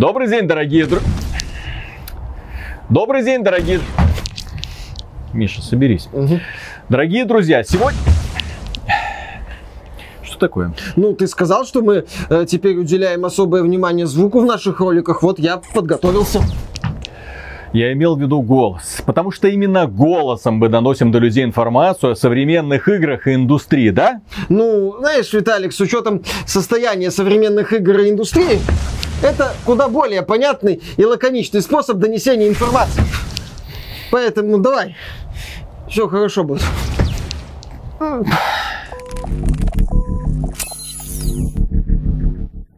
Добрый 0.00 0.28
день, 0.28 0.48
дорогие 0.48 0.86
друзья. 0.86 1.06
Добрый 2.88 3.22
день, 3.22 3.44
дорогие... 3.44 3.80
Миша, 5.34 5.60
соберись. 5.60 6.08
Угу. 6.14 6.40
Дорогие 6.88 7.26
друзья, 7.26 7.62
сегодня... 7.62 7.98
Что 10.22 10.38
такое? 10.38 10.72
Ну, 10.96 11.12
ты 11.12 11.26
сказал, 11.26 11.66
что 11.66 11.82
мы 11.82 12.06
э, 12.30 12.46
теперь 12.48 12.78
уделяем 12.78 13.26
особое 13.26 13.62
внимание 13.62 14.06
звуку 14.06 14.40
в 14.40 14.46
наших 14.46 14.80
роликах. 14.80 15.22
Вот 15.22 15.38
я 15.38 15.60
подготовился. 15.74 16.40
Я 17.74 17.92
имел 17.92 18.16
в 18.16 18.22
виду 18.22 18.40
голос, 18.40 19.02
потому 19.04 19.30
что 19.30 19.48
именно 19.48 19.86
голосом 19.86 20.54
мы 20.54 20.70
доносим 20.70 21.12
до 21.12 21.18
людей 21.18 21.44
информацию 21.44 22.12
о 22.12 22.16
современных 22.16 22.88
играх 22.88 23.26
и 23.26 23.34
индустрии, 23.34 23.90
да? 23.90 24.22
Ну, 24.48 24.96
знаешь, 24.98 25.30
Виталик, 25.30 25.74
с 25.74 25.80
учетом 25.80 26.22
состояния 26.46 27.10
современных 27.10 27.74
игр 27.74 27.98
и 27.98 28.08
индустрии, 28.08 28.60
это 29.22 29.52
куда 29.64 29.88
более 29.88 30.22
понятный 30.22 30.82
и 30.96 31.04
лаконичный 31.04 31.62
способ 31.62 31.98
донесения 31.98 32.48
информации. 32.48 33.02
Поэтому 34.10 34.58
давай, 34.58 34.96
все 35.88 36.08
хорошо 36.08 36.44
будет. 36.44 36.62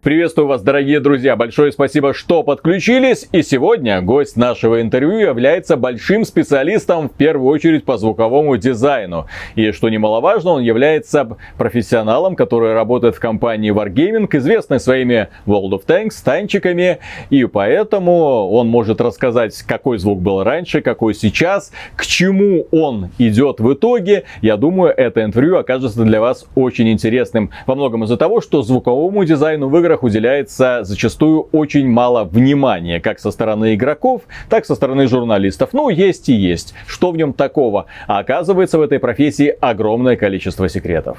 Приветствую 0.02 0.48
вас, 0.48 0.62
дорогие 0.62 0.98
друзья. 0.98 1.36
Большое 1.36 1.70
спасибо, 1.70 2.12
что 2.12 2.42
подключились. 2.42 3.28
И 3.30 3.42
сегодня 3.42 4.02
гость 4.02 4.36
нашего 4.36 4.82
интервью 4.82 5.20
является 5.20 5.76
большим 5.76 6.24
специалистом, 6.24 7.08
в 7.08 7.12
первую 7.12 7.48
очередь, 7.52 7.84
по 7.84 7.96
звуковому 7.96 8.56
дизайну. 8.56 9.26
И 9.54 9.70
что 9.70 9.88
немаловажно, 9.88 10.50
он 10.54 10.62
является 10.62 11.36
профессионалом, 11.56 12.34
который 12.34 12.74
работает 12.74 13.14
в 13.14 13.20
компании 13.20 13.72
Wargaming, 13.72 14.26
известной 14.32 14.80
своими 14.80 15.28
World 15.46 15.70
of 15.70 15.86
Tanks, 15.86 16.14
танчиками. 16.24 16.98
И 17.30 17.44
поэтому 17.44 18.50
он 18.50 18.66
может 18.66 19.00
рассказать, 19.00 19.56
какой 19.62 19.98
звук 19.98 20.20
был 20.20 20.42
раньше, 20.42 20.80
какой 20.80 21.14
сейчас, 21.14 21.70
к 21.94 22.04
чему 22.06 22.66
он 22.72 23.10
идет 23.18 23.60
в 23.60 23.72
итоге. 23.72 24.24
Я 24.40 24.56
думаю, 24.56 24.92
это 24.96 25.22
интервью 25.22 25.58
окажется 25.58 26.02
для 26.02 26.20
вас 26.20 26.44
очень 26.56 26.90
интересным. 26.90 27.50
Во 27.68 27.76
многом 27.76 28.02
из-за 28.02 28.16
того, 28.16 28.40
что 28.40 28.64
звуковому 28.64 29.24
дизайну 29.24 29.68
в 29.68 29.78
играх 29.92 30.02
уделяется 30.02 30.80
зачастую 30.84 31.48
очень 31.52 31.86
мало 31.86 32.24
внимания, 32.24 32.98
как 32.98 33.18
со 33.18 33.30
стороны 33.30 33.74
игроков, 33.74 34.22
так 34.48 34.64
со 34.64 34.74
стороны 34.74 35.06
журналистов. 35.06 35.70
Ну, 35.72 35.90
есть 35.90 36.30
и 36.30 36.32
есть. 36.32 36.72
Что 36.86 37.10
в 37.10 37.16
нем 37.18 37.34
такого? 37.34 37.86
А 38.06 38.20
оказывается, 38.20 38.78
в 38.78 38.82
этой 38.82 38.98
профессии 38.98 39.54
огромное 39.60 40.16
количество 40.16 40.66
секретов. 40.68 41.18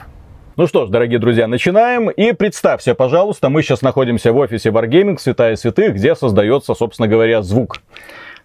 Ну 0.55 0.65
что 0.65 0.88
ж, 0.88 0.89
дорогие 0.89 1.19
друзья, 1.19 1.47
начинаем. 1.47 2.09
И 2.09 2.31
представься, 2.33 2.95
пожалуйста, 2.95 3.49
мы 3.49 3.61
сейчас 3.61 3.83
находимся 3.83 4.33
в 4.33 4.38
офисе 4.38 4.69
Wargaming, 4.69 5.19
святая 5.19 5.55
святых, 5.55 5.93
где 5.93 6.15
создается, 6.15 6.73
собственно 6.73 7.08
говоря, 7.08 7.43
звук. 7.43 7.77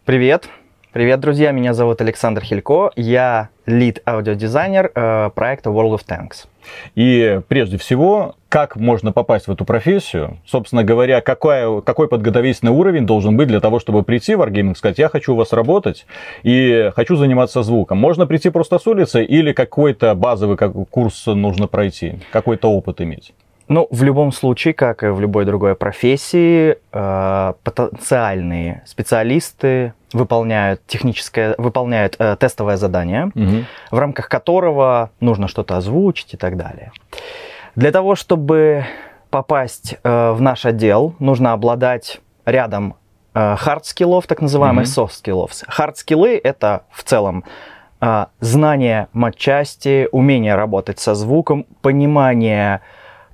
Привет. 0.05 0.49
Привет, 0.91 1.21
друзья, 1.21 1.51
меня 1.51 1.75
зовут 1.75 2.01
Александр 2.01 2.43
Хилько, 2.43 2.91
я 2.97 3.51
лид 3.67 4.01
аудиодизайнер 4.09 4.91
э, 4.95 5.31
проекта 5.35 5.69
World 5.69 5.99
of 5.99 6.01
Tanks. 6.09 6.47
И 6.95 7.43
прежде 7.47 7.77
всего, 7.77 8.37
как 8.49 8.77
можно 8.77 9.13
попасть 9.13 9.49
в 9.49 9.53
эту 9.53 9.67
профессию? 9.67 10.39
Собственно 10.47 10.85
говоря, 10.85 11.21
какой, 11.21 11.83
какой 11.83 12.09
подготовительный 12.09 12.73
уровень 12.73 13.05
должен 13.05 13.37
быть 13.37 13.49
для 13.49 13.61
того, 13.61 13.81
чтобы 13.81 14.03
прийти 14.03 14.35
в 14.35 14.41
Wargaming, 14.41 14.75
сказать, 14.75 14.97
я 14.97 15.11
хочу 15.11 15.35
у 15.35 15.37
вас 15.37 15.53
работать 15.53 16.07
и 16.43 16.91
хочу 16.97 17.17
заниматься 17.17 17.63
звуком. 17.63 17.99
Можно 17.99 18.27
прийти 18.27 18.49
просто 18.49 18.79
с 18.79 18.87
улицы 18.87 19.23
или 19.23 19.53
какой-то 19.53 20.15
базовый 20.15 20.57
курс 20.57 21.27
нужно 21.27 21.67
пройти, 21.67 22.21
какой-то 22.33 22.73
опыт 22.73 23.03
иметь? 23.03 23.35
Ну, 23.69 23.87
в 23.91 24.03
любом 24.03 24.33
случае, 24.33 24.73
как 24.73 25.03
и 25.03 25.09
в 25.09 25.21
любой 25.21 25.45
другой 25.45 25.75
профессии, 25.75 26.79
э, 26.93 27.53
потенциальные 27.63 28.83
специалисты 28.87 29.93
выполняют 30.15 30.81
техническое, 30.87 31.55
выполняют 31.59 32.17
э, 32.19 32.37
тестовое 32.41 32.79
задание, 32.79 33.27
угу. 33.27 33.65
в 33.91 33.99
рамках 33.99 34.31
которого 34.31 35.11
нужно 35.21 35.49
что-то 35.49 35.77
озвучить 35.77 36.33
и 36.33 36.37
так 36.39 36.57
далее. 36.57 36.93
Для 37.77 37.93
того, 37.93 38.15
чтобы 38.15 38.87
попасть 39.29 39.97
э, 40.03 40.33
в 40.33 40.41
наш 40.41 40.65
отдел, 40.65 41.15
нужно 41.19 41.53
обладать 41.53 42.21
рядом 42.47 42.97
хард-скиллов, 43.35 44.27
так 44.27 44.41
называемых 44.41 44.87
mm 44.87 44.89
софт-скиллов. 44.89 45.53
Хард-скиллы— 45.69 46.41
это 46.43 46.83
в 46.91 47.05
целом 47.05 47.45
знание 48.41 49.09
матчасти, 49.13 50.09
умение 50.11 50.57
работать 50.57 50.99
со 50.99 51.15
звуком, 51.15 51.67
понимание 51.83 52.81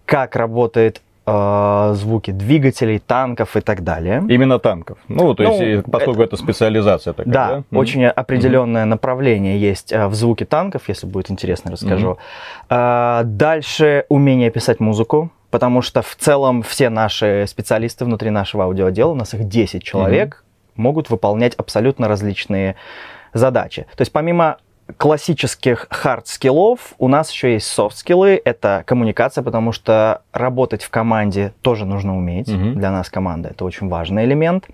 как 0.06 0.36
работает 0.36 1.02
э, 1.26 1.92
звуки 1.94 2.30
двигателей, 2.30 2.98
танков 2.98 3.56
и 3.56 3.60
так 3.60 3.82
далее. 3.82 4.22
Именно 4.28 4.58
танков. 4.58 4.98
Ну, 5.08 5.34
то 5.34 5.42
ну, 5.42 5.60
есть, 5.60 5.84
поскольку 5.90 6.22
это, 6.22 6.34
это 6.34 6.42
специализация 6.42 7.12
такая. 7.12 7.32
Да, 7.32 7.64
да? 7.70 7.78
очень 7.78 8.04
mm-hmm. 8.04 8.10
определенное 8.10 8.84
mm-hmm. 8.84 8.88
направление 8.88 9.58
есть 9.58 9.92
э, 9.92 10.06
в 10.06 10.14
звуке 10.14 10.44
танков, 10.44 10.82
если 10.88 11.06
будет 11.06 11.30
интересно, 11.30 11.72
расскажу. 11.72 12.18
Mm-hmm. 12.68 13.20
Э, 13.20 13.24
дальше 13.24 14.04
умение 14.08 14.50
писать 14.50 14.80
музыку. 14.80 15.30
Потому 15.50 15.82
что 15.82 16.02
в 16.02 16.16
целом 16.16 16.64
все 16.64 16.90
наши 16.90 17.44
специалисты 17.46 18.04
внутри 18.04 18.30
нашего 18.30 18.64
аудиодела, 18.64 19.12
у 19.12 19.14
нас 19.14 19.34
их 19.34 19.46
10 19.46 19.84
человек, 19.84 20.42
mm-hmm. 20.42 20.72
могут 20.82 21.10
выполнять 21.10 21.54
абсолютно 21.54 22.08
различные 22.08 22.74
задачи. 23.34 23.82
То 23.94 24.00
есть 24.00 24.10
помимо 24.10 24.56
классических 24.96 25.86
хард-скиллов 25.90 26.94
у 26.98 27.08
нас 27.08 27.30
еще 27.30 27.54
есть 27.54 27.66
софт-скиллы. 27.66 28.40
Это 28.44 28.84
коммуникация, 28.86 29.42
потому 29.42 29.72
что 29.72 30.22
работать 30.32 30.82
в 30.82 30.90
команде 30.90 31.52
тоже 31.62 31.86
нужно 31.86 32.16
уметь. 32.16 32.48
Угу. 32.48 32.74
Для 32.74 32.90
нас 32.90 33.08
команда 33.10 33.50
это 33.50 33.64
очень 33.64 33.88
важный 33.88 34.24
элемент. 34.24 34.66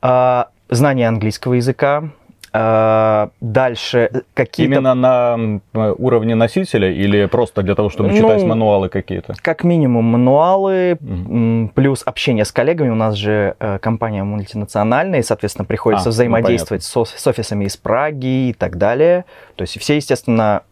А, 0.00 0.48
знание 0.68 1.08
английского 1.08 1.54
языка, 1.54 2.10
дальше 2.52 4.10
какие-то... 4.34 4.72
Именно 4.72 4.94
на 4.94 5.92
уровне 5.98 6.34
носителя 6.34 6.90
или 6.90 7.26
просто 7.26 7.62
для 7.62 7.74
того, 7.74 7.90
чтобы 7.90 8.10
ну, 8.10 8.16
читать 8.16 8.42
мануалы 8.42 8.88
какие-то? 8.88 9.34
Как 9.42 9.64
минимум 9.64 10.04
мануалы, 10.04 10.98
угу. 11.00 11.70
плюс 11.74 12.02
общение 12.04 12.44
с 12.44 12.52
коллегами. 12.52 12.90
У 12.90 12.94
нас 12.94 13.14
же 13.14 13.54
э, 13.58 13.78
компания 13.78 14.24
мультинациональная, 14.24 15.20
и, 15.20 15.22
соответственно, 15.22 15.64
приходится 15.64 16.08
а, 16.08 16.10
ну, 16.10 16.12
взаимодействовать 16.12 16.90
ну, 16.94 17.04
с, 17.04 17.10
с 17.10 17.26
офисами 17.26 17.64
из 17.64 17.76
Праги 17.76 18.48
и 18.48 18.52
так 18.52 18.78
далее. 18.78 19.24
То 19.56 19.62
есть 19.62 19.78
все, 19.78 19.96
естественно, 19.96 20.62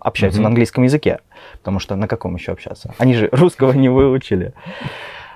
общаются 0.00 0.40
угу. 0.40 0.44
на 0.44 0.48
английском 0.48 0.84
языке, 0.84 1.20
потому 1.58 1.80
что 1.80 1.96
на 1.96 2.06
каком 2.06 2.36
еще 2.36 2.52
общаться? 2.52 2.94
Они 2.98 3.14
же 3.14 3.28
русского 3.32 3.72
не 3.72 3.88
выучили. 3.88 4.52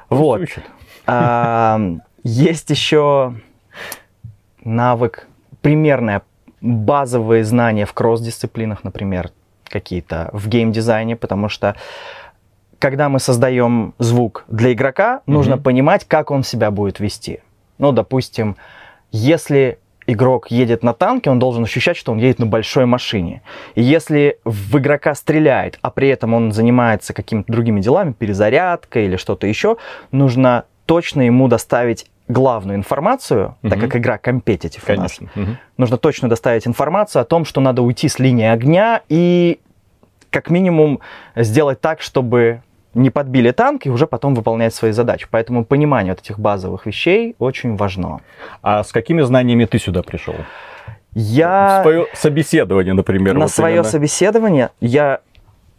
Вот. 0.09 0.43
А, 1.06 1.81
есть 2.22 2.71
еще 2.71 3.34
навык 4.65 5.28
примерное 5.66 6.22
базовые 6.60 7.43
знания 7.43 7.87
в 7.87 7.93
кросс-дисциплинах, 7.93 8.84
например, 8.84 9.32
какие-то 9.65 10.31
в 10.32 10.47
геймдизайне, 10.47 11.16
потому 11.16 11.49
что 11.49 11.75
когда 12.78 13.09
мы 13.09 13.19
создаем 13.19 13.93
звук 13.99 14.44
для 14.47 14.72
игрока, 14.72 15.16
mm-hmm. 15.16 15.32
нужно 15.32 15.59
понимать, 15.59 16.04
как 16.04 16.31
он 16.31 16.44
себя 16.44 16.71
будет 16.71 17.00
вести. 17.00 17.41
Ну, 17.78 17.91
допустим, 17.91 18.54
если 19.10 19.81
игрок 20.06 20.53
едет 20.53 20.84
на 20.84 20.93
танке, 20.93 21.31
он 21.31 21.41
должен 21.41 21.65
ощущать, 21.65 21.97
что 21.97 22.12
он 22.12 22.19
едет 22.19 22.38
на 22.38 22.47
большой 22.47 22.87
машине. 22.87 23.43
И 23.75 23.83
если 23.83 24.38
в 24.44 24.78
игрока 24.78 25.16
стреляет, 25.16 25.81
а 25.83 25.91
при 25.91 26.06
этом 26.10 26.33
он 26.33 26.53
занимается 26.53 27.12
какими-то 27.12 27.50
другими 27.50 27.81
делами, 27.81 28.12
перезарядкой 28.12 29.06
или 29.06 29.16
что-то 29.16 29.48
еще, 29.48 29.78
нужно 30.12 30.66
точно 30.84 31.22
ему 31.22 31.48
доставить 31.48 32.06
главную 32.28 32.76
информацию, 32.76 33.56
угу. 33.62 33.70
так 33.70 33.81
как 33.81 33.97
игра 33.97 34.19
компетитив 34.19 34.84
Конечно. 34.84 35.28
у 35.34 35.38
нас, 35.38 35.48
угу. 35.48 35.56
нужно 35.76 35.97
точно 35.97 36.28
доставить 36.28 36.66
информацию 36.66 37.22
о 37.22 37.25
том, 37.25 37.44
что 37.44 37.60
надо 37.60 37.82
уйти 37.82 38.09
с 38.09 38.19
линии 38.19 38.47
огня 38.47 39.03
и 39.09 39.60
как 40.31 40.50
минимум 40.50 41.00
сделать 41.34 41.81
так, 41.81 42.03
чтобы 42.03 42.62
не 42.94 43.10
подбили 43.10 43.50
танк 43.50 43.86
и 43.86 43.91
уже 43.91 44.06
потом 44.06 44.34
выполнять 44.34 44.75
свои 44.75 44.92
задачи. 44.92 45.26
Поэтому 45.31 45.65
понимание 45.65 46.12
вот 46.12 46.20
этих 46.20 46.38
базовых 46.38 46.86
вещей 46.86 47.36
очень 47.38 47.77
важно. 47.77 48.21
А 48.62 48.83
с 48.83 48.91
какими 48.91 49.22
знаниями 49.22 49.66
ты 49.66 49.78
сюда 49.78 50.03
пришел? 50.03 50.34
Я... 51.12 51.80
Свое 51.83 52.06
собеседование, 52.12 52.95
например. 52.95 53.34
На 53.34 53.41
вот 53.41 53.51
свое 53.51 53.77
именно. 53.77 53.84
собеседование 53.84 54.71
я 54.80 55.21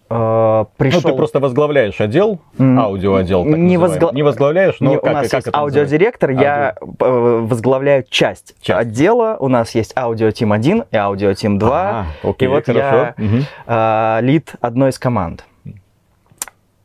э, 0.09 0.65
пришел... 0.77 1.01
Ну, 1.03 1.09
ты 1.09 1.15
просто 1.15 1.39
возглавляешь 1.39 1.99
отдел, 1.99 2.39
аудиоотдел, 2.59 3.43
так 3.45 3.57
не, 3.57 3.77
возгла... 3.77 4.11
не 4.11 4.23
возглавляешь, 4.23 4.75
но 4.79 4.91
не, 4.91 4.95
как, 4.95 5.03
у 5.03 5.13
нас 5.13 5.29
как 5.29 5.45
есть 5.45 5.55
аудиодиректор, 5.55 6.29
Аудио. 6.31 6.43
я 6.43 6.75
э, 6.81 7.39
возглавляю 7.43 8.05
часть, 8.09 8.55
часть 8.61 8.79
отдела, 8.79 9.37
у 9.39 9.47
нас 9.47 9.75
есть 9.75 9.95
аудио 9.97 10.31
Тим 10.31 10.51
1 10.51 10.85
и 10.91 10.95
аудио 10.97 11.33
Тим 11.33 11.57
2, 11.57 11.69
а, 11.71 12.05
окей, 12.23 12.45
и 12.45 12.49
вот 12.49 12.65
хорошо. 12.65 12.79
я 12.81 13.15
угу. 13.17 13.37
э, 13.67 14.17
лид 14.21 14.53
одной 14.61 14.89
из 14.89 14.99
команд. 14.99 15.45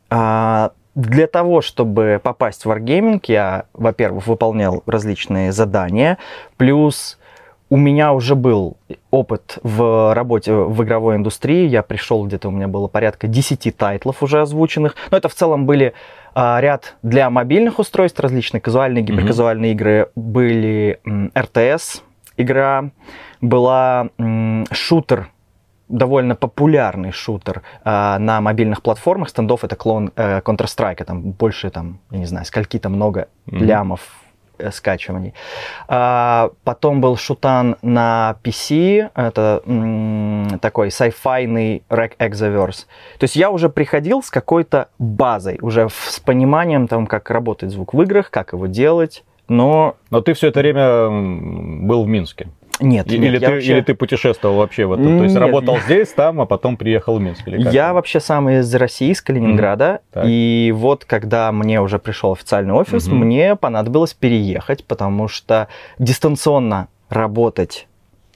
А, 0.09 0.71
для 0.95 1.25
того, 1.27 1.61
чтобы 1.61 2.19
попасть 2.21 2.65
в 2.65 2.69
Wargaming, 2.69 3.21
я, 3.27 3.65
во-первых, 3.73 4.27
выполнял 4.27 4.83
различные 4.85 5.51
задания, 5.51 6.19
плюс 6.57 7.17
у 7.69 7.77
меня 7.77 8.13
уже 8.13 8.35
был 8.35 8.77
опыт 9.09 9.57
в 9.63 10.13
работе 10.13 10.53
в 10.53 10.83
игровой 10.83 11.15
индустрии. 11.15 11.67
Я 11.67 11.81
пришел 11.81 12.25
где-то, 12.25 12.49
у 12.49 12.51
меня 12.51 12.67
было 12.67 12.87
порядка 12.87 13.27
10 13.27 13.75
тайтлов 13.75 14.21
уже 14.21 14.41
озвученных. 14.41 14.95
Но 15.11 15.17
это 15.17 15.29
в 15.29 15.33
целом 15.33 15.65
были 15.65 15.93
а, 16.35 16.59
ряд 16.61 16.95
для 17.03 17.29
мобильных 17.29 17.79
устройств, 17.79 18.19
различные 18.19 18.61
казуальные, 18.61 19.03
гиперказуальные 19.03 19.71
mm-hmm. 19.71 19.75
игры. 19.75 20.09
Были 20.15 20.99
м, 21.05 21.31
RTS 21.33 22.01
игра, 22.37 22.91
была 23.41 24.09
м, 24.17 24.65
шутер 24.71 25.29
довольно 25.89 26.35
популярный 26.35 27.11
шутер 27.11 27.61
э, 27.83 28.17
на 28.17 28.41
мобильных 28.41 28.81
платформах. 28.81 29.29
Стендов 29.29 29.63
это 29.63 29.75
клон 29.75 30.11
э, 30.15 30.39
Counter-Strike, 30.39 31.03
там 31.03 31.31
больше, 31.31 31.69
там, 31.69 31.99
я 32.09 32.17
не 32.17 32.25
знаю, 32.25 32.45
скольки-то 32.45 32.89
много 32.89 33.27
mm-hmm. 33.45 33.59
лямов 33.59 34.22
скачиваний. 34.71 35.33
А, 35.87 36.51
потом 36.63 37.01
был 37.01 37.17
шутан 37.17 37.77
на 37.81 38.35
PC, 38.43 39.09
это 39.15 39.61
м, 39.65 40.59
такой 40.61 40.87
sci-fi 40.89 41.83
Rec 41.89 42.11
Exaverse. 42.17 42.85
То 43.19 43.23
есть 43.23 43.35
я 43.35 43.49
уже 43.49 43.69
приходил 43.69 44.21
с 44.21 44.29
какой-то 44.29 44.87
базой, 44.99 45.57
уже 45.61 45.89
с 45.89 46.19
пониманием, 46.19 46.87
там, 46.87 47.07
как 47.07 47.29
работает 47.29 47.71
звук 47.73 47.93
в 47.93 48.01
играх, 48.01 48.29
как 48.29 48.53
его 48.53 48.67
делать, 48.67 49.23
но... 49.47 49.95
Но 50.09 50.21
ты 50.21 50.33
все 50.33 50.47
это 50.47 50.59
время 50.59 51.09
был 51.09 52.03
в 52.03 52.07
Минске. 52.07 52.47
Нет, 52.79 53.11
или, 53.11 53.29
нет, 53.29 53.41
ты, 53.43 53.51
вообще... 53.51 53.71
или 53.71 53.81
ты 53.81 53.93
путешествовал 53.93 54.57
вообще 54.57 54.85
в 54.85 54.93
этом? 54.93 55.17
То 55.17 55.23
есть 55.23 55.35
нет, 55.35 55.41
работал 55.41 55.75
нет. 55.75 55.83
здесь, 55.85 56.09
там, 56.09 56.41
а 56.41 56.45
потом 56.45 56.75
приехал 56.75 57.17
в 57.17 57.21
Минск? 57.21 57.47
Или 57.47 57.63
как? 57.63 57.73
Я 57.73 57.93
вообще 57.93 58.19
сам 58.19 58.49
из 58.49 58.73
России, 58.75 59.11
из 59.11 59.21
Калининграда. 59.21 60.01
Mm-hmm. 60.13 60.23
И 60.27 60.73
вот 60.75 61.05
когда 61.05 61.51
мне 61.51 61.81
уже 61.81 61.99
пришел 61.99 62.33
официальный 62.33 62.73
офис, 62.73 63.07
mm-hmm. 63.07 63.13
мне 63.13 63.55
понадобилось 63.55 64.13
переехать, 64.13 64.85
потому 64.85 65.27
что 65.27 65.67
дистанционно 65.99 66.87
работать 67.09 67.87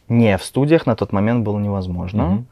не 0.07 0.37
в 0.37 0.43
студиях 0.43 0.85
на 0.85 0.95
тот 0.95 1.11
момент 1.11 1.43
было 1.43 1.59
невозможно. 1.59 2.21
Mm-hmm 2.21 2.43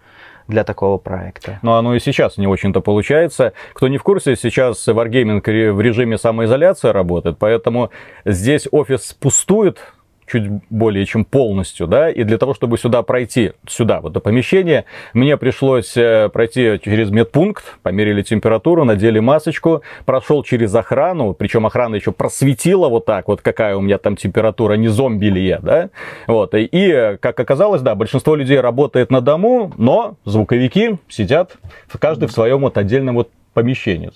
для 0.47 0.63
такого 0.63 0.97
проекта. 0.97 1.59
Ну, 1.63 1.73
оно 1.73 1.95
и 1.95 1.99
сейчас 1.99 2.37
не 2.37 2.47
очень-то 2.47 2.81
получается. 2.81 3.53
Кто 3.73 3.87
не 3.87 3.97
в 3.97 4.03
курсе, 4.03 4.35
сейчас 4.35 4.87
Wargaming 4.87 5.41
в 5.71 5.81
режиме 5.81 6.17
самоизоляции 6.17 6.89
работает, 6.89 7.37
поэтому 7.39 7.89
здесь 8.25 8.67
офис 8.71 9.13
пустует, 9.13 9.79
чуть 10.27 10.43
более 10.69 11.05
чем 11.05 11.25
полностью, 11.25 11.87
да, 11.87 12.09
и 12.09 12.23
для 12.23 12.37
того, 12.37 12.53
чтобы 12.53 12.77
сюда 12.77 13.03
пройти, 13.03 13.53
сюда, 13.67 14.01
в 14.01 14.07
это 14.07 14.19
помещение, 14.19 14.85
мне 15.13 15.37
пришлось 15.37 15.95
э, 15.95 16.29
пройти 16.29 16.79
через 16.83 17.11
медпункт, 17.11 17.77
померили 17.83 18.21
температуру, 18.21 18.83
надели 18.85 19.19
масочку, 19.19 19.83
прошел 20.05 20.43
через 20.43 20.73
охрану, 20.73 21.33
причем 21.33 21.65
охрана 21.65 21.95
еще 21.95 22.11
просветила 22.11 22.89
вот 22.89 23.05
так 23.05 23.27
вот, 23.27 23.41
какая 23.41 23.75
у 23.75 23.81
меня 23.81 23.97
там 23.97 24.15
температура, 24.15 24.73
не 24.73 24.87
зомби 24.87 25.27
ли 25.27 25.45
я, 25.45 25.59
да, 25.59 25.89
вот, 26.27 26.53
и, 26.55 27.17
как 27.21 27.39
оказалось, 27.39 27.81
да, 27.81 27.95
большинство 27.95 28.35
людей 28.35 28.59
работает 28.59 29.11
на 29.11 29.21
дому, 29.21 29.71
но 29.77 30.15
звуковики 30.25 30.97
сидят, 31.07 31.57
каждый 31.99 32.27
в 32.27 32.31
своем 32.31 32.61
вот 32.61 32.77
отдельном 32.77 33.15
вот 33.15 33.29
помещении. 33.53 34.11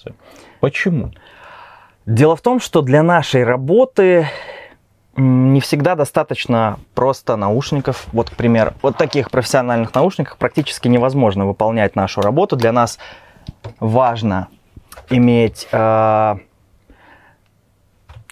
Почему? 0.60 1.12
Дело 2.06 2.36
в 2.36 2.42
том, 2.42 2.60
что 2.60 2.82
для 2.82 3.04
нашей 3.04 3.44
работы 3.44 4.28
не 5.20 5.62
всегда 5.62 5.96
достаточно 5.96 6.80
просто 6.96 7.36
наушников. 7.36 8.08
Вот, 8.12 8.30
к 8.30 8.36
примеру, 8.36 8.74
вот 8.82 8.98
таких 8.98 9.32
профессиональных 9.32 9.94
наушниках 9.94 10.38
практически 10.38 10.88
невозможно 10.88 11.46
выполнять 11.46 11.96
нашу 11.96 12.22
работу. 12.22 12.56
Для 12.56 12.72
нас 12.72 12.98
важно 13.80 14.48
иметь 15.10 15.68
э, 15.72 16.36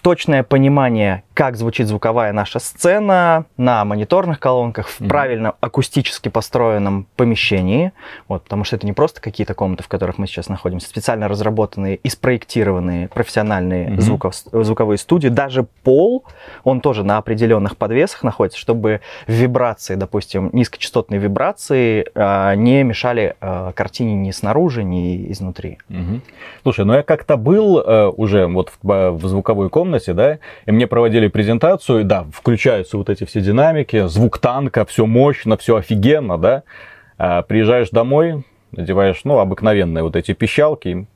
точное 0.08 0.42
понимание, 0.42 1.22
как 1.34 1.58
звучит 1.58 1.86
звуковая 1.86 2.32
наша 2.32 2.60
сцена 2.60 3.44
на 3.58 3.84
мониторных 3.84 4.40
колонках 4.40 4.88
в 4.88 5.02
mm-hmm. 5.02 5.08
правильно 5.08 5.54
акустически 5.60 6.30
построенном 6.30 7.06
помещении, 7.14 7.92
вот, 8.26 8.44
потому 8.44 8.64
что 8.64 8.76
это 8.76 8.86
не 8.86 8.94
просто 8.94 9.20
какие-то 9.20 9.52
комнаты, 9.52 9.82
в 9.82 9.88
которых 9.88 10.16
мы 10.16 10.26
сейчас 10.26 10.48
находимся, 10.48 10.88
специально 10.88 11.28
разработанные 11.28 11.96
и 11.96 12.08
спроектированные 12.08 13.08
профессиональные 13.08 13.88
mm-hmm. 13.88 14.00
звуков, 14.00 14.34
звуковые 14.34 14.96
студии. 14.96 15.28
Даже 15.28 15.64
пол, 15.82 16.24
он 16.64 16.80
тоже 16.80 17.04
на 17.04 17.18
определенных 17.18 17.76
подвесах 17.76 18.22
находится, 18.22 18.58
чтобы 18.58 19.02
вибрации, 19.26 19.94
допустим, 19.94 20.48
низкочастотные 20.54 21.20
вибрации 21.20 22.06
э, 22.14 22.54
не 22.54 22.82
мешали 22.82 23.36
э, 23.38 23.72
картине 23.76 24.14
ни 24.14 24.30
снаружи, 24.30 24.84
ни 24.84 25.30
изнутри. 25.32 25.76
Mm-hmm. 25.90 26.20
Слушай, 26.62 26.86
ну 26.86 26.94
я 26.94 27.02
как-то 27.02 27.36
был 27.36 27.78
э, 27.78 28.06
уже 28.06 28.46
вот 28.46 28.72
в, 28.82 29.10
в 29.10 29.26
звуковой 29.26 29.68
комнате, 29.68 29.97
комнате, 29.98 30.14
да, 30.14 30.38
и 30.66 30.70
мне 30.70 30.86
проводили 30.86 31.28
презентацию, 31.28 32.04
да, 32.04 32.26
включаются 32.32 32.96
вот 32.96 33.10
эти 33.10 33.24
все 33.24 33.40
динамики, 33.40 34.06
звук 34.06 34.38
танка, 34.38 34.84
все 34.84 35.06
мощно, 35.06 35.56
все 35.56 35.76
офигенно, 35.76 36.38
да. 36.38 36.62
А 37.18 37.42
приезжаешь 37.42 37.90
домой, 37.90 38.44
надеваешь, 38.72 39.22
ну, 39.24 39.38
обыкновенные 39.38 40.02
вот 40.02 40.16
эти 40.16 40.34
пищалки, 40.34 41.06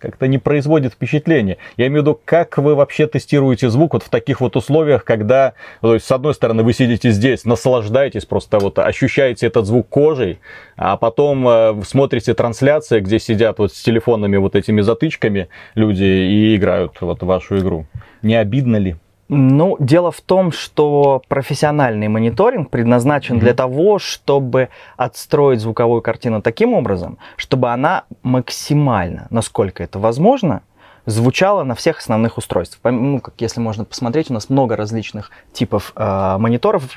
как-то 0.00 0.26
не 0.26 0.38
производит 0.38 0.94
впечатление. 0.94 1.58
Я 1.76 1.86
имею 1.86 2.02
в 2.02 2.06
виду, 2.06 2.20
как 2.24 2.58
вы 2.58 2.74
вообще 2.74 3.06
тестируете 3.06 3.68
звук 3.70 3.92
вот 3.92 4.02
в 4.02 4.08
таких 4.08 4.40
вот 4.40 4.56
условиях, 4.56 5.04
когда, 5.04 5.52
то 5.80 5.94
есть, 5.94 6.06
с 6.06 6.10
одной 6.10 6.34
стороны, 6.34 6.62
вы 6.62 6.72
сидите 6.72 7.10
здесь, 7.10 7.44
наслаждаетесь, 7.44 8.24
просто 8.24 8.58
вот 8.58 8.78
ощущаете 8.78 9.46
этот 9.46 9.66
звук 9.66 9.88
кожей, 9.88 10.38
а 10.76 10.96
потом 10.96 11.46
э, 11.46 11.82
смотрите 11.86 12.34
трансляции, 12.34 13.00
где 13.00 13.18
сидят 13.18 13.58
вот 13.58 13.72
с 13.72 13.82
телефонами 13.82 14.38
вот 14.38 14.56
этими 14.56 14.80
затычками 14.80 15.48
люди 15.74 16.04
и 16.04 16.56
играют 16.56 17.00
вот 17.00 17.22
вашу 17.22 17.58
игру. 17.58 17.86
Не 18.22 18.36
обидно 18.36 18.76
ли? 18.76 18.96
Ну, 19.32 19.76
дело 19.78 20.10
в 20.10 20.20
том, 20.20 20.50
что 20.50 21.22
профессиональный 21.28 22.08
мониторинг 22.08 22.68
предназначен 22.68 23.36
mm-hmm. 23.36 23.40
для 23.40 23.54
того, 23.54 24.00
чтобы 24.00 24.70
отстроить 24.96 25.60
звуковую 25.60 26.02
картину 26.02 26.42
таким 26.42 26.74
образом, 26.74 27.16
чтобы 27.36 27.70
она 27.70 28.02
максимально, 28.24 29.28
насколько 29.30 29.84
это 29.84 30.00
возможно, 30.00 30.62
звучала 31.06 31.62
на 31.62 31.76
всех 31.76 31.98
основных 32.00 32.38
устройствах. 32.38 32.92
Ну, 32.92 33.20
как 33.20 33.34
если 33.38 33.60
можно 33.60 33.84
посмотреть, 33.84 34.32
у 34.32 34.34
нас 34.34 34.50
много 34.50 34.74
различных 34.74 35.30
типов 35.52 35.92
э, 35.94 36.36
мониторов. 36.38 36.92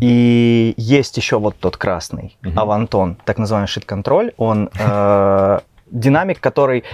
И 0.00 0.74
есть 0.76 1.16
еще 1.16 1.38
вот 1.38 1.56
тот 1.58 1.78
красный, 1.78 2.36
mm-hmm. 2.42 2.52
Авантон, 2.56 3.16
так 3.24 3.38
называемый 3.38 3.68
шит-контроль. 3.68 4.32
Он 4.36 4.68
э, 4.78 5.60
динамик, 5.90 6.40
который 6.40 6.84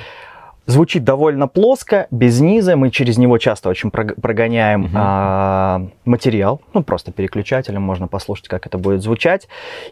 звучит 0.66 1.04
довольно 1.04 1.46
плоско, 1.46 2.06
без 2.10 2.40
низа. 2.40 2.76
Мы 2.76 2.90
через 2.90 3.18
него 3.18 3.38
часто 3.38 3.68
очень 3.68 3.90
прогоняем 3.90 4.84
угу. 4.84 4.92
а, 4.94 5.86
материал, 6.04 6.60
ну 6.72 6.82
просто 6.82 7.12
переключателем 7.12 7.82
можно 7.82 8.08
послушать, 8.08 8.48
как 8.48 8.66
это 8.66 8.78
будет 8.78 9.02
звучать. 9.02 9.48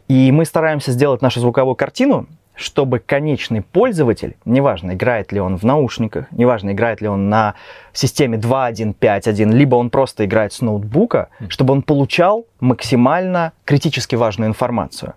И 0.08 0.32
мы 0.32 0.44
стараемся 0.44 0.92
сделать 0.92 1.22
нашу 1.22 1.40
звуковую 1.40 1.74
картину, 1.74 2.26
чтобы 2.54 2.98
конечный 2.98 3.62
пользователь, 3.62 4.36
неважно, 4.44 4.92
играет 4.92 5.32
ли 5.32 5.40
он 5.40 5.56
в 5.56 5.62
наушниках, 5.62 6.26
неважно, 6.32 6.72
играет 6.72 7.00
ли 7.00 7.08
он 7.08 7.28
на 7.28 7.54
системе 7.92 8.38
2.1.5.1, 8.38 9.52
либо 9.52 9.76
он 9.76 9.90
просто 9.90 10.24
играет 10.26 10.52
с 10.52 10.60
ноутбука, 10.60 11.28
чтобы 11.48 11.72
он 11.72 11.82
получал 11.82 12.46
максимально 12.60 13.52
критически 13.64 14.16
важную 14.16 14.48
информацию. 14.48 15.14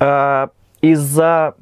А, 0.00 0.50
из-за 0.80 1.54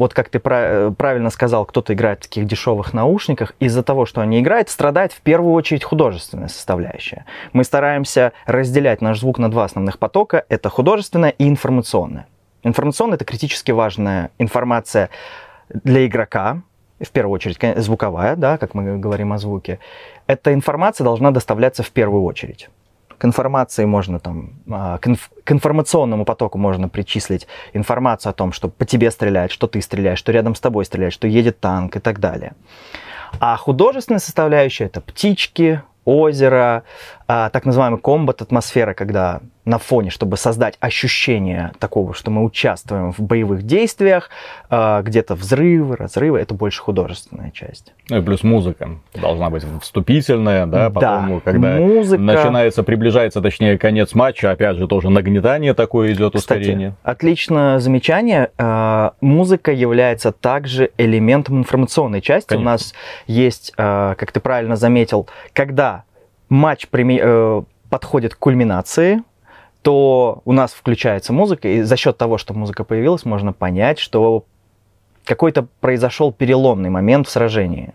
вот 0.00 0.14
как 0.14 0.30
ты 0.30 0.40
правильно 0.40 1.30
сказал, 1.30 1.66
кто-то 1.66 1.92
играет 1.92 2.20
в 2.20 2.22
таких 2.22 2.46
дешевых 2.46 2.94
наушниках, 2.94 3.52
из-за 3.60 3.82
того, 3.82 4.06
что 4.06 4.22
они 4.22 4.40
играют, 4.40 4.70
страдает 4.70 5.12
в 5.12 5.20
первую 5.20 5.52
очередь 5.52 5.84
художественная 5.84 6.48
составляющая. 6.48 7.26
Мы 7.52 7.64
стараемся 7.64 8.32
разделять 8.46 9.02
наш 9.02 9.20
звук 9.20 9.38
на 9.38 9.50
два 9.50 9.64
основных 9.64 9.98
потока. 9.98 10.44
Это 10.48 10.70
художественная 10.70 11.30
и 11.30 11.46
информационная. 11.46 12.26
Информационная— 12.62 13.14
это 13.16 13.26
критически 13.26 13.72
важная 13.72 14.30
информация 14.38 15.10
для 15.68 16.06
игрока, 16.06 16.62
в 16.98 17.10
первую 17.10 17.34
очередь 17.34 17.58
звуковая, 17.76 18.36
да, 18.36 18.56
как 18.58 18.74
мы 18.74 18.98
говорим 18.98 19.32
о 19.34 19.38
звуке. 19.38 19.78
Эта 20.26 20.52
информация 20.54 21.04
должна 21.04 21.30
доставляться 21.30 21.82
в 21.82 21.90
первую 21.90 22.24
очередь. 22.24 22.70
К 23.20 23.26
информации 23.26 23.84
можно 23.84 24.18
там, 24.18 24.54
а, 24.70 24.96
к, 24.96 25.06
инф, 25.06 25.30
к 25.44 25.52
информационному 25.52 26.24
потоку 26.24 26.56
можно 26.56 26.88
причислить 26.88 27.46
информацию 27.74 28.30
о 28.30 28.32
том, 28.32 28.50
что 28.50 28.70
по 28.70 28.86
тебе 28.86 29.10
стреляют, 29.10 29.52
что 29.52 29.66
ты 29.66 29.82
стреляешь, 29.82 30.18
что 30.18 30.32
рядом 30.32 30.54
с 30.54 30.60
тобой 30.60 30.86
стреляют, 30.86 31.12
что 31.12 31.28
едет 31.28 31.60
танк 31.60 31.96
и 31.96 32.00
так 32.00 32.18
далее. 32.18 32.54
А 33.38 33.58
художественная 33.58 34.20
составляющая 34.20 34.84
это 34.84 35.02
птички, 35.02 35.82
озеро, 36.06 36.84
а, 37.32 37.48
так 37.50 37.64
называемый 37.64 38.00
комбат 38.00 38.42
атмосфера, 38.42 38.92
когда 38.92 39.40
на 39.64 39.78
фоне, 39.78 40.10
чтобы 40.10 40.36
создать 40.36 40.74
ощущение 40.80 41.70
такого, 41.78 42.12
что 42.12 42.32
мы 42.32 42.42
участвуем 42.42 43.12
в 43.12 43.20
боевых 43.20 43.62
действиях, 43.62 44.30
а, 44.68 45.00
где-то 45.02 45.36
взрывы, 45.36 45.94
разрывы, 45.94 46.40
это 46.40 46.54
больше 46.54 46.82
художественная 46.82 47.52
часть. 47.52 47.92
Ну 48.08 48.18
и 48.18 48.20
плюс 48.20 48.42
музыка 48.42 48.98
должна 49.14 49.48
быть 49.48 49.62
вступительная, 49.80 50.66
да, 50.66 50.90
потом, 50.90 51.28
да, 51.28 51.40
когда 51.44 51.76
музыка... 51.76 52.20
начинается, 52.20 52.82
приближается, 52.82 53.40
точнее, 53.40 53.78
конец 53.78 54.12
матча, 54.12 54.50
опять 54.50 54.76
же, 54.76 54.88
тоже 54.88 55.08
нагнетание 55.08 55.72
такое 55.72 56.12
идет, 56.12 56.34
Кстати, 56.34 56.58
ускорение. 56.62 56.94
отличное 57.04 57.78
замечание. 57.78 58.50
А, 58.58 59.12
музыка 59.20 59.70
является 59.70 60.32
также 60.32 60.90
элементом 60.98 61.58
информационной 61.58 62.22
части. 62.22 62.48
Конечно. 62.48 62.68
У 62.68 62.72
нас 62.72 62.92
есть, 63.28 63.72
а, 63.76 64.16
как 64.16 64.32
ты 64.32 64.40
правильно 64.40 64.74
заметил, 64.74 65.28
когда 65.52 66.02
матч 66.50 66.86
э, 66.92 67.62
подходит 67.88 68.34
к 68.34 68.38
кульминации, 68.38 69.22
то 69.82 70.42
у 70.44 70.52
нас 70.52 70.72
включается 70.72 71.32
музыка, 71.32 71.68
и 71.68 71.82
за 71.82 71.96
счет 71.96 72.18
того, 72.18 72.36
что 72.36 72.52
музыка 72.52 72.84
появилась, 72.84 73.24
можно 73.24 73.54
понять, 73.54 73.98
что 73.98 74.44
какой-то 75.24 75.66
произошел 75.80 76.32
переломный 76.32 76.90
момент 76.90 77.26
в 77.26 77.30
сражении. 77.30 77.94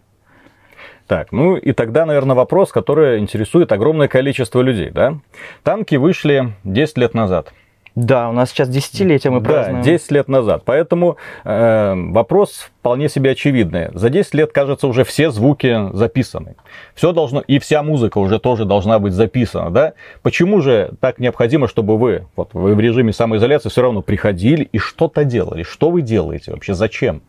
Так, 1.06 1.32
ну 1.32 1.56
и 1.56 1.72
тогда, 1.72 2.06
наверное, 2.06 2.36
вопрос, 2.36 2.72
который 2.72 3.20
интересует 3.20 3.72
огромное 3.72 4.08
количество 4.08 4.62
людей, 4.62 4.90
да? 4.90 5.20
Танки 5.62 5.96
вышли 5.96 6.54
10 6.64 6.98
лет 6.98 7.14
назад. 7.14 7.54
Да, 7.96 8.30
у 8.30 8.34
нас 8.34 8.50
сейчас 8.50 8.68
десятилетие 8.68 9.32
мы 9.32 9.42
празднуем. 9.42 9.82
Да, 9.82 9.90
10 9.90 10.12
лет 10.12 10.28
назад. 10.28 10.64
Поэтому 10.66 11.16
э, 11.46 11.94
вопрос 11.96 12.70
вполне 12.80 13.08
себе 13.08 13.32
очевидный. 13.32 13.88
За 13.94 14.10
10 14.10 14.34
лет, 14.34 14.52
кажется, 14.52 14.88
уже 14.88 15.06
все 15.06 15.32
звуки 15.32 15.90
записаны. 15.94 16.56
Все 16.94 17.14
должно, 17.14 17.40
и 17.40 17.58
вся 17.58 17.84
музыка 17.84 18.18
уже 18.18 18.38
тоже 18.40 18.66
должна 18.66 19.00
быть 19.00 19.14
записана, 19.14 19.72
да? 19.72 19.94
Почему 20.24 20.60
же 20.60 20.92
так 21.00 21.20
необходимо, 21.20 21.70
чтобы 21.70 21.98
вы, 21.98 22.28
вот 22.36 22.54
вы 22.54 22.75
в 22.75 22.80
режиме 22.82 23.14
самоизоляции 23.14 23.70
все 23.70 23.82
равно 23.82 24.02
приходили 24.02 24.66
и 24.66 24.78
что-то 24.78 25.24
делали? 25.24 25.64
Что 25.64 25.90
вы 25.90 26.02
делаете 26.02 26.52
вообще? 26.52 26.74
Зачем? 26.74 27.22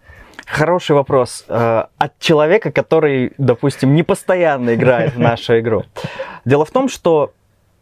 Хороший 0.47 0.97
вопрос 0.97 1.45
э, 1.49 1.85
от 1.97 2.19
человека, 2.19 2.73
который, 2.73 3.33
допустим, 3.39 3.95
не 3.95 4.03
постоянно 4.03 4.75
играет 4.75 5.15
в 5.15 5.19
нашу 5.21 5.61
игру. 5.61 5.85
Дело 6.45 6.65
в 6.65 6.71
том, 6.73 6.89
что 6.89 7.33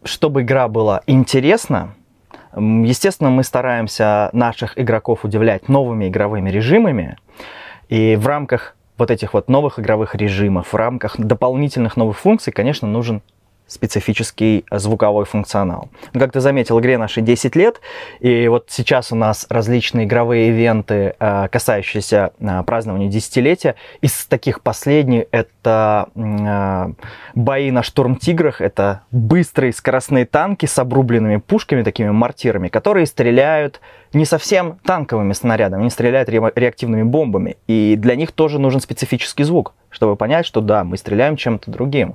чтобы 0.05 0.43
игра 0.43 0.69
была 0.69 1.01
интересна, 1.07 1.95
Естественно, 2.57 3.31
мы 3.31 3.43
стараемся 3.43 4.31
наших 4.33 4.79
игроков 4.79 5.25
удивлять 5.25 5.69
новыми 5.69 6.09
игровыми 6.09 6.51
режимами. 6.51 7.17
И 7.89 8.17
в 8.17 8.27
рамках 8.27 8.77
вот 8.97 9.11
этих 9.11 9.35
вот 9.35 9.49
новых 9.49 9.79
игровых 9.79 10.15
режимов, 10.15 10.73
в 10.73 10.77
рамках 10.77 11.19
дополнительных 11.19 11.97
новых 11.97 12.19
функций, 12.19 12.53
конечно, 12.53 12.87
нужен 12.87 13.23
специфический 13.67 14.65
звуковой 14.71 15.25
функционал. 15.25 15.89
Ну, 16.13 16.21
как 16.21 16.33
ты 16.33 16.41
заметил, 16.41 16.79
игре 16.81 16.99
нашей 16.99 17.23
10 17.23 17.57
лет, 17.57 17.81
и 18.21 18.47
вот 18.49 18.67
сейчас 18.69 19.11
у 19.11 19.17
нас 19.17 19.47
различные 19.49 20.07
игровые 20.07 20.49
ивенты, 20.49 21.15
э, 21.19 21.49
касающиеся 21.49 22.33
э, 22.39 22.63
празднования 22.65 23.09
десятилетия. 23.09 23.75
Из 24.01 24.27
таких 24.27 24.61
последних 24.61 25.25
это 25.31 26.09
э, 26.15 26.93
бои 27.35 27.71
на 27.71 27.83
штурм-тиграх, 27.83 28.61
это 28.61 29.03
быстрые 29.11 29.73
скоростные 29.73 30.27
танки 30.27 30.67
с 30.67 30.79
обрубленными 30.79 31.37
пушками, 31.37 31.83
такими 31.83 32.11
мортирами, 32.11 32.69
которые 32.69 33.07
стреляют 33.07 33.81
не 34.13 34.27
совсем 34.27 34.79
танковыми 34.85 35.33
снарядами, 35.33 35.83
они 35.83 35.91
стреляют 35.91 36.29
реактивными 36.29 37.03
бомбами, 37.03 37.57
и 37.67 37.97
для 37.97 38.15
них 38.15 38.31
тоже 38.33 38.59
нужен 38.59 38.81
специфический 38.81 39.43
звук, 39.43 39.75
чтобы 39.91 40.17
понять, 40.17 40.47
что 40.47 40.61
да, 40.61 40.85
мы 40.85 40.97
стреляем 40.97 41.37
чем-то 41.37 41.71
другим. 41.71 42.15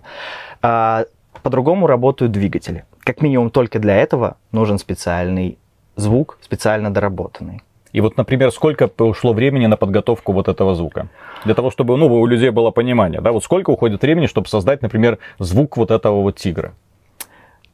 По-другому 1.43 1.87
работают 1.87 2.31
двигатели. 2.31 2.85
Как 3.03 3.21
минимум 3.21 3.49
только 3.49 3.79
для 3.79 3.95
этого 3.95 4.37
нужен 4.51 4.77
специальный 4.77 5.57
звук, 5.95 6.37
специально 6.41 6.93
доработанный. 6.93 7.61
И 7.91 8.01
вот, 8.01 8.17
например, 8.17 8.51
сколько 8.51 8.89
ушло 8.99 9.33
времени 9.33 9.65
на 9.65 9.77
подготовку 9.77 10.31
вот 10.31 10.47
этого 10.47 10.75
звука? 10.75 11.07
Для 11.45 11.55
того, 11.55 11.71
чтобы 11.71 11.97
ну, 11.97 12.07
у 12.07 12.25
людей 12.27 12.51
было 12.51 12.71
понимание, 12.71 13.21
да, 13.21 13.31
вот 13.31 13.43
сколько 13.43 13.71
уходит 13.71 14.01
времени, 14.01 14.27
чтобы 14.27 14.47
создать, 14.47 14.81
например, 14.81 15.17
звук 15.39 15.77
вот 15.77 15.89
этого 15.89 16.21
вот 16.21 16.35
тигра? 16.37 16.73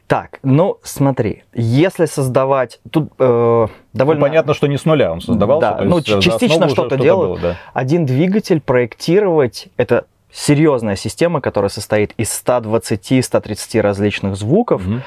Так, 0.07 0.39
ну 0.43 0.77
смотри, 0.83 1.43
если 1.53 2.05
создавать, 2.05 2.79
тут 2.91 3.11
э, 3.17 3.67
довольно... 3.91 4.19
Ну, 4.19 4.27
понятно, 4.27 4.53
что 4.53 4.67
не 4.67 4.77
с 4.77 4.85
нуля 4.85 5.11
он 5.11 5.19
создавался. 5.19 5.77
Да, 5.79 5.83
ну 5.83 5.99
частично 6.01 6.69
что-то 6.69 6.97
делал. 6.97 7.37
Что 7.37 7.47
да. 7.47 7.55
Один 7.73 8.05
двигатель 8.05 8.61
проектировать, 8.61 9.69
это 9.77 10.05
серьезная 10.35 10.97
система, 10.97 11.39
которая 11.39 11.69
состоит 11.69 12.13
из 12.17 12.29
120-130 12.45 13.81
различных 13.81 14.35
звуков, 14.35 14.85
угу. 14.85 15.01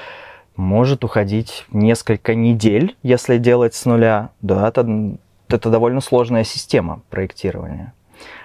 может 0.56 1.04
уходить 1.04 1.66
несколько 1.70 2.34
недель, 2.34 2.96
если 3.02 3.36
делать 3.36 3.74
с 3.74 3.84
нуля. 3.84 4.30
Да, 4.40 4.66
это, 4.66 5.16
это 5.48 5.70
довольно 5.70 6.00
сложная 6.00 6.44
система 6.44 7.02
проектирования. 7.10 7.92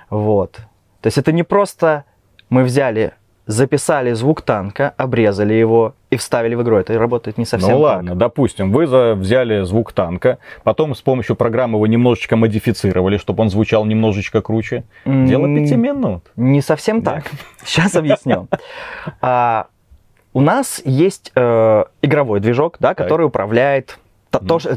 Вот. 0.10 0.60
То 1.02 1.08
есть 1.08 1.18
это 1.18 1.32
не 1.32 1.44
просто 1.44 2.04
мы 2.50 2.64
взяли 2.64 3.14
записали 3.46 4.14
звук 4.14 4.42
танка, 4.42 4.94
обрезали 4.98 5.54
его 5.54 5.96
и 6.10 6.16
вставили 6.16 6.56
в 6.56 6.62
игру. 6.62 6.78
Это 6.78 6.98
работает 6.98 7.38
не 7.38 7.46
совсем 7.46 7.72
ну, 7.72 7.78
так. 7.78 7.84
ладно, 7.84 8.16
допустим, 8.16 8.72
вы 8.72 9.16
взяли 9.16 9.64
звук 9.64 9.94
танка, 9.94 10.38
потом 10.64 10.96
с 10.96 11.02
помощью 11.02 11.36
программы 11.36 11.78
его 11.78 11.88
немножечко 11.88 12.36
модифицировали, 12.36 13.18
чтобы 13.18 13.44
он 13.44 13.50
звучал 13.50 13.86
немножечко 13.86 14.42
круче. 14.42 14.84
Дело 15.06 15.48
пяти 15.48 15.76
минут. 15.76 16.24
Не 16.36 16.62
совсем 16.62 17.02
да? 17.02 17.16
так. 17.16 17.26
Сейчас 17.66 17.96
объясню. 17.96 18.48
А, 19.22 19.68
у 20.34 20.42
нас 20.42 20.82
есть 20.86 21.32
э, 21.36 21.84
игровой 22.02 22.40
движок, 22.40 22.78
да, 22.80 22.96
который 22.96 23.26
управляет 23.26 23.98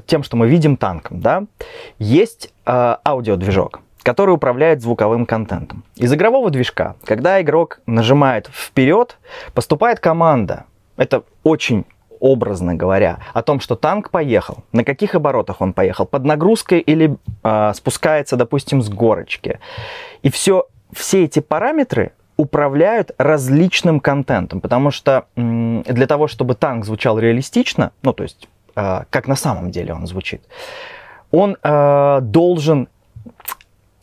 тем, 0.06 0.22
что 0.22 0.36
мы 0.36 0.48
видим 0.48 0.76
танком. 0.76 1.20
Да? 1.20 1.44
Есть 1.98 2.52
э, 2.66 2.96
аудиодвижок 3.04 3.80
который 4.06 4.30
управляет 4.30 4.82
звуковым 4.82 5.26
контентом. 5.26 5.82
Из 5.96 6.14
игрового 6.14 6.50
движка, 6.50 6.94
когда 7.04 7.42
игрок 7.42 7.80
нажимает 7.86 8.48
вперед, 8.52 9.18
поступает 9.52 9.98
команда. 9.98 10.64
Это 10.96 11.24
очень 11.42 11.84
образно 12.20 12.76
говоря, 12.76 13.18
о 13.34 13.42
том, 13.42 13.58
что 13.58 13.74
танк 13.74 14.10
поехал, 14.10 14.58
на 14.70 14.84
каких 14.84 15.16
оборотах 15.16 15.60
он 15.60 15.72
поехал, 15.72 16.06
под 16.06 16.24
нагрузкой 16.24 16.78
или 16.78 17.16
э, 17.42 17.72
спускается, 17.74 18.36
допустим, 18.36 18.80
с 18.80 18.88
горочки. 18.88 19.58
И 20.22 20.30
все, 20.30 20.68
все 20.92 21.24
эти 21.24 21.40
параметры 21.40 22.12
управляют 22.36 23.10
различным 23.18 23.98
контентом, 23.98 24.60
потому 24.60 24.92
что 24.92 25.24
м, 25.34 25.82
для 25.82 26.06
того, 26.06 26.28
чтобы 26.28 26.54
танк 26.54 26.84
звучал 26.84 27.18
реалистично, 27.18 27.90
ну 28.02 28.12
то 28.12 28.22
есть 28.22 28.48
э, 28.76 29.02
как 29.10 29.26
на 29.26 29.36
самом 29.36 29.72
деле 29.72 29.94
он 29.94 30.06
звучит, 30.06 30.42
он 31.32 31.56
э, 31.60 32.18
должен 32.22 32.88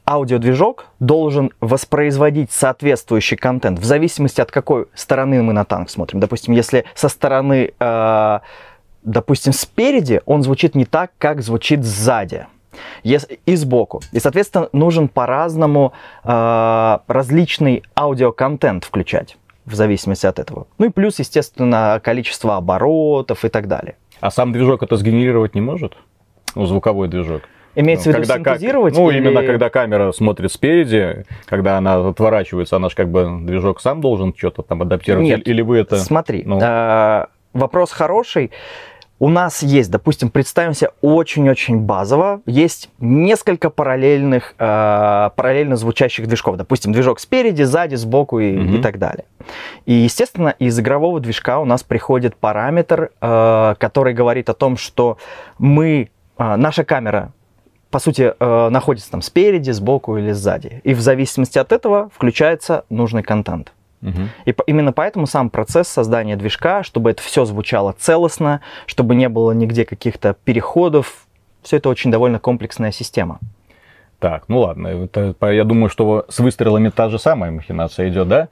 аудиодвижок 0.05 0.87
должен 0.99 1.51
воспроизводить 1.61 2.51
соответствующий 2.51 3.37
контент 3.37 3.79
в 3.79 3.85
зависимости 3.85 4.41
от 4.41 4.51
какой 4.51 4.87
стороны 4.93 5.41
мы 5.41 5.53
на 5.53 5.65
танк 5.65 5.89
смотрим. 5.89 6.19
Допустим, 6.19 6.53
если 6.53 6.85
со 6.95 7.09
стороны, 7.09 7.73
э, 7.79 8.39
допустим, 9.03 9.53
спереди, 9.53 10.21
он 10.25 10.43
звучит 10.43 10.75
не 10.75 10.85
так, 10.85 11.11
как 11.17 11.41
звучит 11.41 11.83
сзади 11.83 12.47
и 13.03 13.55
сбоку. 13.55 14.01
И, 14.11 14.19
соответственно, 14.19 14.69
нужен 14.73 15.07
по-разному 15.07 15.93
э, 16.23 16.97
различный 17.07 17.83
аудиоконтент 17.95 18.83
включать 18.83 19.37
в 19.65 19.75
зависимости 19.75 20.25
от 20.25 20.39
этого. 20.39 20.67
Ну 20.77 20.87
и 20.87 20.89
плюс, 20.89 21.19
естественно, 21.19 22.01
количество 22.03 22.57
оборотов 22.57 23.45
и 23.45 23.49
так 23.49 23.67
далее. 23.67 23.95
А 24.19 24.31
сам 24.31 24.51
движок 24.51 24.83
это 24.83 24.95
сгенерировать 24.95 25.55
не 25.55 25.61
может? 25.61 25.97
Ну, 26.55 26.65
звуковой 26.65 27.07
движок. 27.07 27.43
Имеется 27.75 28.09
ну, 28.09 28.15
в 28.15 28.19
виду 28.19 28.33
когда 28.33 28.53
синтезировать? 28.53 28.95
ну, 28.95 29.09
или... 29.09 29.17
именно 29.17 29.43
когда 29.43 29.69
камера 29.69 30.11
смотрит 30.11 30.51
спереди, 30.51 31.25
когда 31.45 31.77
она 31.77 32.07
отворачивается, 32.09 32.75
она 32.75 32.89
же 32.89 32.95
как 32.95 33.09
бы 33.09 33.39
движок 33.41 33.81
сам 33.81 34.01
должен 34.01 34.33
что-то 34.35 34.61
там 34.61 34.81
адаптировать? 34.81 35.25
Нет, 35.25 35.47
или 35.47 35.61
вы 35.61 35.79
это... 35.79 35.97
смотри, 35.97 36.43
ну... 36.45 36.59
э, 36.61 37.25
вопрос 37.53 37.91
хороший. 37.91 38.51
У 39.19 39.29
нас 39.29 39.63
есть, 39.63 39.89
допустим, 39.89 40.29
представим 40.29 40.73
себе 40.73 40.89
очень-очень 41.01 41.79
базово, 41.79 42.41
есть 42.45 42.89
несколько 42.99 43.69
параллельных, 43.69 44.53
э, 44.57 45.29
параллельно 45.35 45.77
звучащих 45.77 46.27
движков. 46.27 46.57
Допустим, 46.57 46.91
движок 46.91 47.21
спереди, 47.21 47.63
сзади, 47.63 47.95
сбоку 47.95 48.39
и, 48.39 48.51
mm-hmm. 48.51 48.79
и 48.79 48.81
так 48.81 48.99
далее. 48.99 49.23
И, 49.85 49.93
естественно, 49.93 50.53
из 50.59 50.77
игрового 50.77 51.21
движка 51.21 51.59
у 51.59 51.65
нас 51.65 51.83
приходит 51.83 52.35
параметр, 52.35 53.11
э, 53.21 53.75
который 53.77 54.13
говорит 54.13 54.49
о 54.49 54.53
том, 54.53 54.75
что 54.75 55.17
мы, 55.57 56.09
э, 56.37 56.55
наша 56.57 56.83
камера 56.83 57.31
по 57.93 57.99
сути, 57.99 58.33
э, 58.39 58.69
находится 58.69 59.11
там 59.11 59.21
спереди, 59.21 59.69
сбоку 59.69 60.17
или 60.17 60.31
сзади. 60.31 60.81
И 60.83 60.95
в 60.95 60.99
зависимости 60.99 61.59
от 61.59 61.71
этого 61.71 62.09
включается 62.09 62.85
нужный 62.89 63.21
контент. 63.21 63.71
Угу. 64.01 64.21
И 64.45 64.55
именно 64.65 64.91
поэтому 64.93 65.27
сам 65.27 65.51
процесс 65.51 65.89
создания 65.89 66.35
движка, 66.35 66.81
чтобы 66.81 67.11
это 67.11 67.21
все 67.21 67.45
звучало 67.45 67.93
целостно, 67.95 68.61
чтобы 68.87 69.13
не 69.13 69.29
было 69.29 69.51
нигде 69.51 69.85
каких-то 69.85 70.35
переходов, 70.43 71.27
все 71.61 71.77
это 71.77 71.87
очень 71.87 72.09
довольно 72.09 72.39
комплексная 72.39 72.91
система. 72.91 73.37
Так, 74.17 74.45
ну 74.47 74.61
ладно, 74.61 74.87
это, 74.87 75.35
я 75.51 75.63
думаю, 75.63 75.89
что 75.89 76.25
с 76.29 76.39
выстрелами 76.39 76.89
та 76.89 77.09
же 77.09 77.19
самая 77.19 77.51
махинация 77.51 78.09
идет, 78.09 78.27
да? 78.27 78.47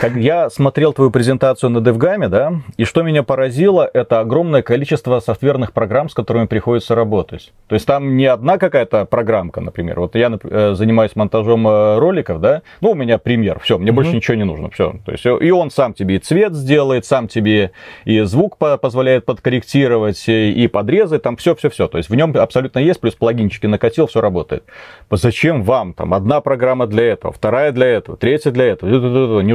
Как 0.00 0.16
я 0.16 0.50
смотрел 0.50 0.92
твою 0.92 1.10
презентацию 1.10 1.70
на 1.70 1.78
DevGAM, 1.78 2.28
да, 2.28 2.54
и 2.76 2.84
что 2.84 3.02
меня 3.02 3.22
поразило, 3.22 3.88
это 3.92 4.18
огромное 4.18 4.62
количество 4.62 5.20
софтверных 5.20 5.72
программ, 5.72 6.08
с 6.08 6.14
которыми 6.14 6.46
приходится 6.46 6.94
работать. 6.94 7.52
То 7.68 7.74
есть 7.74 7.86
там 7.86 8.16
не 8.16 8.26
одна 8.26 8.58
какая-то 8.58 9.04
программка, 9.04 9.60
например. 9.60 10.00
Вот 10.00 10.16
я 10.16 10.36
э, 10.42 10.74
занимаюсь 10.74 11.14
монтажом 11.14 11.68
э, 11.68 11.98
роликов, 11.98 12.40
да, 12.40 12.62
ну, 12.80 12.90
у 12.90 12.94
меня 12.94 13.18
премьер, 13.18 13.60
все, 13.60 13.78
мне 13.78 13.92
больше 13.92 14.16
ничего 14.16 14.36
не 14.36 14.44
нужно, 14.44 14.70
все. 14.70 14.96
То 15.04 15.12
есть 15.12 15.24
и 15.24 15.50
он 15.52 15.70
сам 15.70 15.94
тебе 15.94 16.16
и 16.16 16.18
цвет 16.18 16.54
сделает, 16.54 17.04
сам 17.04 17.28
тебе 17.28 17.70
и 18.04 18.20
звук 18.22 18.56
позволяет 18.58 19.24
подкорректировать, 19.24 20.24
и 20.28 20.66
подрезы, 20.66 21.18
там 21.18 21.36
все-все-все. 21.36 21.86
То 21.86 21.98
есть 21.98 22.10
в 22.10 22.14
нем 22.14 22.34
абсолютно 22.36 22.80
есть, 22.80 23.00
плюс 23.00 23.14
плагинчики 23.14 23.66
накатил, 23.66 24.08
все 24.08 24.20
работает. 24.20 24.64
Зачем 25.10 25.62
вам 25.62 25.92
там 25.92 26.12
одна 26.14 26.40
программа 26.40 26.86
для 26.86 27.04
этого, 27.04 27.32
вторая 27.32 27.70
для 27.70 27.86
этого, 27.86 28.16
третья 28.16 28.50
для 28.50 28.64
этого? 28.66 28.90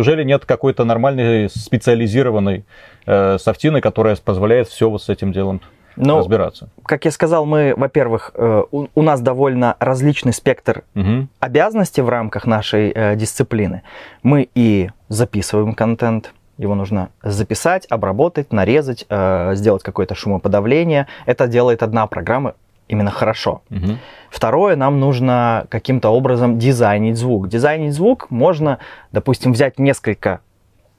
Неужели 0.06 0.24
нет 0.24 0.46
какой-то 0.46 0.86
нормальной 0.86 1.50
специализированной 1.50 2.66
э, 3.06 3.38
софтины, 3.40 3.82
которая 3.82 4.16
позволяет 4.18 4.68
все 4.68 4.90
вот 4.90 5.02
с 5.02 5.10
этим 5.10 5.32
делом 5.32 5.62
ну, 5.96 6.20
разбираться? 6.20 6.70
Как 6.84 7.06
я 7.06 7.12
сказал, 7.12 7.46
мы, 7.46 7.74
во-первых, 7.76 8.32
э, 8.36 8.64
у, 8.72 8.88
у 8.94 9.02
нас 9.02 9.22
довольно 9.22 9.76
различный 9.80 10.34
спектр 10.34 10.84
угу. 10.94 11.28
обязанностей 11.40 12.02
в 12.02 12.10
рамках 12.10 12.46
нашей 12.46 12.92
э, 12.92 13.16
дисциплины. 13.16 13.82
Мы 14.22 14.48
и 14.56 14.90
записываем 15.10 15.74
контент, 15.74 16.34
его 16.58 16.76
нужно 16.76 17.10
записать, 17.24 17.86
обработать, 17.90 18.54
нарезать, 18.54 19.06
э, 19.10 19.56
сделать 19.56 19.84
какое-то 19.84 20.16
шумоподавление. 20.16 21.08
Это 21.26 21.48
делает 21.48 21.84
одна 21.84 22.08
программа 22.08 22.54
именно 22.88 23.12
хорошо. 23.12 23.62
Угу. 23.70 23.98
Второе, 24.30 24.76
нам 24.76 25.00
нужно 25.00 25.66
каким-то 25.70 26.10
образом 26.10 26.60
дизайнить 26.60 27.18
звук. 27.18 27.48
Дизайнить 27.48 27.94
звук 27.94 28.30
можно, 28.30 28.80
допустим, 29.12 29.54
взять 29.54 29.80
несколько 29.80 30.42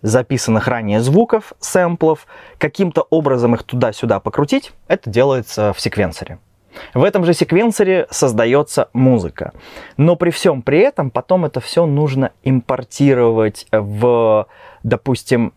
записанных 0.03 0.69
ранее 0.69 1.01
звуков, 1.01 1.53
сэмплов, 1.59 2.27
каким-то 2.59 3.07
образом 3.11 3.55
их 3.55 3.63
туда-сюда 3.63 4.21
покрутить. 4.21 4.73
Это 4.89 5.11
делается 5.11 5.73
в 5.73 5.81
секвенсоре. 5.81 6.39
В 6.95 7.05
этом 7.05 7.25
же 7.25 7.33
секвенсоре 7.33 8.07
создается 8.11 8.89
музыка. 8.93 9.53
Но 9.97 10.17
при 10.17 10.31
всем 10.31 10.63
при 10.63 10.81
этом 10.81 11.11
потом 11.11 11.45
это 11.45 11.61
все 11.61 11.87
нужно 11.87 12.33
импортировать 12.43 13.67
в, 13.73 14.47
допустим, 14.83 15.53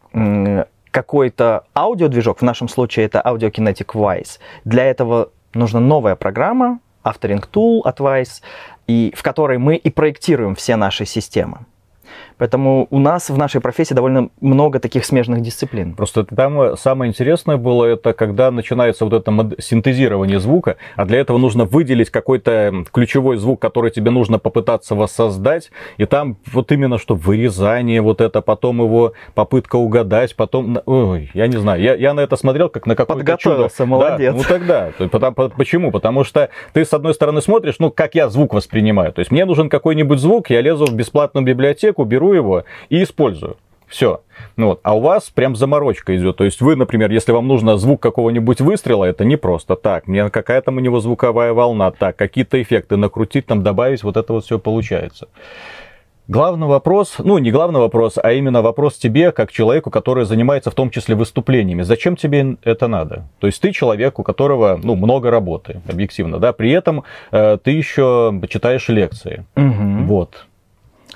какой-то 0.91 1.65
аудиодвижок, 1.75 2.39
в 2.39 2.41
нашем 2.41 2.67
случае 2.67 3.05
это 3.05 3.21
Audio 3.23 3.51
Kinetic 3.51 3.93
Wise. 3.93 4.39
Для 4.65 4.85
этого 4.85 5.29
нужна 5.53 5.79
новая 5.79 6.15
программа, 6.15 6.79
Aftering 7.03 7.43
Tool 7.51 7.81
от 7.83 7.99
Wise, 7.99 8.41
и 8.87 9.13
в 9.15 9.23
которой 9.23 9.57
мы 9.57 9.75
и 9.75 9.89
проектируем 9.89 10.55
все 10.55 10.75
наши 10.75 11.05
системы. 11.05 11.65
Поэтому 12.39 12.87
у 12.89 12.99
нас 12.99 13.29
в 13.29 13.37
нашей 13.37 13.59
профессии 13.59 13.93
довольно 13.93 14.29
много 14.39 14.79
таких 14.79 15.03
смежных 15.03 15.41
дисциплин. 15.41 15.93
Просто 15.93 16.23
там 16.23 16.77
самое 16.77 17.09
интересное 17.09 17.57
было, 17.57 17.83
это 17.83 18.13
когда 18.13 18.49
начинается 18.49 19.05
вот 19.05 19.13
это 19.13 19.61
синтезирование 19.61 20.39
звука, 20.39 20.77
а 20.95 21.05
для 21.05 21.19
этого 21.19 21.37
нужно 21.37 21.65
выделить 21.65 22.09
какой-то 22.09 22.85
ключевой 22.93 23.35
звук, 23.35 23.61
который 23.61 23.91
тебе 23.91 24.09
нужно 24.09 24.39
попытаться 24.39 24.95
воссоздать, 24.95 25.69
и 25.97 26.05
там 26.05 26.37
вот 26.53 26.71
именно 26.71 26.97
что 26.97 27.15
вырезание 27.15 28.01
вот 28.01 28.21
это, 28.21 28.41
потом 28.41 28.81
его 28.81 29.13
попытка 29.35 29.75
угадать, 29.75 30.35
потом, 30.37 30.79
ой, 30.85 31.29
я 31.33 31.47
не 31.47 31.57
знаю, 31.57 31.81
я, 31.81 31.93
я 31.95 32.13
на 32.13 32.21
это 32.21 32.37
смотрел 32.37 32.69
как 32.69 32.85
на 32.85 32.95
какое-то 32.95 33.19
Подготовился, 33.19 33.77
чудо. 33.77 33.89
молодец. 33.89 34.33
Да, 34.33 34.37
ну 34.37 34.43
тогда, 34.47 34.91
потому, 35.09 35.49
почему? 35.49 35.91
Потому 35.91 36.23
что 36.23 36.49
ты 36.71 36.85
с 36.85 36.93
одной 36.93 37.13
стороны 37.13 37.41
смотришь, 37.41 37.75
ну 37.79 37.91
как 37.91 38.15
я 38.15 38.29
звук 38.29 38.53
воспринимаю, 38.53 39.11
то 39.11 39.19
есть 39.19 39.29
мне 39.29 39.43
нужен 39.43 39.67
какой-нибудь 39.67 40.19
звук, 40.19 40.49
я 40.49 40.61
лезу 40.61 40.85
в 40.85 40.93
бесплатную 40.93 41.45
библиотеку, 41.45 42.05
беру 42.05 42.28
его 42.33 42.63
и 42.89 43.03
использую. 43.03 43.57
Все. 43.89 44.21
Ну 44.55 44.67
вот. 44.67 44.79
А 44.83 44.95
у 44.95 45.01
вас 45.01 45.29
прям 45.29 45.55
заморочка 45.55 46.15
идет. 46.15 46.37
То 46.37 46.45
есть 46.45 46.61
вы, 46.61 46.75
например, 46.75 47.11
если 47.11 47.31
вам 47.31 47.47
нужно 47.47 47.77
звук 47.77 48.01
какого-нибудь 48.01 48.61
выстрела, 48.61 49.05
это 49.05 49.25
не 49.25 49.35
просто 49.35 49.75
так. 49.75 50.07
Мне 50.07 50.29
какая 50.29 50.61
там 50.61 50.77
у 50.77 50.79
него 50.79 50.99
звуковая 50.99 51.53
волна, 51.53 51.91
так, 51.91 52.15
какие-то 52.15 52.61
эффекты 52.61 52.97
накрутить, 52.97 53.47
там 53.47 53.63
добавить, 53.63 54.03
вот 54.03 54.15
это 54.15 54.33
вот 54.33 54.45
все 54.45 54.59
получается. 54.59 55.27
Главный 56.27 56.67
вопрос, 56.67 57.15
ну 57.17 57.39
не 57.39 57.49
главный 57.49 57.79
вопрос, 57.79 58.19
а 58.21 58.31
именно 58.33 58.61
вопрос 58.61 58.99
тебе, 58.99 59.31
как 59.31 59.51
человеку, 59.51 59.89
который 59.89 60.25
занимается 60.25 60.69
в 60.69 60.75
том 60.75 60.91
числе 60.91 61.15
выступлениями. 61.15 61.81
Зачем 61.81 62.15
тебе 62.15 62.55
это 62.63 62.87
надо? 62.87 63.27
То 63.39 63.47
есть 63.47 63.59
ты 63.59 63.71
человек, 63.71 64.19
у 64.19 64.23
которого 64.23 64.79
ну, 64.83 64.95
много 64.95 65.31
работы, 65.31 65.81
объективно, 65.89 66.37
да, 66.37 66.53
при 66.53 66.69
этом 66.69 67.03
э, 67.31 67.57
ты 67.63 67.71
еще 67.71 68.39
читаешь 68.47 68.87
лекции. 68.89 69.43
Угу. 69.55 70.03
Вот. 70.03 70.45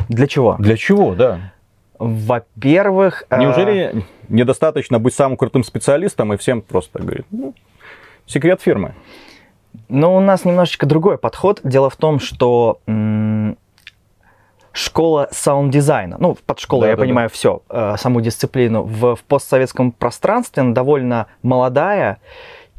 Для 0.09 0.27
чего? 0.27 0.55
Для 0.59 0.77
чего, 0.77 1.15
да. 1.15 1.53
Во-первых... 1.99 3.23
Э, 3.29 3.39
Неужели 3.39 4.05
недостаточно 4.29 4.99
быть 4.99 5.13
самым 5.13 5.37
крутым 5.37 5.63
специалистом 5.63 6.33
и 6.33 6.37
всем 6.37 6.61
просто 6.61 6.99
говорит, 6.99 7.25
ну, 7.31 7.53
секрет 8.25 8.61
фирмы? 8.61 8.95
Ну, 9.89 10.15
у 10.15 10.19
нас 10.19 10.45
немножечко 10.45 10.85
другой 10.85 11.17
подход. 11.17 11.61
Дело 11.63 11.89
в 11.89 11.95
том, 11.95 12.19
что 12.19 12.79
м- 12.87 13.57
школа 14.71 15.29
саунд-дизайна, 15.31 16.17
ну, 16.19 16.35
под 16.45 16.59
школой 16.59 16.83
да, 16.83 16.89
я 16.89 16.95
да, 16.95 17.01
понимаю 17.01 17.29
да. 17.29 17.33
все, 17.33 17.61
э, 17.69 17.95
саму 17.97 18.21
дисциплину, 18.21 18.83
в, 18.83 19.15
в 19.15 19.23
постсоветском 19.23 19.91
пространстве 19.91 20.61
она 20.61 20.73
довольно 20.73 21.27
молодая, 21.43 22.19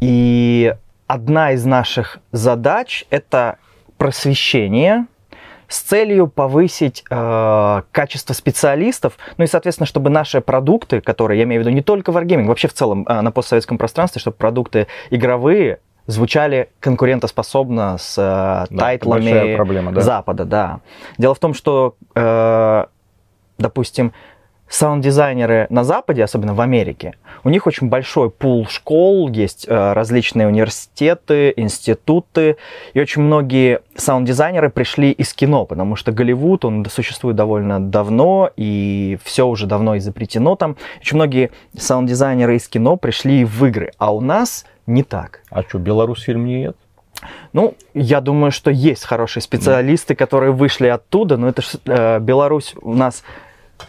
и 0.01 0.75
одна 1.07 1.53
из 1.53 1.65
наших 1.65 2.19
задач– 2.33 3.05
это 3.11 3.59
просвещение 3.97 5.07
с 5.69 5.81
целью 5.81 6.29
повысить 6.29 7.05
э, 7.11 7.83
качество 7.93 8.35
специалистов, 8.35 9.19
ну 9.37 9.45
и, 9.45 9.47
соответственно, 9.47 9.87
чтобы 9.87 10.11
наши 10.11 10.41
продукты, 10.41 11.01
которые, 11.01 11.39
я 11.39 11.45
имею 11.45 11.63
в 11.63 11.67
виду 11.67 11.75
не 11.75 11.83
только 11.83 12.13
Wargaming, 12.13 12.47
вообще 12.47 12.69
в 12.69 12.75
целом 12.75 13.07
э, 13.09 13.21
на 13.21 13.31
постсоветском 13.31 13.79
пространстве, 13.79 14.21
чтобы 14.21 14.37
продукты 14.37 14.87
игровые 15.11 15.81
звучали 16.07 16.69
конкурентоспособно 16.81 17.97
с 17.99 18.19
э, 18.19 18.67
да, 18.71 18.81
тайтлами 18.85 19.57
проблема, 19.57 19.93
да? 19.93 20.01
Запада, 20.01 20.45
да. 20.45 20.81
Дело 21.19 21.35
в 21.35 21.39
том, 21.39 21.55
что, 21.55 21.97
э, 22.15 22.85
допустим, 23.59 24.13
саунд-дизайнеры 24.69 25.67
на 25.71 25.85
Западе, 25.85 26.25
особенно 26.25 26.55
в 26.55 26.61
Америке, 26.61 27.15
у 27.45 27.51
них 27.51 27.67
очень 27.67 27.89
большой 27.89 28.31
пул 28.31 28.67
школ, 28.67 29.29
есть 29.29 29.67
э, 29.69 29.93
различные 29.93 30.49
университеты, 30.49 31.53
институты, 31.57 32.57
и 32.95 33.01
очень 33.01 33.23
многие 33.23 33.81
саунд-дизайнеры 33.97 34.71
пришли 34.71 35.11
из 35.11 35.33
кино, 35.35 35.65
потому 35.65 35.97
что 35.97 36.13
Голливуд, 36.13 36.65
он 36.65 36.85
существует 36.87 37.37
довольно 37.37 37.81
давно, 37.81 38.51
и 38.57 39.19
все 39.23 39.47
уже 39.47 39.67
давно 39.67 39.99
изобретено 39.99 40.57
там. 40.57 40.77
Очень 41.01 41.17
многие 41.17 41.51
саунд-дизайнеры 41.77 42.57
из 42.57 42.67
кино 42.69 42.97
пришли 42.97 43.45
в 43.45 43.65
игры, 43.67 43.93
а 43.99 44.15
у 44.15 44.21
нас 44.21 44.65
не 44.87 45.03
так. 45.03 45.41
А 45.51 45.63
что, 45.63 45.79
Беларусь 45.79 46.23
фильм 46.23 46.47
нет? 46.47 46.77
Ну, 47.53 47.75
я 47.95 48.21
думаю, 48.21 48.51
что 48.51 48.71
есть 48.71 49.05
хорошие 49.05 49.43
специалисты, 49.43 50.15
которые 50.15 50.53
вышли 50.53 50.89
оттуда, 50.89 51.37
но 51.37 51.49
это 51.49 51.63
же 51.63 51.69
э, 51.87 52.19
Беларусь 52.21 52.75
у 52.81 52.95
нас 52.95 53.23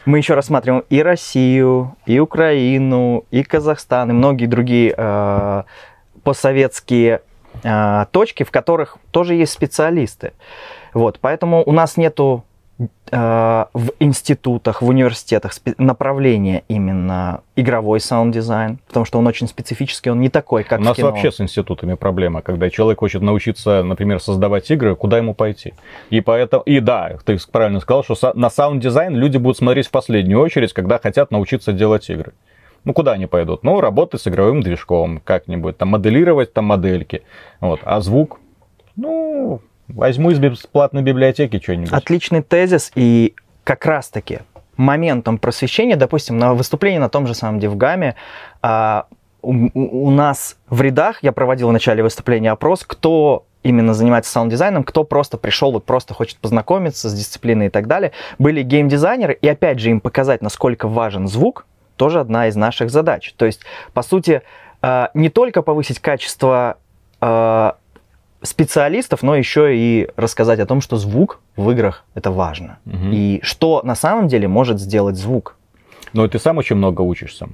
мы 0.06 0.18
еще 0.18 0.34
рассматриваем 0.34 0.84
и 0.90 1.02
Россию, 1.02 1.96
и 2.06 2.20
Украину, 2.20 3.26
и 3.32 3.44
Казахстан, 3.44 4.10
и 4.10 4.14
многие 4.14 4.46
другие 4.46 4.94
э, 4.96 5.64
постсоветские 6.24 7.22
э, 7.64 8.06
точки, 8.12 8.44
в 8.44 8.52
которых 8.52 8.98
тоже 9.12 9.36
есть 9.36 9.54
специалисты. 9.54 10.34
Вот, 10.94 11.20
поэтому 11.20 11.64
у 11.66 11.72
нас 11.72 11.98
нету 11.98 12.44
в 13.10 13.92
институтах, 14.00 14.82
в 14.82 14.88
университетах 14.90 15.54
направление 15.78 16.64
именно 16.68 17.42
игровой 17.56 18.02
саунд-дизайн, 18.02 18.80
потому 18.88 19.06
что 19.06 19.20
он 19.20 19.28
очень 19.28 19.48
специфический, 19.48 20.10
он 20.10 20.20
не 20.20 20.28
такой, 20.28 20.66
как 20.66 20.82
У 20.82 20.84
нас 20.84 20.98
кино. 20.98 21.12
вообще 21.12 21.32
с 21.32 21.40
институтами 21.40 21.94
проблема, 21.94 22.42
когда 22.42 22.70
человек 22.70 23.00
хочет 23.00 23.22
научиться, 23.22 23.82
например, 23.84 24.20
создавать 24.20 24.70
игры, 24.72 24.96
куда 24.96 25.18
ему 25.18 25.34
пойти? 25.34 25.74
И 26.10 26.20
поэтому, 26.20 26.64
и 26.64 26.82
да, 26.82 27.18
ты 27.24 27.38
правильно 27.50 27.80
сказал, 27.80 28.04
что 28.04 28.34
на 28.34 28.50
саунд-дизайн 28.50 29.16
люди 29.16 29.38
будут 29.38 29.58
смотреть 29.58 29.88
в 29.88 29.92
последнюю 29.92 30.42
очередь, 30.42 30.74
когда 30.74 31.00
хотят 31.00 31.32
научиться 31.32 31.72
делать 31.72 32.10
игры. 32.10 32.34
Ну, 32.84 32.94
куда 32.94 33.14
они 33.14 33.26
пойдут? 33.26 33.64
Ну, 33.64 33.80
работать 33.80 34.22
с 34.22 34.28
игровым 34.28 34.62
движком 34.62 35.22
как-нибудь, 35.24 35.78
там, 35.78 35.90
моделировать 35.90 36.54
там 36.54 36.66
модельки. 36.66 37.24
Вот. 37.62 37.80
А 37.84 38.02
звук? 38.02 38.40
Ну, 38.96 39.62
Возьму 39.88 40.32
из 40.32 40.40
бесплатной 40.40 41.02
библиотеки 41.02 41.60
что-нибудь. 41.62 41.92
Отличный 41.92 42.42
тезис, 42.42 42.92
и 42.96 43.36
как 43.64 43.86
раз-таки 43.86 44.40
моментом 44.78 45.38
просвещения, 45.38 45.96
допустим, 45.96 46.38
на 46.38 46.54
выступлении 46.54 47.00
на 47.00 47.10
том 47.10 47.28
же 47.28 47.34
самом 47.34 47.60
DevGAMM 47.60 47.99
'е, 47.99 48.16
а, 48.62 49.06
у, 49.42 49.70
у 49.74 50.10
нас 50.10 50.58
в 50.70 50.82
рядах, 50.82 51.20
я 51.22 51.32
проводил 51.32 51.70
в 51.70 51.72
начале 51.72 52.04
выступления 52.04 52.52
опрос, 52.52 52.84
кто 52.86 53.46
именно 53.64 53.94
занимается 53.94 54.32
саунд-дизайном, 54.32 54.84
кто 54.84 55.04
просто 55.04 55.38
пришел, 55.38 55.72
вот 55.72 55.86
просто 55.86 56.14
хочет 56.14 56.38
познакомиться 56.38 57.10
с 57.10 57.14
дисциплиной 57.14 57.68
и 57.68 57.70
так 57.70 57.88
далее. 57.88 58.12
Были 58.38 58.64
гейм-дизайнеры, 58.64 59.34
и 59.34 59.48
опять 59.48 59.80
же 59.80 59.90
им 59.90 60.02
показать, 60.02 60.42
насколько 60.42 60.88
важен 60.88 61.28
звук, 61.28 61.66
тоже 61.96 62.20
одна 62.20 62.48
из 62.48 62.56
наших 62.56 62.90
задач. 62.90 63.34
То 63.38 63.46
есть, 63.46 63.62
по 63.94 64.04
сути, 64.04 64.42
а, 64.82 65.10
не 65.14 65.30
только 65.30 65.62
повысить 65.62 66.00
качество 66.00 66.78
а, 67.22 67.78
специалистов, 68.46 69.24
но 69.24 69.36
еще 69.36 69.76
и 69.76 70.08
рассказать 70.16 70.60
о 70.60 70.66
том, 70.66 70.82
что 70.82 70.98
звук 70.98 71.40
в 71.56 71.70
играх 71.72 72.04
это 72.14 72.32
важно. 72.32 72.78
Угу. 72.86 73.10
И 73.12 73.40
что 73.44 73.82
на 73.84 73.96
самом 73.96 74.28
деле 74.28 74.48
может 74.48 74.80
сделать 74.80 75.16
звук. 75.16 75.56
Но 76.14 76.28
ты 76.28 76.40
сам 76.40 76.58
очень 76.58 76.78
много 76.78 77.02
учишься. 77.02 77.50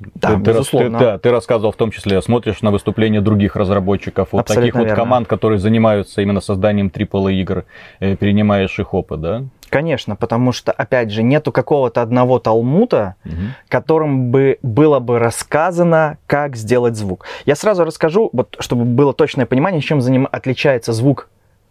Да, 0.00 0.34
ты, 0.34 0.36
безусловно. 0.36 0.98
Ты, 0.98 1.04
да, 1.04 1.18
ты 1.18 1.30
рассказывал 1.30 1.72
в 1.72 1.76
том 1.76 1.90
числе, 1.90 2.22
смотришь 2.22 2.62
на 2.62 2.70
выступления 2.70 3.20
других 3.20 3.56
разработчиков, 3.56 4.28
вот 4.32 4.40
Абсолютно 4.42 4.62
таких 4.62 4.74
верно. 4.74 4.90
вот 4.90 4.96
команд, 4.96 5.28
которые 5.28 5.58
занимаются 5.58 6.22
именно 6.22 6.40
созданием 6.40 6.88
AAA 6.88 7.32
игр, 7.34 7.64
э, 8.00 8.16
перенимаешь 8.16 8.78
их 8.78 8.94
опыт, 8.94 9.20
да? 9.20 9.44
Конечно, 9.70 10.16
потому 10.16 10.52
что, 10.52 10.72
опять 10.72 11.10
же, 11.10 11.22
нету 11.22 11.52
какого-то 11.52 12.00
одного 12.00 12.38
талмута, 12.38 13.16
угу. 13.24 13.34
которым 13.68 14.30
бы 14.30 14.58
было 14.62 14.98
бы 14.98 15.18
рассказано, 15.18 16.18
как 16.26 16.56
сделать 16.56 16.96
звук. 16.96 17.26
Я 17.44 17.54
сразу 17.54 17.84
расскажу, 17.84 18.30
вот, 18.32 18.56
чтобы 18.60 18.84
было 18.84 19.12
точное 19.12 19.46
понимание, 19.46 19.80
чем 19.80 20.00
заним... 20.00 20.28
отличается 20.30 20.92
звук 20.92 21.28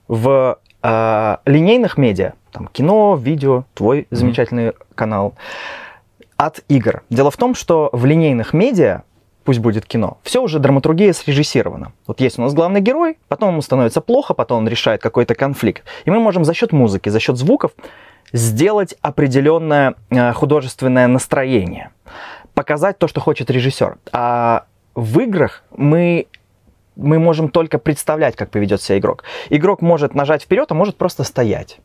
в 0.07 0.59
э, 0.83 1.37
линейных 1.45 1.97
медиа, 1.97 2.33
там 2.51 2.67
кино, 2.67 3.17
видео, 3.19 3.63
твой 3.73 4.01
угу. 4.01 4.15
замечательный 4.15 4.73
канал. 4.93 5.33
От 6.37 6.61
игр. 6.69 7.03
Дело 7.09 7.31
в 7.31 7.37
том, 7.37 7.55
что 7.55 7.89
в 7.91 8.05
линейных 8.05 8.53
медиа 8.53 9.03
пусть 9.43 9.59
будет 9.59 9.85
кино, 9.85 10.17
все 10.23 10.41
уже 10.41 10.59
драматургия 10.59 11.13
срежиссирована. 11.13 11.93
Вот 12.05 12.19
есть 12.19 12.37
у 12.37 12.41
нас 12.41 12.53
главный 12.53 12.81
герой, 12.81 13.17
потом 13.29 13.51
ему 13.51 13.61
становится 13.61 14.01
плохо, 14.01 14.33
потом 14.33 14.59
он 14.59 14.67
решает 14.67 15.01
какой-то 15.01 15.35
конфликт. 15.35 15.83
И 16.05 16.11
мы 16.11 16.19
можем 16.19 16.43
за 16.43 16.53
счет 16.53 16.73
музыки, 16.73 17.07
за 17.07 17.19
счет 17.19 17.37
звуков 17.37 17.71
сделать 18.33 18.95
определенное 19.01 19.95
э, 20.09 20.33
художественное 20.33 21.07
настроение, 21.07 21.91
показать 22.53 22.97
то, 22.97 23.07
что 23.07 23.21
хочет 23.21 23.49
режиссер. 23.49 23.97
А 24.11 24.65
в 24.95 25.19
играх 25.19 25.63
мы 25.75 26.27
мы 26.97 27.19
можем 27.19 27.49
только 27.49 27.77
представлять, 27.77 28.35
как 28.35 28.49
поведет 28.49 28.81
себя 28.81 28.97
игрок. 28.97 29.23
Игрок 29.49 29.81
может 29.81 30.15
нажать 30.15 30.41
вперед, 30.41 30.71
а 30.71 30.73
может 30.73 30.97
просто 30.97 31.23
стоять 31.23 31.79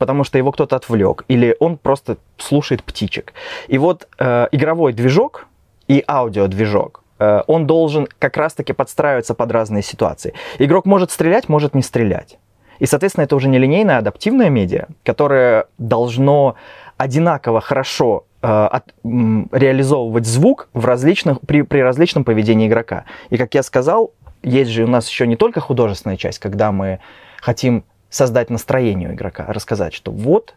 потому 0.00 0.24
что 0.24 0.38
его 0.38 0.50
кто-то 0.50 0.76
отвлек, 0.76 1.24
или 1.28 1.54
он 1.60 1.76
просто 1.76 2.16
слушает 2.38 2.82
птичек. 2.82 3.34
И 3.68 3.76
вот 3.76 4.08
э, 4.18 4.48
игровой 4.50 4.94
движок 4.94 5.46
и 5.88 6.02
аудиодвижок, 6.08 7.02
э, 7.18 7.42
он 7.46 7.66
должен 7.66 8.08
как 8.18 8.38
раз-таки 8.38 8.72
подстраиваться 8.72 9.34
под 9.34 9.52
разные 9.52 9.82
ситуации. 9.82 10.32
Игрок 10.58 10.86
может 10.86 11.10
стрелять, 11.10 11.50
может 11.50 11.74
не 11.74 11.82
стрелять. 11.82 12.38
И, 12.78 12.86
соответственно, 12.86 13.24
это 13.24 13.36
уже 13.36 13.48
не 13.48 13.58
линейное, 13.58 13.96
а 13.96 13.98
адаптивное 13.98 14.48
медиа, 14.48 14.86
которое 15.04 15.66
должно 15.76 16.54
одинаково 16.96 17.60
хорошо 17.60 18.24
э, 18.40 18.46
от, 18.46 18.94
м, 19.04 19.50
реализовывать 19.52 20.24
звук 20.24 20.70
в 20.72 20.86
различных, 20.86 21.42
при, 21.42 21.60
при 21.60 21.80
различном 21.80 22.24
поведении 22.24 22.68
игрока. 22.68 23.04
И, 23.28 23.36
как 23.36 23.54
я 23.54 23.62
сказал, 23.62 24.12
есть 24.42 24.70
же 24.70 24.84
у 24.84 24.88
нас 24.88 25.10
еще 25.10 25.26
не 25.26 25.36
только 25.36 25.60
художественная 25.60 26.16
часть, 26.16 26.38
когда 26.38 26.72
мы 26.72 27.00
хотим 27.42 27.84
создать 28.10 28.50
настроение 28.50 29.10
у 29.10 29.12
игрока, 29.14 29.46
рассказать, 29.48 29.94
что 29.94 30.12
вот 30.12 30.54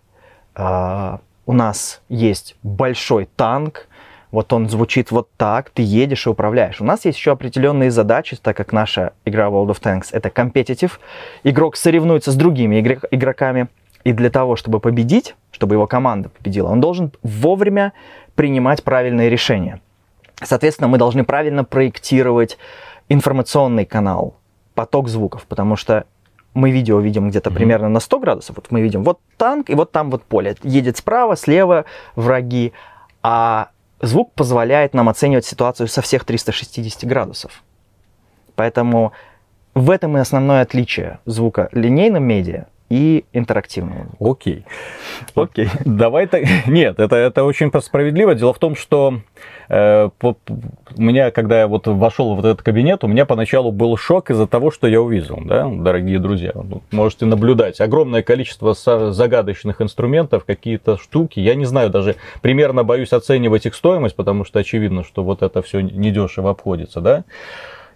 э, 0.55 1.17
у 1.45 1.53
нас 1.53 2.01
есть 2.09 2.55
большой 2.63 3.29
танк, 3.35 3.87
вот 4.31 4.51
он 4.51 4.67
звучит 4.67 5.11
вот 5.11 5.29
так, 5.37 5.69
ты 5.69 5.83
едешь 5.83 6.25
и 6.25 6.29
управляешь. 6.29 6.81
У 6.81 6.83
нас 6.83 7.05
есть 7.05 7.19
еще 7.19 7.31
определенные 7.33 7.91
задачи, 7.91 8.35
так 8.35 8.57
как 8.57 8.73
наша 8.73 9.13
игра 9.25 9.45
World 9.47 9.67
of 9.67 9.81
Tanks 9.81 10.07
это 10.11 10.29
competitive. 10.29 10.93
Игрок 11.43 11.77
соревнуется 11.77 12.31
с 12.31 12.35
другими 12.35 12.81
игроками, 13.11 13.67
и 14.03 14.11
для 14.11 14.29
того, 14.29 14.55
чтобы 14.55 14.79
победить, 14.79 15.35
чтобы 15.51 15.75
его 15.75 15.87
команда 15.87 16.29
победила, 16.29 16.69
он 16.69 16.81
должен 16.81 17.11
вовремя 17.21 17.93
принимать 18.35 18.83
правильные 18.83 19.29
решения. 19.29 19.79
Соответственно, 20.41 20.87
мы 20.87 20.97
должны 20.97 21.23
правильно 21.23 21.63
проектировать 21.63 22.57
информационный 23.09 23.85
канал, 23.85 24.35
поток 24.73 25.07
звуков, 25.07 25.45
потому 25.47 25.75
что 25.75 26.05
мы 26.53 26.71
видео 26.71 26.99
видим 26.99 27.29
где-то 27.29 27.49
mm-hmm. 27.49 27.53
примерно 27.53 27.89
на 27.89 27.99
100 27.99 28.19
градусов. 28.19 28.55
Вот 28.55 28.67
мы 28.69 28.81
видим 28.81 29.03
вот 29.03 29.19
танк, 29.37 29.69
и 29.69 29.75
вот 29.75 29.91
там 29.91 30.11
вот 30.11 30.23
поле. 30.23 30.55
Едет 30.63 30.97
справа, 30.97 31.35
слева 31.35 31.85
враги. 32.15 32.73
А 33.21 33.69
звук 34.01 34.33
позволяет 34.33 34.93
нам 34.93 35.09
оценивать 35.09 35.45
ситуацию 35.45 35.87
со 35.87 36.01
всех 36.01 36.25
360 36.25 37.05
градусов. 37.05 37.63
Поэтому 38.55 39.13
в 39.73 39.89
этом 39.89 40.17
и 40.17 40.19
основное 40.19 40.61
отличие 40.61 41.19
звука 41.25 41.69
линейным 41.71 42.23
медиа 42.23 42.67
и 42.93 43.25
интерактивного. 43.33 44.05
Окей. 44.19 44.65
Окей. 45.33 45.67
Давай 45.85 46.27
так. 46.27 46.43
Нет, 46.67 46.99
это, 46.99 47.15
это 47.15 47.43
очень 47.43 47.71
справедливо. 47.81 48.35
Дело 48.35 48.53
в 48.53 48.59
том, 48.59 48.75
что 48.75 49.15
э, 49.67 50.09
по, 50.19 50.37
у 50.95 51.01
меня, 51.01 51.31
когда 51.31 51.61
я 51.61 51.67
вот 51.67 51.87
вошел 51.87 52.35
в 52.35 52.39
этот 52.39 52.61
кабинет, 52.61 53.03
у 53.03 53.07
меня 53.07 53.25
поначалу 53.25 53.71
был 53.71 53.97
шок 53.97 54.29
из-за 54.29 54.45
того, 54.45 54.69
что 54.69 54.85
я 54.85 55.01
увидел, 55.01 55.39
да, 55.43 55.67
дорогие 55.67 56.19
друзья. 56.19 56.53
Можете 56.91 57.25
наблюдать. 57.25 57.81
Огромное 57.81 58.21
количество 58.21 58.75
загадочных 58.75 59.81
инструментов, 59.81 60.45
какие-то 60.45 60.97
штуки. 60.97 61.39
Я 61.39 61.55
не 61.55 61.65
знаю, 61.65 61.89
даже 61.89 62.17
примерно 62.43 62.83
боюсь 62.83 63.11
оценивать 63.11 63.65
их 63.65 63.73
стоимость, 63.73 64.15
потому 64.15 64.45
что 64.45 64.59
очевидно, 64.59 65.03
что 65.03 65.23
вот 65.23 65.41
это 65.41 65.63
все 65.63 65.81
недешево 65.81 66.51
обходится, 66.51 67.01
да. 67.01 67.23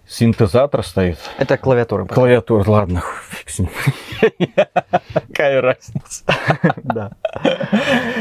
Синтезатор 0.08 0.82
стоит. 0.82 1.18
Это 1.36 1.58
клавиатура. 1.58 2.06
Клавиатура, 2.06 2.64
ладно, 2.66 3.02
фиг 3.28 3.50
с 3.50 3.58
ним. 3.58 3.68
Какая 5.12 5.60
разница. 5.60 6.24
Да. 6.82 7.12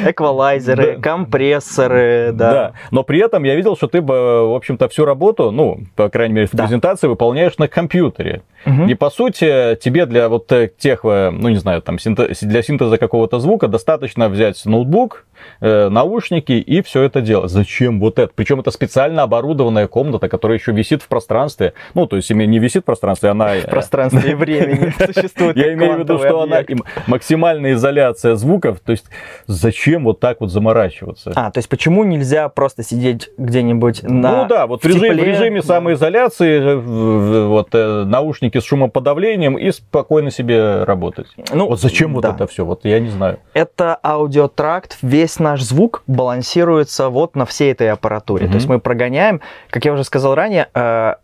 Эквалайзеры, 0.06 1.00
компрессоры, 1.00 2.32
да. 2.34 2.52
Да, 2.52 2.74
но 2.92 3.04
при 3.04 3.20
этом 3.20 3.44
я 3.44 3.56
видел, 3.56 3.78
что 3.78 3.88
ты, 3.88 4.02
в 4.02 4.56
общем-то, 4.56 4.90
всю 4.90 5.06
работу, 5.06 5.52
ну, 5.52 5.80
по 5.96 6.10
крайней 6.10 6.34
мере, 6.34 6.48
в 6.48 6.52
презентации 6.52 7.08
выполняешь 7.08 7.58
на 7.58 7.68
компьютере. 7.68 8.42
И, 8.66 8.94
по 8.96 9.10
сути, 9.10 9.76
тебе 9.82 10.06
для 10.06 10.28
вот 10.28 10.52
тех, 10.78 11.04
ну, 11.04 11.48
не 11.50 11.56
знаю, 11.58 11.82
там, 11.82 11.98
для 11.98 12.62
синтеза 12.62 12.98
какого-то 12.98 13.40
звука 13.40 13.68
достаточно 13.68 14.28
взять 14.28 14.66
ноутбук, 14.66 15.26
э, 15.62 15.90
наушники 15.90 16.54
и 16.54 16.82
все 16.82 17.04
это 17.04 17.22
делать. 17.22 17.52
Зачем 17.52 18.00
вот 18.00 18.20
это? 18.20 18.32
Причем 18.34 18.60
это 18.60 18.72
специально 18.72 19.24
оборудованная 19.24 19.88
комната, 19.88 20.30
которая 20.30 20.58
еще 20.58 20.72
висит 20.72 21.02
в 21.02 21.08
пространстве. 21.08 21.74
Ну, 21.94 22.08
то 22.08 22.16
есть 22.16 22.30
не 22.30 22.60
висит 22.60 22.84
в 22.84 22.86
пространстве, 22.86 23.30
она... 23.30 23.56
В 23.56 23.66
пространстве 23.66 24.32
и 24.32 24.34
времени 24.36 24.94
существует. 25.06 25.58
Я 25.58 25.74
имею 25.74 25.96
в 25.96 26.00
виду, 26.00 26.18
что 26.18 26.42
она 26.42 26.64
максимальная 27.08 27.74
изоляция 27.74 28.36
звуков. 28.36 28.80
То 28.80 28.92
есть 28.92 29.06
зачем 29.48 30.04
вот 30.04 30.20
так 30.20 30.42
вот 30.42 30.52
заморачиваться? 30.52 31.32
А, 31.36 31.52
то 31.52 31.58
есть 31.60 31.70
почему 31.70 32.04
нельзя 32.04 32.50
просто 32.50 32.84
сидеть 32.84 33.30
где-нибудь 33.38 34.04
на 34.04 34.44
Ну 34.44 34.48
да, 34.48 34.68
вот 34.68 34.84
в, 34.84 34.86
режим, 34.86 35.16
в 35.16 35.24
режиме 35.24 35.62
самоизоляции, 35.62 36.60
э, 36.60 37.48
вот 37.48 37.70
э, 37.74 38.04
наушники 38.06 38.60
с 38.60 38.64
шумоподавлением 38.64 39.58
и 39.58 39.72
спокойно 39.72 40.32
себе 40.32 40.84
работать. 40.84 41.28
Ну, 41.54 41.68
вот 41.68 41.82
зачем 41.82 42.14
вот 42.14 42.26
это 42.26 42.48
все? 42.48 42.66
Вот 42.66 42.86
я 42.86 43.00
не 43.00 43.10
знаю. 43.10 43.40
Это 43.54 43.98
аудиотракт 44.02 44.98
весь 45.02 45.27
весь 45.28 45.40
наш 45.40 45.62
звук 45.62 46.04
балансируется 46.08 47.10
вот 47.10 47.36
на 47.36 47.46
всей 47.46 47.74
этой 47.74 47.92
аппаратуре. 47.92 48.46
Mm-hmm. 48.46 48.50
То 48.50 48.56
есть 48.56 48.70
мы 48.70 48.80
прогоняем, 48.80 49.42
как 49.70 49.84
я 49.84 49.92
уже 49.92 50.06
сказал 50.06 50.36
ранее, 50.36 50.70
э, 50.74 51.16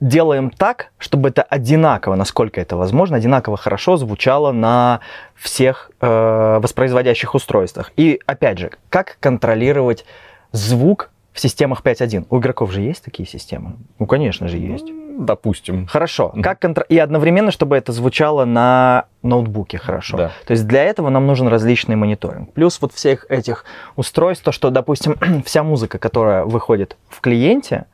делаем 0.00 0.50
так, 0.50 0.90
чтобы 0.98 1.28
это 1.28 1.42
одинаково, 1.42 2.16
насколько 2.16 2.60
это 2.60 2.76
возможно, 2.76 3.16
одинаково 3.16 3.56
хорошо 3.56 3.96
звучало 3.96 4.50
на 4.50 5.00
всех 5.36 5.92
э, 6.00 6.58
воспроизводящих 6.60 7.34
устройствах. 7.34 7.92
И 7.96 8.20
опять 8.26 8.58
же, 8.58 8.70
как 8.90 9.18
контролировать 9.20 10.04
звук 10.50 11.10
в 11.32 11.40
системах 11.40 11.82
5.1? 11.82 12.26
У 12.30 12.38
игроков 12.38 12.72
же 12.72 12.80
есть 12.80 13.04
такие 13.04 13.28
системы? 13.28 13.76
Ну, 14.00 14.06
конечно 14.06 14.48
же, 14.48 14.58
есть 14.58 14.90
допустим. 15.16 15.86
Хорошо. 15.86 16.32
Как 16.42 16.60
контр... 16.60 16.84
И 16.88 16.98
одновременно, 16.98 17.50
чтобы 17.50 17.76
это 17.76 17.92
звучало 17.92 18.44
на 18.44 19.06
ноутбуке 19.22 19.78
хорошо. 19.78 20.16
Да. 20.16 20.32
То 20.46 20.52
есть 20.52 20.66
для 20.66 20.84
этого 20.84 21.08
нам 21.08 21.26
нужен 21.26 21.48
различный 21.48 21.96
мониторинг. 21.96 22.52
Плюс 22.52 22.80
вот 22.80 22.92
всех 22.92 23.26
этих 23.30 23.64
устройств, 23.96 24.44
то, 24.44 24.52
что, 24.52 24.70
допустим, 24.70 25.16
вся 25.44 25.62
музыка, 25.62 25.98
которая 25.98 26.44
выходит 26.44 26.96
в 27.08 27.20
клиенте, 27.20 27.86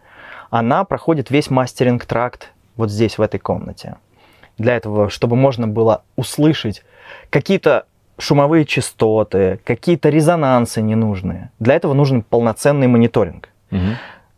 она 0.51 0.85
проходит 0.85 1.31
весь 1.31 1.51
мастеринг-тракт 1.51 2.51
вот 2.77 2.91
здесь, 2.91 3.19
в 3.19 3.23
этой 3.23 3.39
комнате. 3.39 3.97
Для 4.59 4.77
этого, 4.77 5.11
чтобы 5.11 5.37
можно 5.37 5.69
было 5.69 6.03
услышать 6.17 6.83
какие-то 7.31 7.87
шумовые 8.19 8.65
частоты, 8.65 9.61
какие-то 9.65 10.09
резонансы 10.09 10.83
ненужные. 10.83 11.51
Для 11.59 11.75
этого 11.75 11.95
нужен 11.95 12.23
полноценный 12.23 12.87
мониторинг. 12.87 13.49
Угу. 13.71 13.81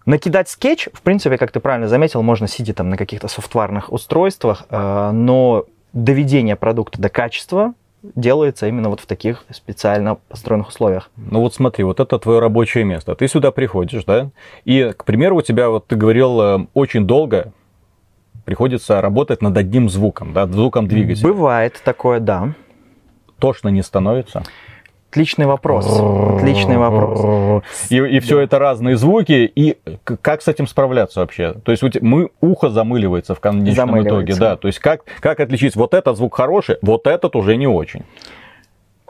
Накидать 0.06 0.48
скетч, 0.48 0.88
в 0.92 1.02
принципе, 1.02 1.38
как 1.38 1.52
ты 1.52 1.60
правильно 1.60 1.88
заметил, 1.88 2.22
можно 2.22 2.48
сидя 2.48 2.74
там 2.74 2.90
на 2.90 2.96
каких-то 2.96 3.28
софтварных 3.28 3.92
устройствах, 3.92 4.66
э, 4.68 5.10
но 5.12 5.66
доведение 5.92 6.56
продукта 6.56 7.00
до 7.00 7.08
качества 7.08 7.74
делается 8.02 8.66
именно 8.66 8.88
вот 8.88 9.00
в 9.00 9.06
таких 9.06 9.44
специально 9.50 10.16
построенных 10.16 10.68
условиях. 10.68 11.10
Ну 11.16 11.40
вот 11.40 11.54
смотри, 11.54 11.84
вот 11.84 12.00
это 12.00 12.18
твое 12.18 12.40
рабочее 12.40 12.84
место. 12.84 13.14
Ты 13.14 13.28
сюда 13.28 13.52
приходишь, 13.52 14.04
да? 14.04 14.30
И, 14.64 14.92
к 14.96 15.04
примеру, 15.04 15.36
у 15.36 15.42
тебя, 15.42 15.68
вот 15.70 15.86
ты 15.86 15.94
говорил, 15.94 16.40
э, 16.40 16.66
очень 16.74 17.06
долго 17.06 17.52
приходится 18.44 19.00
работать 19.00 19.40
над 19.40 19.56
одним 19.56 19.88
звуком, 19.88 20.32
да, 20.32 20.46
звуком 20.46 20.88
двигателя. 20.88 21.28
Бывает 21.28 21.80
такое, 21.84 22.18
да. 22.18 22.54
Тошно 23.38 23.68
не 23.68 23.82
становится? 23.82 24.42
Отличный 25.12 25.44
вопрос. 25.44 26.00
Отличный 26.38 26.78
вопрос. 26.78 27.62
И, 27.90 27.96
и 27.96 28.18
все 28.20 28.40
это 28.40 28.58
разные 28.58 28.96
звуки. 28.96 29.52
И 29.54 29.76
как 30.04 30.40
с 30.40 30.48
этим 30.48 30.66
справляться 30.66 31.20
вообще? 31.20 31.52
То 31.52 31.70
есть 31.70 31.82
мы 32.00 32.30
ухо 32.40 32.70
замыливается 32.70 33.34
в 33.34 33.40
конечном 33.40 33.88
замыливается. 33.88 34.32
итоге, 34.32 34.34
да. 34.40 34.56
То 34.56 34.68
есть 34.68 34.78
как, 34.78 35.02
как 35.20 35.40
отличить 35.40 35.76
вот 35.76 35.92
этот 35.92 36.16
звук 36.16 36.34
хороший, 36.34 36.78
вот 36.80 37.06
этот 37.06 37.36
уже 37.36 37.56
не 37.56 37.66
очень? 37.66 38.04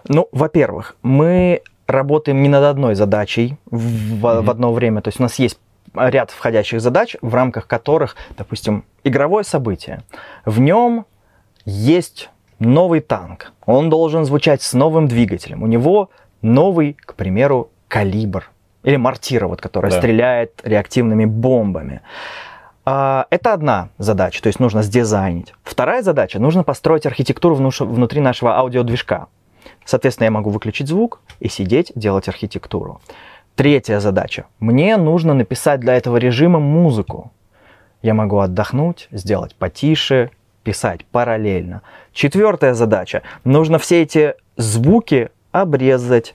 Ну, 0.08 0.28
во-первых, 0.32 0.96
мы 1.02 1.62
работаем 1.86 2.42
не 2.42 2.48
над 2.48 2.64
одной 2.64 2.96
задачей 2.96 3.56
в, 3.70 4.26
mm-hmm. 4.26 4.42
в 4.42 4.50
одно 4.50 4.72
время. 4.72 5.02
То 5.02 5.08
есть 5.08 5.20
у 5.20 5.22
нас 5.22 5.38
есть 5.38 5.60
ряд 5.94 6.32
входящих 6.32 6.80
задач, 6.80 7.14
в 7.22 7.32
рамках 7.32 7.68
которых, 7.68 8.16
допустим, 8.36 8.84
игровое 9.04 9.44
событие. 9.44 10.02
В 10.44 10.58
нем 10.58 11.06
есть 11.64 12.28
новый 12.62 13.00
танк. 13.00 13.52
Он 13.66 13.90
должен 13.90 14.24
звучать 14.24 14.62
с 14.62 14.72
новым 14.72 15.08
двигателем. 15.08 15.62
У 15.62 15.66
него 15.66 16.10
новый, 16.40 16.94
к 16.94 17.14
примеру, 17.14 17.70
калибр. 17.88 18.50
Или 18.82 18.96
мортира, 18.96 19.46
вот, 19.46 19.60
которая 19.60 19.92
да. 19.92 19.98
стреляет 19.98 20.60
реактивными 20.64 21.24
бомбами. 21.24 22.00
А, 22.84 23.26
это 23.30 23.52
одна 23.52 23.90
задача, 23.98 24.42
то 24.42 24.48
есть 24.48 24.58
нужно 24.58 24.82
сдизайнить. 24.82 25.54
Вторая 25.62 26.02
задача, 26.02 26.40
нужно 26.40 26.64
построить 26.64 27.06
архитектуру 27.06 27.54
внутри 27.54 28.20
нашего 28.20 28.56
аудиодвижка. 28.56 29.28
Соответственно, 29.84 30.26
я 30.26 30.30
могу 30.32 30.50
выключить 30.50 30.88
звук 30.88 31.20
и 31.38 31.48
сидеть, 31.48 31.92
делать 31.94 32.28
архитектуру. 32.28 33.00
Третья 33.54 34.00
задача. 34.00 34.46
Мне 34.58 34.96
нужно 34.96 35.34
написать 35.34 35.80
для 35.80 35.94
этого 35.94 36.16
режима 36.16 36.58
музыку. 36.58 37.30
Я 38.00 38.14
могу 38.14 38.38
отдохнуть, 38.38 39.08
сделать 39.12 39.54
потише, 39.54 40.30
писать 40.62 41.04
параллельно. 41.06 41.82
Четвертая 42.12 42.74
задача. 42.74 43.22
Нужно 43.44 43.78
все 43.78 44.02
эти 44.02 44.34
звуки 44.56 45.30
обрезать, 45.50 46.34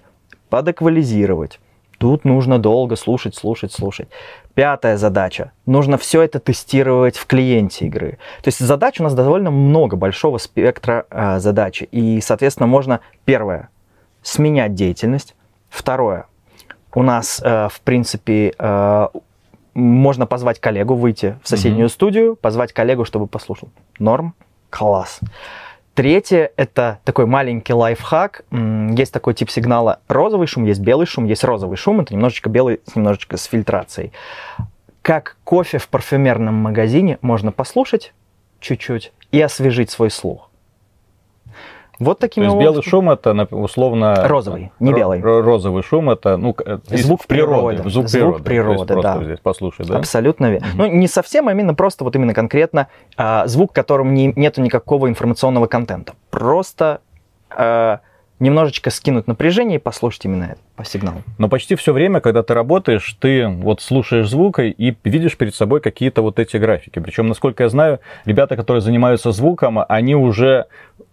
подэквализировать. 0.50 1.60
Тут 1.98 2.26
нужно 2.26 2.60
долго 2.60 2.96
слушать, 2.96 3.36
слушать, 3.36 3.74
слушать. 3.74 4.08
Пятая 4.54 4.98
задача. 4.98 5.52
Нужно 5.66 5.98
все 5.98 6.22
это 6.22 6.40
тестировать 6.40 7.18
в 7.18 7.26
клиенте 7.26 7.88
игры. 7.88 8.20
То 8.44 8.50
есть 8.50 8.60
задач 8.60 9.00
у 9.00 9.04
нас 9.04 9.16
довольно 9.16 9.50
много, 9.50 9.98
большого 9.98 10.38
спектра 10.38 11.06
э, 11.10 11.40
задач. 11.40 11.84
И, 11.92 12.22
соответственно, 12.22 12.68
можно, 12.68 13.00
первое, 13.26 13.70
сменять 14.22 14.76
деятельность. 14.76 15.36
Второе, 15.70 16.26
у 16.94 17.04
нас, 17.04 17.42
э, 17.44 17.68
в 17.72 17.82
принципе, 17.82 18.54
э, 18.58 19.08
можно 19.78 20.26
позвать 20.26 20.60
коллегу 20.60 20.96
выйти 20.96 21.38
в 21.44 21.48
соседнюю 21.48 21.88
mm-hmm. 21.88 21.92
студию, 21.92 22.36
позвать 22.36 22.74
коллегу, 22.74 23.06
чтобы 23.06 23.28
послушал. 23.28 23.70
Норм? 24.00 24.34
Класс. 24.72 25.20
Третье– 25.94 26.52
это 26.58 27.00
такой 27.04 27.28
маленький 27.28 27.74
лайфхак. 27.74 28.44
Есть 28.52 29.14
такой 29.14 29.36
тип 29.36 29.52
сигнала 29.52 30.00
розовый 30.08 30.48
шум, 30.48 30.66
есть 30.66 30.82
белый 30.82 31.06
шум, 31.06 31.26
есть 31.26 31.44
розовый 31.44 31.78
шум. 31.78 32.02
Это 32.02 32.14
немножечко 32.14 32.50
белый, 32.50 32.82
немножечко 32.96 33.38
с 33.38 33.44
фильтрацией. 33.44 34.14
Как 35.04 35.38
кофе 35.44 35.78
в 35.78 35.88
парфюмерном 35.90 36.56
магазине 36.56 37.20
можно 37.22 37.52
послушать 37.52 38.14
чуть-чуть 38.60 39.14
и 39.32 39.40
освежить 39.40 39.92
свой 39.92 40.10
слух. 40.10 40.47
Вот 42.00 42.20
такими 42.20 42.46
То 42.46 42.52
есть 42.52 42.62
белый 42.62 42.84
шум 42.84 43.10
это 43.10 43.48
условно... 43.52 44.28
Розовый, 44.28 44.72
не 44.80 44.94
белый. 44.94 45.22
Розовый 45.22 45.84
шум 45.84 46.10
это 46.10 46.38
ну, 46.38 46.56
звук 46.86 47.26
природы. 47.26 47.78
природы. 47.78 47.90
Звук, 47.90 48.08
звук 48.08 48.44
природы, 48.44 48.86
природы 48.86 49.02
да. 49.02 49.24
здесь 49.24 49.40
послушай, 49.42 49.86
да? 49.86 49.98
Абсолютно 49.98 50.52
верно. 50.52 50.68
Угу. 50.68 50.78
Ну, 50.78 50.86
не 50.88 51.08
совсем, 51.08 51.48
а 51.48 51.52
именно 51.52 51.74
просто 51.74 52.04
вот 52.04 52.16
именно 52.16 52.34
конкретно 52.34 52.88
а, 53.16 53.48
звук, 53.48 53.72
в 53.72 53.74
котором 53.74 54.14
не, 54.14 54.32
нету 54.36 54.62
никакого 54.62 55.10
информационного 55.10 55.68
контента. 55.68 56.14
Просто 56.30 57.02
а, 57.50 58.02
немножечко 58.40 58.90
скинуть 58.90 59.28
напряжение 59.28 59.78
и 59.78 59.82
послушать 59.82 60.26
именно 60.26 60.44
это 60.46 60.62
по 60.76 60.86
сигналу. 60.86 61.24
Но 61.38 61.50
почти 61.50 61.76
все 61.76 61.92
время, 61.92 62.20
когда 62.20 62.44
ты 62.44 62.54
работаешь, 62.54 63.18
ты 63.20 63.48
вот 63.48 63.82
слушаешь 63.82 64.30
звук 64.30 64.60
и 64.60 64.96
видишь 65.04 65.38
перед 65.38 65.56
собой 65.56 65.82
какие-то 65.82 66.22
вот 66.22 66.40
эти 66.40 66.58
графики. 66.58 67.00
Причем, 67.00 67.28
насколько 67.28 67.64
я 67.64 67.70
знаю, 67.70 68.00
ребята, 68.26 68.56
которые 68.56 68.82
занимаются 68.82 69.32
звуком, 69.32 69.80
они 69.88 70.16
уже 70.16 70.66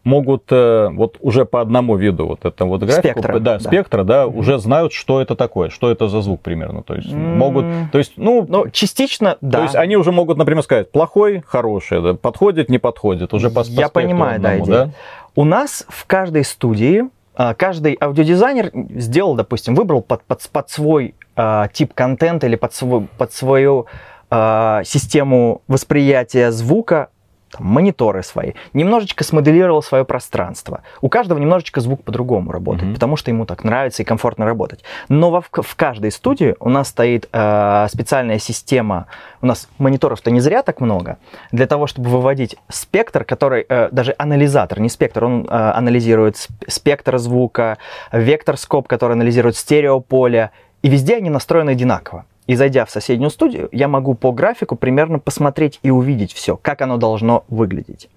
могут 0.04 0.44
э, 0.50 0.90
вот 0.92 1.16
уже 1.20 1.46
по 1.46 1.62
одному 1.62 1.96
виду 1.96 2.26
вот 2.26 2.44
это 2.44 2.66
вот 2.66 2.82
графику, 2.82 3.20
спектра, 3.20 3.38
да, 3.38 3.58
да, 3.58 3.60
спектра, 3.60 4.04
да, 4.04 4.24
mm-hmm. 4.24 4.36
уже 4.36 4.58
знают, 4.58 4.92
что 4.92 5.20
это 5.20 5.34
такое, 5.34 5.70
что 5.70 5.90
это 5.90 6.08
за 6.08 6.20
звук 6.20 6.42
примерно, 6.42 6.82
то 6.82 6.94
есть 6.94 7.08
mm-hmm. 7.08 7.34
могут, 7.36 7.64
то 7.90 7.98
есть, 7.98 8.12
ну, 8.16 8.44
ну, 8.46 8.68
частично, 8.68 9.38
да. 9.40 9.58
То 9.58 9.64
есть 9.64 9.76
они 9.76 9.96
уже 9.96 10.12
могут, 10.12 10.36
например, 10.36 10.62
сказать, 10.62 10.92
плохой, 10.92 11.42
хороший, 11.46 12.02
да, 12.02 12.14
подходит, 12.14 12.68
не 12.68 12.78
подходит, 12.78 13.32
уже 13.32 13.48
по, 13.48 13.64
по 13.64 13.66
Я 13.66 13.88
понимаю, 13.88 14.36
одному, 14.36 14.56
да, 14.58 14.64
идея. 14.64 14.84
да. 14.86 14.90
У 15.36 15.44
нас 15.44 15.86
в 15.88 16.06
каждой 16.06 16.44
студии 16.44 17.04
каждый 17.36 17.96
аудиодизайнер 18.00 18.70
сделал, 19.00 19.34
допустим, 19.34 19.74
выбрал 19.74 20.02
под, 20.02 20.22
под, 20.24 20.42
под 20.50 20.70
свой 20.70 21.14
э, 21.36 21.64
тип 21.72 21.94
контента 21.94 22.46
или 22.46 22.56
под, 22.56 22.74
свой, 22.74 23.08
под 23.18 23.32
свою 23.32 23.86
э, 24.30 24.82
систему 24.84 25.62
восприятия 25.66 26.52
звука 26.52 27.08
там, 27.56 27.66
мониторы 27.66 28.22
свои, 28.22 28.52
немножечко 28.72 29.24
смоделировал 29.24 29.82
свое 29.82 30.04
пространство. 30.04 30.82
У 31.00 31.08
каждого 31.08 31.38
немножечко 31.38 31.80
звук 31.80 32.02
по-другому 32.02 32.52
работает, 32.52 32.90
mm-hmm. 32.90 32.94
потому 32.94 33.16
что 33.16 33.30
ему 33.30 33.46
так 33.46 33.64
нравится 33.64 34.02
и 34.02 34.04
комфортно 34.04 34.44
работать. 34.44 34.82
Но 35.08 35.30
во, 35.30 35.40
в 35.40 35.76
каждой 35.76 36.10
студии 36.10 36.54
у 36.60 36.68
нас 36.68 36.88
стоит 36.88 37.28
э, 37.32 37.86
специальная 37.90 38.38
система, 38.38 39.06
у 39.40 39.46
нас 39.46 39.68
мониторов-то 39.78 40.30
не 40.30 40.40
зря 40.40 40.62
так 40.62 40.80
много, 40.80 41.18
для 41.52 41.66
того, 41.66 41.86
чтобы 41.86 42.10
выводить 42.10 42.56
спектр, 42.68 43.24
который, 43.24 43.64
э, 43.68 43.88
даже 43.92 44.14
анализатор, 44.18 44.80
не 44.80 44.88
спектр, 44.88 45.24
он 45.24 45.46
э, 45.48 45.48
анализирует 45.50 46.48
спектр 46.66 47.18
звука, 47.18 47.78
вектор 48.12 48.56
скоп, 48.56 48.88
который 48.88 49.12
анализирует 49.12 49.56
стереополе, 49.56 50.50
и 50.82 50.88
везде 50.88 51.16
они 51.16 51.30
настроены 51.30 51.70
одинаково. 51.70 52.26
И 52.46 52.56
зайдя 52.56 52.84
в 52.84 52.90
соседнюю 52.90 53.30
студию, 53.30 53.68
я 53.72 53.88
могу 53.88 54.14
по 54.14 54.32
графику 54.32 54.76
примерно 54.76 55.18
посмотреть 55.18 55.80
и 55.82 55.90
увидеть 55.90 56.32
все, 56.32 56.56
как 56.56 56.82
оно 56.82 56.98
должно 56.98 57.44
выглядеть. 57.48 58.10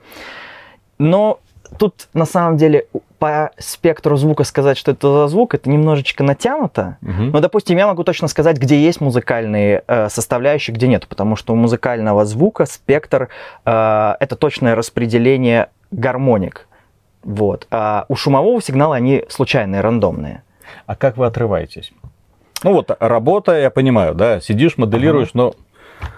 Но 0.98 1.40
тут 1.78 2.10
на 2.14 2.26
самом 2.26 2.58
деле 2.58 2.88
по 3.20 3.52
спектру 3.58 4.16
звука 4.18 4.44
сказать, 4.44 4.78
что 4.78 4.92
это 4.92 5.12
за 5.12 5.28
звук, 5.28 5.56
это 5.56 5.70
немножечко 5.70 6.24
натянуто. 6.24 6.98
Угу. 7.02 7.24
Но, 7.34 7.40
допустим, 7.40 7.78
я 7.78 7.88
могу 7.88 8.04
точно 8.04 8.28
сказать, 8.28 8.58
где 8.58 8.80
есть 8.80 9.02
музыкальные 9.02 9.84
э, 9.88 10.10
составляющие, 10.10 10.76
где 10.76 10.88
нет, 10.88 11.08
потому 11.08 11.36
что 11.36 11.54
у 11.54 11.56
музыкального 11.56 12.26
звука 12.26 12.66
спектр 12.66 13.30
э, 13.66 14.14
это 14.20 14.36
точное 14.36 14.76
распределение 14.76 15.70
гармоник. 15.92 16.68
Вот. 17.24 17.68
А 17.72 18.06
у 18.08 18.16
шумового 18.16 18.62
сигнала 18.62 18.96
они 18.96 19.24
случайные, 19.30 19.82
рандомные. 19.82 20.44
А 20.86 20.96
как 20.96 21.18
вы 21.18 21.26
отрываетесь? 21.26 21.92
Ну 22.64 22.74
вот 22.74 22.92
работа, 23.00 23.60
я 23.60 23.70
понимаю, 23.70 24.16
да, 24.16 24.40
сидишь, 24.40 24.78
моделируешь, 24.78 25.30
ага. 25.34 25.38
но 25.38 25.54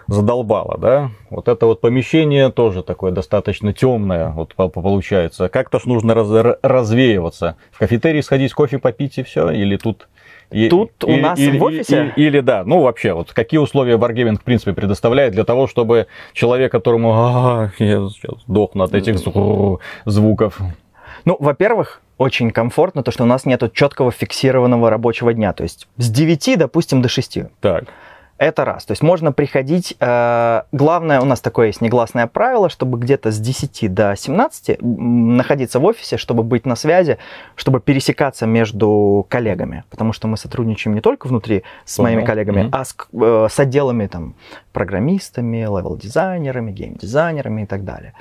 задолбало, 0.08 0.78
да. 0.78 1.12
Вот 1.30 1.48
это 1.48 1.66
вот 1.66 1.82
помещение 1.82 2.50
тоже 2.50 2.84
такое 2.84 3.12
достаточно 3.12 3.74
темное, 3.74 4.30
вот 4.30 4.56
получается. 4.56 5.50
Как-то 5.50 5.80
ж 5.80 5.86
нужно 5.86 6.14
раз, 6.14 6.58
развеиваться. 6.62 7.58
В 7.72 7.80
кафетерий 7.80 8.24
сходить, 8.24 8.54
кофе 8.54 8.80
попить 8.80 9.18
и 9.18 9.24
все, 9.24 9.50
или 9.52 9.78
тут 9.78 10.08
Тут 10.70 10.92
и, 11.06 11.12
у 11.12 11.18
нас 11.18 11.38
или, 11.38 11.60
в 11.60 11.64
офисе? 11.64 12.14
Или, 12.16 12.28
или 12.28 12.40
да, 12.40 12.64
ну 12.66 12.82
вообще, 12.82 13.14
вот 13.14 13.32
какие 13.34 13.60
условия 13.60 13.98
Wargaming 13.98 14.40
в 14.40 14.42
принципе 14.42 14.74
предоставляет 14.74 15.34
для 15.34 15.44
того, 15.44 15.68
чтобы 15.68 16.08
человек, 16.34 16.72
которому 16.72 17.14
а, 17.14 17.72
я 17.78 18.08
сейчас 18.10 18.42
сдохну 18.48 18.84
от 18.84 18.96
этих 18.96 19.20
звуков. 20.06 20.60
Ну, 21.26 21.38
во-первых, 21.40 22.02
очень 22.20 22.52
комфортно, 22.52 23.02
то, 23.02 23.12
что 23.12 23.24
у 23.24 23.28
нас 23.28 23.46
нет 23.46 23.64
четкого 23.74 24.12
фиксированного 24.12 24.90
рабочего 24.90 25.34
дня. 25.34 25.54
То 25.54 25.64
есть 25.64 25.88
с 25.98 26.10
9, 26.10 26.60
допустим, 26.60 27.02
до 27.02 27.10
6. 27.10 27.40
Так. 27.62 27.86
Это 28.38 28.64
раз. 28.64 28.86
То 28.86 28.92
есть 28.92 29.02
можно 29.02 29.32
приходить... 29.34 29.96
Э, 30.00 30.64
главное, 30.72 31.20
у 31.20 31.26
нас 31.26 31.42
такое 31.42 31.68
есть 31.68 31.82
негласное 31.82 32.28
правило, 32.28 32.70
чтобы 32.70 32.98
где-то 32.98 33.32
с 33.32 33.40
10 33.40 33.94
до 33.94 34.16
17 34.16 34.82
находиться 34.82 35.80
в 35.80 35.86
офисе, 35.86 36.18
чтобы 36.18 36.44
быть 36.44 36.66
на 36.66 36.76
связи, 36.76 37.18
чтобы 37.56 37.82
пересекаться 37.82 38.46
между 38.46 39.26
коллегами. 39.30 39.84
Потому 39.90 40.14
что 40.14 40.28
мы 40.28 40.38
сотрудничаем 40.38 40.96
не 40.96 41.02
только 41.02 41.28
внутри 41.28 41.64
с 41.84 41.98
Понял. 41.98 42.16
моими 42.16 42.26
коллегами, 42.26 42.62
mm-hmm. 42.62 42.70
а 42.72 42.86
с, 42.86 42.96
э, 43.14 43.48
с 43.50 43.60
отделами 43.60 44.08
там, 44.08 44.36
программистами, 44.72 45.58
левел-дизайнерами, 45.58 46.72
гейм-дизайнерами 46.72 47.64
и 47.64 47.66
так 47.66 47.84
далее. 47.84 48.14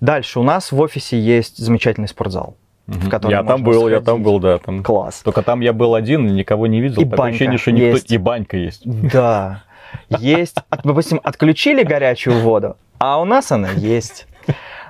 Дальше 0.00 0.38
у 0.38 0.44
нас 0.44 0.70
в 0.70 0.80
офисе 0.80 1.20
есть 1.20 1.58
замечательный 1.58 2.08
спортзал 2.08 2.56
в 2.86 3.08
котором 3.08 3.30
Я 3.30 3.42
там 3.42 3.62
был, 3.62 3.80
сходить. 3.80 3.98
я 3.98 4.00
там 4.00 4.22
был, 4.22 4.38
да. 4.38 4.58
Там. 4.58 4.82
Класс. 4.82 5.22
Только 5.24 5.42
там 5.42 5.60
я 5.60 5.72
был 5.72 5.94
один, 5.94 6.34
никого 6.34 6.66
не 6.66 6.80
видел. 6.80 7.02
И 7.02 7.04
Такое 7.04 7.18
банька 7.18 7.34
ощущение, 7.36 7.58
что 7.58 7.70
никто... 7.72 7.86
Есть. 7.86 8.12
И 8.12 8.18
банька 8.18 8.56
есть. 8.56 8.82
Да. 8.84 9.62
Есть. 10.08 10.56
Допустим, 10.82 11.20
отключили 11.22 11.82
горячую 11.82 12.40
воду, 12.40 12.76
а 12.98 13.20
у 13.20 13.24
нас 13.24 13.52
она 13.52 13.70
есть. 13.70 14.26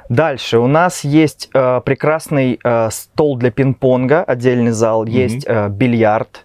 Дальше 0.09 0.59
у 0.59 0.66
нас 0.66 1.02
есть 1.04 1.48
э, 1.54 1.80
прекрасный 1.85 2.61
э, 2.62 2.90
стол 2.90 3.37
для 3.37 3.50
пинг-понга, 3.50 4.22
отдельный 4.22 4.70
зал, 4.70 5.04
mm-hmm. 5.04 5.11
есть 5.11 5.44
э, 5.46 5.68
бильярд, 5.70 6.44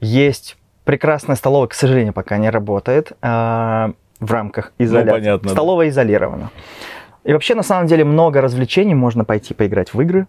есть 0.00 0.58
прекрасная 0.84 1.36
столовая, 1.36 1.68
к 1.68 1.74
сожалению, 1.74 2.12
пока 2.12 2.36
не 2.36 2.50
работает 2.50 3.12
э, 3.22 3.92
в 4.20 4.30
рамках 4.30 4.72
изоляции. 4.78 5.10
Ну, 5.10 5.16
понятно, 5.16 5.48
Столовая 5.50 5.86
да. 5.86 5.90
изолирована. 5.90 6.50
И 7.24 7.32
вообще, 7.32 7.54
на 7.54 7.62
самом 7.62 7.86
деле, 7.86 8.04
много 8.04 8.40
развлечений. 8.40 8.94
Можно 8.94 9.24
пойти 9.24 9.54
поиграть 9.54 9.94
в 9.94 10.00
игры, 10.00 10.26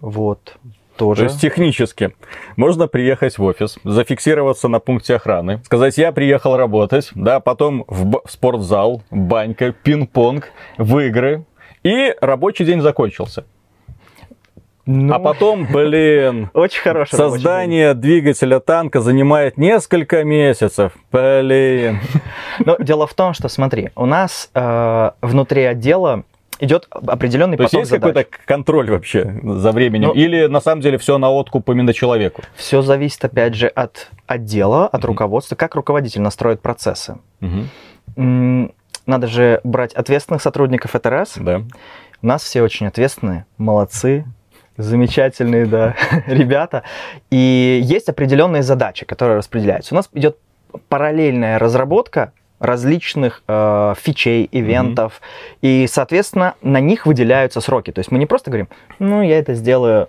вот. 0.00 0.56
Тоже. 0.96 1.20
То 1.20 1.24
есть 1.26 1.40
технически 1.40 2.12
можно 2.56 2.88
приехать 2.88 3.38
в 3.38 3.44
офис, 3.44 3.78
зафиксироваться 3.84 4.66
на 4.66 4.80
пункте 4.80 5.14
охраны, 5.14 5.62
сказать, 5.64 5.96
я 5.96 6.10
приехал 6.10 6.56
работать, 6.56 7.10
да, 7.14 7.38
потом 7.38 7.84
в, 7.86 8.20
в 8.24 8.30
спортзал, 8.30 9.02
банька, 9.12 9.72
пинг-понг, 9.72 10.50
в 10.76 10.98
игры, 10.98 11.44
и 11.84 12.16
рабочий 12.20 12.64
день 12.64 12.80
закончился. 12.80 13.44
Ну, 14.90 15.14
а 15.14 15.18
потом, 15.18 15.66
блин, 15.70 16.50
очень 16.54 16.80
хорошее 16.80 17.18
создание 17.18 17.92
двигателя 17.92 18.58
танка 18.58 19.02
занимает 19.02 19.58
несколько 19.58 20.24
месяцев. 20.24 20.92
Блин. 21.12 22.00
Но 22.58 22.76
дело 22.78 23.06
в 23.06 23.12
том, 23.12 23.34
что 23.34 23.48
смотри, 23.48 23.90
у 23.94 24.06
нас 24.06 24.50
э, 24.54 25.10
внутри 25.20 25.64
отдела 25.64 26.24
идет 26.58 26.88
определенный 26.90 27.56
То 27.56 27.64
поток 27.64 27.80
есть 27.80 27.90
есть 27.92 28.02
какой-то 28.02 28.28
контроль 28.44 28.90
вообще 28.90 29.40
за 29.42 29.72
временем? 29.72 30.08
Ну, 30.08 30.14
Или 30.14 30.46
на 30.46 30.60
самом 30.60 30.82
деле 30.82 30.98
все 30.98 31.18
на 31.18 31.30
откуп 31.30 31.68
именно 31.70 31.92
человеку? 31.92 32.42
Все 32.54 32.82
зависит, 32.82 33.24
опять 33.24 33.54
же, 33.54 33.68
от 33.68 34.10
отдела, 34.26 34.86
от 34.86 35.00
угу. 35.00 35.08
руководства, 35.08 35.56
как 35.56 35.74
руководитель 35.74 36.20
настроит 36.20 36.60
процессы. 36.60 37.18
Угу. 37.40 38.72
Надо 39.06 39.26
же 39.26 39.60
брать 39.64 39.94
ответственных 39.94 40.42
сотрудников, 40.42 40.94
это 40.94 41.10
раз. 41.10 41.34
Да. 41.36 41.62
У 42.20 42.26
нас 42.26 42.42
все 42.42 42.62
очень 42.62 42.86
ответственные, 42.86 43.46
молодцы, 43.56 44.26
замечательные, 44.76 45.66
да, 45.66 45.94
ребята. 46.26 46.82
И 47.30 47.80
есть 47.82 48.08
определенные 48.08 48.62
задачи, 48.62 49.06
которые 49.06 49.38
распределяются. 49.38 49.94
У 49.94 49.96
нас 49.96 50.08
идет 50.12 50.36
параллельная 50.88 51.58
разработка 51.58 52.32
различных 52.60 53.42
э, 53.46 53.94
фичей, 54.00 54.48
ивентов, 54.50 55.20
mm-hmm. 55.20 55.84
и, 55.84 55.86
соответственно, 55.86 56.54
на 56.62 56.80
них 56.80 57.06
выделяются 57.06 57.60
сроки. 57.60 57.92
То 57.92 58.00
есть 58.00 58.10
мы 58.10 58.18
не 58.18 58.26
просто 58.26 58.50
говорим, 58.50 58.68
ну, 58.98 59.22
я 59.22 59.38
это 59.38 59.54
сделаю 59.54 60.08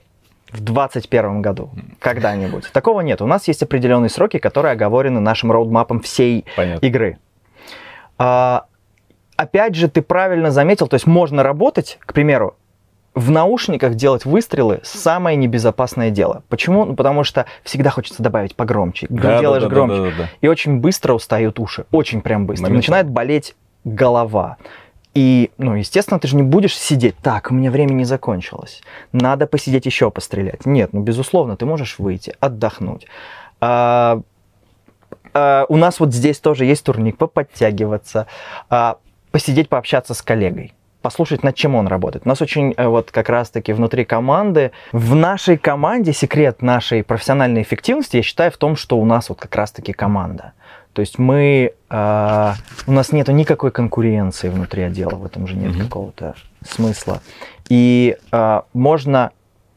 в 0.52 0.62
2021 0.62 1.42
году, 1.42 1.70
когда-нибудь. 2.00 2.72
Такого 2.72 3.02
нет. 3.02 3.22
У 3.22 3.28
нас 3.28 3.48
есть 3.48 3.62
определенные 3.62 4.10
сроки, 4.10 4.40
которые 4.40 4.72
оговорены 4.72 5.20
нашим 5.20 5.52
роудмапом 5.52 6.00
всей 6.00 6.46
Понятно. 6.56 6.86
игры. 6.86 7.18
А, 8.18 8.66
опять 9.36 9.76
же, 9.76 9.88
ты 9.90 10.02
правильно 10.02 10.52
заметил, 10.52 10.88
то 10.88 10.96
есть 10.96 11.06
можно 11.06 11.44
работать, 11.44 12.00
к 12.02 12.14
примеру, 12.14 12.56
в 13.16 13.32
наушниках 13.32 13.96
делать 13.96 14.26
выстрелы 14.26 14.82
самое 14.84 15.36
небезопасное 15.36 16.10
дело. 16.10 16.44
Почему? 16.50 16.86
Ну, 16.86 16.96
потому 16.96 17.24
что 17.24 17.46
всегда 17.64 17.90
хочется 17.90 18.24
добавить 18.24 18.56
погромче. 18.56 19.08
Да, 19.10 19.40
делаешь 19.40 19.64
да, 19.64 19.70
да, 19.70 19.76
громче. 19.76 19.96
Да, 19.96 20.04
да, 20.04 20.10
да, 20.10 20.18
да. 20.18 20.30
И 20.42 20.48
очень 20.48 20.78
быстро 20.80 21.14
устают 21.14 21.60
уши. 21.60 21.86
Очень 21.92 22.22
прям 22.22 22.46
быстро. 22.46 22.66
Момент. 22.66 22.78
Начинает 22.78 23.10
болеть 23.10 23.56
голова. 23.84 24.58
И, 25.16 25.52
ну, 25.58 25.76
естественно, 25.76 26.20
ты 26.20 26.28
же 26.28 26.36
не 26.36 26.44
будешь 26.44 26.78
сидеть, 26.78 27.16
так, 27.18 27.50
у 27.50 27.54
меня 27.54 27.72
время 27.72 27.94
не 27.94 28.06
закончилось, 28.06 28.82
надо 29.12 29.48
посидеть 29.48 29.88
еще 29.88 30.12
пострелять. 30.12 30.66
Нет, 30.68 30.94
ну, 30.94 31.02
безусловно, 31.02 31.58
ты 31.58 31.66
можешь 31.66 31.98
выйти, 31.98 32.36
отдохнуть. 32.40 33.08
А, 33.60 34.22
а, 35.34 35.66
у 35.68 35.78
нас 35.78 36.00
вот 36.00 36.14
здесь 36.14 36.40
тоже 36.40 36.66
есть 36.66 36.86
турник, 36.86 37.18
поподтягиваться, 37.18 38.28
а, 38.70 38.98
посидеть, 39.32 39.68
пообщаться 39.68 40.14
с 40.14 40.22
коллегой 40.22 40.74
послушать, 41.02 41.44
над 41.44 41.56
чем 41.56 41.76
он 41.76 41.88
работает. 41.88 42.26
У 42.26 42.30
нас 42.30 42.42
очень 42.42 42.74
э, 42.76 42.88
вот 42.88 43.12
как 43.12 43.30
раз-таки 43.30 43.74
внутри 43.74 44.06
команды, 44.06 44.72
в 44.92 45.16
нашей 45.16 45.58
команде 45.58 46.14
секрет 46.14 46.62
нашей 46.62 47.04
профессиональной 47.04 47.62
эффективности, 47.62 48.18
я 48.18 48.24
считаю, 48.24 48.52
в 48.52 48.58
том, 48.58 48.76
что 48.76 48.98
у 49.00 49.06
нас 49.06 49.30
вот 49.30 49.40
как 49.40 49.56
раз-таки 49.56 49.94
команда. 49.94 50.54
То 50.94 51.02
есть 51.02 51.20
мы, 51.20 51.74
э, 51.90 52.54
у 52.88 52.92
нас 52.92 53.12
нету 53.12 53.32
никакой 53.32 53.72
конкуренции 53.72 54.50
внутри 54.50 54.84
отдела, 54.84 55.16
в 55.16 55.26
этом 55.26 55.48
же 55.48 55.56
нет 55.56 55.74
mm-hmm. 55.74 55.84
какого-то 55.84 56.36
смысла. 56.68 57.22
И 57.70 58.18
э, 58.32 58.62
можно 58.74 59.32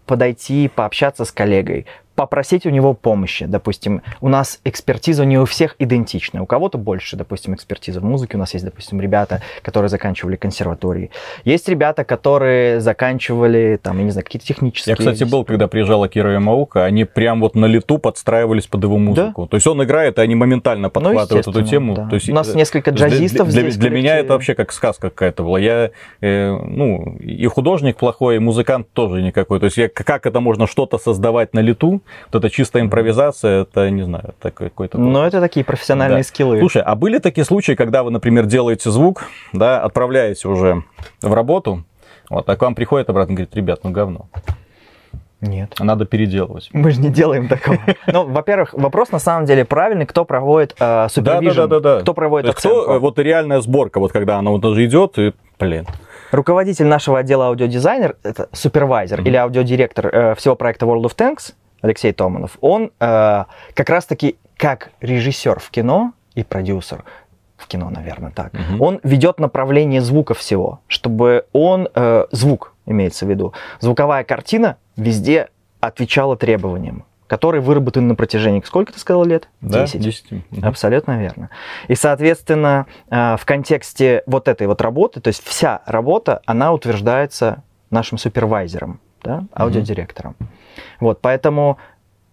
подойти, 0.06 0.68
пообщаться 0.68 1.24
с 1.24 1.32
коллегой, 1.32 1.86
попросить 2.14 2.66
у 2.66 2.70
него 2.70 2.94
помощи. 2.94 3.46
Допустим, 3.46 4.02
у 4.20 4.28
нас 4.28 4.60
экспертиза 4.64 5.24
не 5.24 5.38
у 5.38 5.44
всех 5.44 5.76
идентична. 5.78 6.42
У 6.42 6.46
кого-то 6.46 6.78
больше, 6.78 7.16
допустим, 7.16 7.54
экспертиза 7.54 8.00
в 8.00 8.04
музыке. 8.04 8.36
У 8.36 8.40
нас 8.40 8.52
есть, 8.54 8.64
допустим, 8.64 9.00
ребята, 9.00 9.42
которые 9.62 9.88
заканчивали 9.88 10.36
консерватории. 10.36 11.10
Есть 11.44 11.68
ребята, 11.68 12.04
которые 12.04 12.80
заканчивали, 12.80 13.78
там, 13.82 13.98
я 13.98 14.04
не 14.04 14.10
знаю, 14.10 14.24
какие-то 14.24 14.46
технические... 14.46 14.92
Я, 14.92 14.96
кстати, 14.96 15.24
был, 15.24 15.44
когда 15.44 15.68
приезжала 15.68 16.08
Кира 16.08 16.32
Ямаука, 16.32 16.84
они 16.84 17.04
прям 17.04 17.40
вот 17.40 17.54
на 17.54 17.66
лету 17.66 17.98
подстраивались 17.98 18.66
под 18.66 18.84
его 18.84 18.98
музыку. 18.98 19.42
Да? 19.42 19.48
То 19.48 19.56
есть 19.56 19.66
он 19.66 19.82
играет, 19.82 20.18
и 20.18 20.20
они 20.20 20.34
моментально 20.34 20.88
ну, 20.88 20.90
подхватывают 20.90 21.46
ну, 21.46 21.52
эту 21.52 21.62
тему. 21.62 21.94
Да. 21.94 22.08
То 22.08 22.16
есть, 22.16 22.28
у 22.28 22.34
нас 22.34 22.54
несколько 22.54 22.90
джазистов 22.90 23.48
для, 23.48 23.62
здесь. 23.62 23.76
Для, 23.76 23.90
для 23.90 23.98
меня 23.98 24.18
это 24.18 24.34
вообще 24.34 24.54
как 24.54 24.72
сказка 24.72 25.10
какая-то 25.10 25.44
была. 25.44 25.58
Я, 25.58 25.90
э, 26.20 26.50
ну, 26.50 27.16
и 27.18 27.46
художник 27.46 27.96
плохой, 27.96 28.36
и 28.36 28.38
музыкант 28.38 28.88
тоже 28.92 29.22
никакой. 29.22 29.60
То 29.60 29.66
есть 29.66 29.76
я, 29.76 29.88
как 29.88 30.26
это 30.26 30.40
можно 30.40 30.66
что-то 30.66 30.98
создавать 30.98 31.54
на 31.54 31.60
лету, 31.60 32.01
вот 32.30 32.44
это 32.44 32.50
чистая 32.50 32.82
импровизация, 32.82 33.62
это, 33.62 33.90
не 33.90 34.02
знаю, 34.02 34.34
это 34.38 34.50
какой-то... 34.50 34.98
Ну, 34.98 35.22
это 35.22 35.40
такие 35.40 35.64
профессиональные 35.64 36.22
да. 36.22 36.28
скиллы. 36.28 36.58
Слушай, 36.58 36.82
а 36.82 36.94
были 36.94 37.18
такие 37.18 37.44
случаи, 37.44 37.72
когда 37.72 38.02
вы, 38.02 38.10
например, 38.10 38.46
делаете 38.46 38.90
звук, 38.90 39.24
да, 39.52 39.80
отправляете 39.82 40.48
уже 40.48 40.84
в 41.20 41.32
работу, 41.32 41.84
вот, 42.30 42.48
а 42.48 42.56
к 42.56 42.62
вам 42.62 42.74
приходит 42.74 43.10
обратно 43.10 43.32
и 43.32 43.36
говорит, 43.36 43.54
ребят, 43.54 43.80
ну 43.82 43.90
говно. 43.90 44.28
Нет. 45.42 45.74
Надо 45.80 46.06
переделывать. 46.06 46.70
Мы 46.72 46.92
же 46.92 47.00
не 47.00 47.10
делаем 47.10 47.48
такого. 47.48 47.78
Ну, 48.06 48.26
во-первых, 48.26 48.74
вопрос 48.74 49.10
на 49.10 49.18
самом 49.18 49.44
деле 49.44 49.64
правильный, 49.64 50.06
кто 50.06 50.24
проводит 50.24 50.76
э, 50.78 51.08
супервизион, 51.10 51.68
да, 51.68 51.78
да, 51.78 51.80
да, 51.80 51.96
да, 51.96 52.00
кто 52.02 52.14
проводит 52.14 52.50
оценку. 52.50 52.82
Кто, 52.82 53.00
вот 53.00 53.18
реальная 53.18 53.60
сборка, 53.60 53.98
вот 53.98 54.12
когда 54.12 54.38
она 54.38 54.52
вот 54.52 54.60
даже 54.60 54.84
идет, 54.84 55.18
и, 55.18 55.32
блин. 55.58 55.86
Руководитель 56.30 56.86
нашего 56.86 57.18
отдела 57.18 57.48
аудиодизайнер, 57.48 58.16
это 58.22 58.48
супервайзер 58.52 59.20
mm-hmm. 59.20 59.26
или 59.26 59.36
аудиодиректор 59.36 60.06
э, 60.06 60.34
всего 60.36 60.54
проекта 60.54 60.86
World 60.86 61.04
of 61.04 61.16
Tanks, 61.16 61.54
Алексей 61.82 62.12
Томанов, 62.12 62.56
он 62.60 62.92
э, 63.00 63.44
как 63.74 63.90
раз-таки 63.90 64.36
как 64.56 64.90
режиссер 65.00 65.58
в 65.58 65.70
кино 65.70 66.12
и 66.34 66.44
продюсер 66.44 67.04
в 67.56 67.66
кино, 67.66 67.90
наверное, 67.90 68.30
так, 68.30 68.52
угу. 68.54 68.84
он 68.84 69.00
ведет 69.02 69.38
направление 69.38 70.00
звука 70.00 70.34
всего, 70.34 70.80
чтобы 70.88 71.46
он, 71.52 71.88
э, 71.94 72.26
звук 72.30 72.74
имеется 72.86 73.26
в 73.26 73.30
виду, 73.30 73.52
звуковая 73.80 74.24
картина 74.24 74.78
везде 74.96 75.48
отвечала 75.80 76.36
требованиям 76.36 77.04
которые 77.28 77.62
выработаны 77.62 78.08
на 78.08 78.14
протяжении, 78.14 78.60
сколько 78.62 78.92
ты 78.92 78.98
сказал 78.98 79.24
лет? 79.24 79.48
Да, 79.62 79.86
10. 79.86 80.02
10. 80.02 80.32
Угу. 80.32 80.66
Абсолютно 80.66 81.18
верно. 81.18 81.48
И, 81.88 81.94
соответственно, 81.94 82.84
э, 83.08 83.38
в 83.38 83.46
контексте 83.46 84.22
вот 84.26 84.48
этой 84.48 84.66
вот 84.66 84.82
работы, 84.82 85.22
то 85.22 85.28
есть 85.28 85.42
вся 85.42 85.80
работа, 85.86 86.42
она 86.44 86.74
утверждается 86.74 87.62
нашим 87.88 88.18
супервайзером, 88.18 89.00
да, 89.22 89.44
аудиодиректором. 89.54 90.36
Угу. 90.40 90.48
Вот, 91.00 91.20
поэтому 91.20 91.78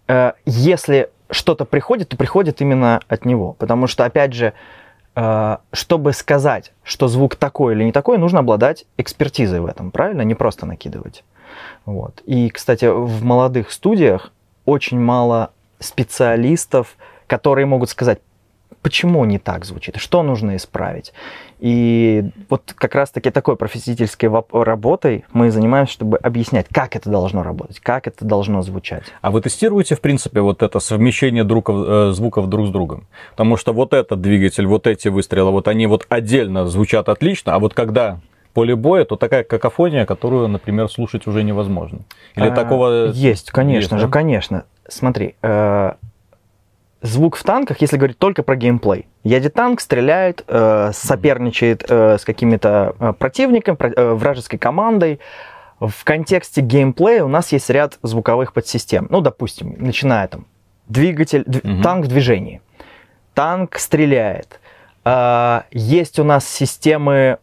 э, 0.08 0.32
если 0.44 1.10
что-то 1.30 1.64
приходит, 1.64 2.08
то 2.08 2.16
приходит 2.16 2.60
именно 2.60 3.00
от 3.08 3.24
него. 3.24 3.54
Потому 3.54 3.86
что, 3.86 4.04
опять 4.04 4.32
же, 4.32 4.52
э, 5.14 5.56
чтобы 5.72 6.12
сказать, 6.12 6.72
что 6.82 7.08
звук 7.08 7.36
такой 7.36 7.74
или 7.74 7.84
не 7.84 7.92
такой, 7.92 8.18
нужно 8.18 8.40
обладать 8.40 8.86
экспертизой 8.96 9.60
в 9.60 9.66
этом, 9.66 9.90
правильно? 9.90 10.22
Не 10.22 10.34
просто 10.34 10.66
накидывать. 10.66 11.24
Вот. 11.84 12.22
И, 12.26 12.50
кстати, 12.50 12.86
в 12.86 13.24
молодых 13.24 13.70
студиях 13.70 14.32
очень 14.64 15.00
мало 15.00 15.50
специалистов, 15.78 16.96
которые 17.26 17.66
могут 17.66 17.90
сказать, 17.90 18.20
почему 18.82 19.24
не 19.24 19.38
так 19.38 19.64
звучит, 19.64 19.96
что 19.96 20.22
нужно 20.22 20.56
исправить. 20.56 21.12
И 21.58 22.24
вот 22.48 22.72
как 22.74 22.94
раз-таки 22.94 23.30
такой 23.30 23.56
профессиональской 23.56 24.30
работой 24.52 25.24
мы 25.32 25.50
занимаемся, 25.50 25.92
чтобы 25.92 26.16
объяснять, 26.16 26.66
как 26.72 26.96
это 26.96 27.10
должно 27.10 27.42
работать, 27.42 27.80
как 27.80 28.06
это 28.06 28.24
должно 28.24 28.62
звучать. 28.62 29.04
А 29.20 29.30
вы 29.30 29.42
тестируете, 29.42 29.94
в 29.94 30.00
принципе, 30.00 30.40
вот 30.40 30.62
это 30.62 30.80
совмещение 30.80 31.44
друг, 31.44 31.68
э, 31.68 32.12
звуков 32.12 32.48
друг 32.48 32.68
с 32.68 32.70
другом? 32.70 33.06
Потому 33.32 33.56
что 33.56 33.72
вот 33.72 33.92
этот 33.92 34.20
двигатель, 34.20 34.66
вот 34.66 34.86
эти 34.86 35.08
выстрелы, 35.08 35.50
вот 35.50 35.68
они 35.68 35.86
вот 35.86 36.06
отдельно 36.08 36.66
звучат 36.66 37.08
отлично, 37.08 37.54
а 37.54 37.58
вот 37.58 37.74
когда 37.74 38.20
поле 38.54 38.74
боя, 38.74 39.04
то 39.04 39.16
такая 39.16 39.44
какофония, 39.44 40.06
которую, 40.06 40.48
например, 40.48 40.88
слушать 40.88 41.26
уже 41.26 41.42
невозможно. 41.42 42.00
Или 42.34 42.48
а, 42.48 42.54
такого... 42.54 43.10
Есть, 43.10 43.50
конечно 43.50 43.94
есть, 43.94 44.00
же, 44.00 44.06
да? 44.06 44.12
конечно. 44.12 44.64
Смотри, 44.88 45.36
э, 45.42 45.92
звук 47.02 47.36
в 47.36 47.42
танках, 47.42 47.80
если 47.80 47.96
говорить 47.96 48.18
только 48.18 48.42
про 48.42 48.56
геймплей. 48.56 49.06
Едет 49.24 49.54
танк, 49.54 49.80
стреляет, 49.80 50.44
э, 50.46 50.90
соперничает 50.92 51.84
э, 51.88 52.18
с 52.18 52.24
какими-то 52.24 52.94
э, 52.98 53.12
противниками, 53.18 53.76
про, 53.76 53.88
э, 53.90 54.12
вражеской 54.14 54.58
командой. 54.58 55.20
В 55.78 56.04
контексте 56.04 56.60
геймплея 56.60 57.24
у 57.24 57.28
нас 57.28 57.52
есть 57.52 57.70
ряд 57.70 57.98
звуковых 58.02 58.52
подсистем. 58.52 59.06
Ну, 59.10 59.20
допустим, 59.20 59.76
начиная 59.78 60.28
там 60.28 60.46
двигатель, 60.88 61.44
дв... 61.46 61.64
угу. 61.64 61.82
танк 61.82 62.04
в 62.06 62.08
движении, 62.08 62.60
танк 63.34 63.78
стреляет. 63.78 64.60
Э, 65.04 65.62
есть 65.70 66.18
у 66.18 66.24
нас 66.24 66.46
системы 66.46 67.38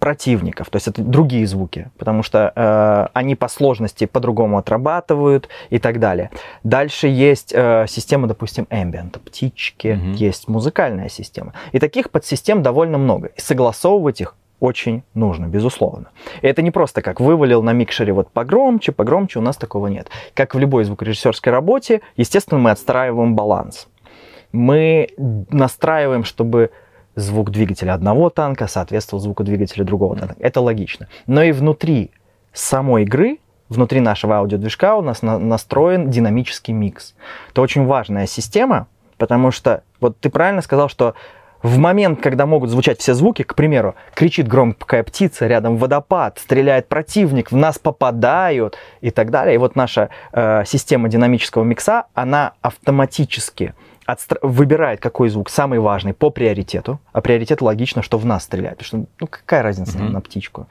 противников, 0.00 0.70
то 0.70 0.76
есть 0.76 0.88
это 0.88 1.02
другие 1.02 1.46
звуки, 1.46 1.90
потому 1.98 2.22
что 2.22 2.52
э, 2.56 3.08
они 3.12 3.36
по 3.36 3.48
сложности 3.48 4.06
по-другому 4.06 4.58
отрабатывают 4.58 5.48
и 5.68 5.78
так 5.78 6.00
далее. 6.00 6.30
Дальше 6.64 7.06
есть 7.06 7.52
э, 7.54 7.84
система, 7.86 8.26
допустим, 8.26 8.66
ambient, 8.70 9.18
птички, 9.20 9.88
mm 9.88 10.14
есть 10.20 10.48
музыкальная 10.48 11.08
система. 11.08 11.52
И 11.72 11.78
таких 11.78 12.10
подсистем 12.10 12.62
довольно 12.62 12.98
много. 12.98 13.28
И 13.36 13.40
согласовывать 13.40 14.20
их 14.20 14.34
очень 14.58 15.02
нужно, 15.14 15.46
безусловно. 15.46 16.10
И 16.42 16.46
это 16.46 16.62
не 16.62 16.70
просто 16.70 17.02
как 17.02 17.20
вывалил 17.20 17.62
на 17.62 17.72
микшере 17.72 18.12
вот 18.12 18.30
погромче, 18.30 18.92
погромче, 18.92 19.38
у 19.38 19.42
нас 19.42 19.56
такого 19.56 19.86
нет. 19.88 20.08
Как 20.34 20.54
в 20.54 20.58
любой 20.58 20.84
звукорежиссерской 20.84 21.52
работе, 21.52 22.00
естественно, 22.16 22.58
мы 22.60 22.70
отстраиваем 22.70 23.34
баланс. 23.34 23.88
Мы 24.52 25.08
настраиваем, 25.50 26.24
чтобы 26.24 26.70
звук 27.14 27.50
двигателя 27.50 27.94
одного 27.94 28.30
танка 28.30 28.66
соответствовал 28.66 29.22
звуку 29.22 29.44
двигателя 29.44 29.84
другого 29.84 30.16
танка. 30.16 30.36
Это 30.38 30.60
логично. 30.60 31.08
Но 31.26 31.42
и 31.42 31.52
внутри 31.52 32.10
самой 32.52 33.02
игры, 33.02 33.38
внутри 33.68 34.00
нашего 34.00 34.36
аудиодвижка 34.36 34.96
у 34.96 35.02
нас 35.02 35.22
на 35.22 35.38
настроен 35.38 36.10
динамический 36.10 36.74
микс. 36.74 37.14
Это 37.50 37.62
очень 37.62 37.86
важная 37.86 38.26
система, 38.26 38.88
потому 39.16 39.50
что, 39.50 39.82
вот 40.00 40.18
ты 40.18 40.30
правильно 40.30 40.62
сказал, 40.62 40.88
что 40.88 41.14
в 41.62 41.76
момент, 41.78 42.22
когда 42.22 42.46
могут 42.46 42.70
звучать 42.70 43.00
все 43.00 43.12
звуки, 43.12 43.42
к 43.42 43.54
примеру, 43.54 43.94
кричит 44.14 44.48
громкая 44.48 45.02
птица, 45.02 45.46
рядом 45.46 45.76
водопад, 45.76 46.38
стреляет 46.38 46.88
противник, 46.88 47.52
в 47.52 47.56
нас 47.56 47.78
попадают 47.78 48.78
и 49.02 49.10
так 49.10 49.30
далее. 49.30 49.56
И 49.56 49.58
вот 49.58 49.76
наша 49.76 50.08
э, 50.32 50.64
система 50.66 51.08
динамического 51.08 51.62
микса, 51.62 52.04
она 52.14 52.54
автоматически 52.62 53.74
отстра... 54.12 54.38
выбирает, 54.42 55.00
какой 55.00 55.28
звук 55.28 55.50
самый 55.50 55.78
важный 55.78 56.14
по 56.14 56.30
приоритету, 56.30 57.00
а 57.12 57.20
приоритет 57.20 57.62
логично, 57.62 58.02
что 58.02 58.18
в 58.18 58.26
нас 58.26 58.44
стреляет, 58.44 58.78
потому 58.78 58.86
что 58.86 59.10
ну 59.20 59.26
какая 59.26 59.62
разница 59.62 59.98
mm-hmm. 59.98 60.08
на 60.10 60.20
птичку. 60.20 60.66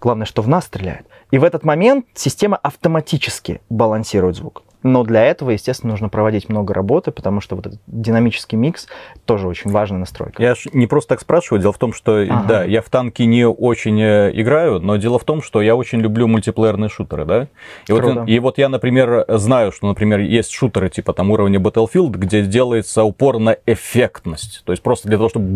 Главное, 0.00 0.26
что 0.26 0.42
в 0.42 0.48
нас 0.48 0.64
стреляет. 0.64 1.06
И 1.30 1.38
в 1.38 1.44
этот 1.44 1.64
момент 1.64 2.06
система 2.14 2.56
автоматически 2.56 3.60
балансирует 3.70 4.36
звук. 4.36 4.62
Но 4.84 5.02
для 5.02 5.24
этого, 5.24 5.50
естественно, 5.50 5.92
нужно 5.92 6.10
проводить 6.10 6.48
много 6.50 6.74
работы, 6.74 7.10
потому 7.10 7.40
что 7.40 7.56
вот 7.56 7.66
этот 7.66 7.80
динамический 7.86 8.56
микс 8.56 8.86
тоже 9.24 9.48
очень 9.48 9.70
важная 9.70 9.98
настройка. 9.98 10.42
Я 10.42 10.54
не 10.74 10.86
просто 10.86 11.08
так 11.08 11.20
спрашиваю. 11.20 11.60
Дело 11.60 11.72
в 11.72 11.78
том, 11.78 11.94
что 11.94 12.20
ага. 12.20 12.44
да, 12.46 12.64
я 12.64 12.82
в 12.82 12.90
танки 12.90 13.22
не 13.22 13.46
очень 13.46 13.98
э, 13.98 14.30
играю, 14.34 14.80
но 14.80 14.96
дело 14.96 15.18
в 15.18 15.24
том, 15.24 15.42
что 15.42 15.62
я 15.62 15.74
очень 15.74 16.00
люблю 16.00 16.28
мультиплеерные 16.28 16.90
шутеры, 16.90 17.24
да. 17.24 17.48
И 17.88 17.92
вот, 17.92 18.28
и 18.28 18.38
вот 18.38 18.58
я, 18.58 18.68
например, 18.68 19.24
знаю, 19.28 19.72
что, 19.72 19.88
например, 19.88 20.20
есть 20.20 20.50
шутеры 20.50 20.90
типа 20.90 21.14
там 21.14 21.30
уровня 21.30 21.58
Battlefield, 21.58 22.10
где 22.10 22.42
делается 22.42 23.04
упор 23.04 23.38
на 23.38 23.56
эффектность. 23.64 24.62
То 24.66 24.72
есть 24.72 24.82
просто 24.82 25.08
для 25.08 25.16
того, 25.16 25.30
чтобы 25.30 25.46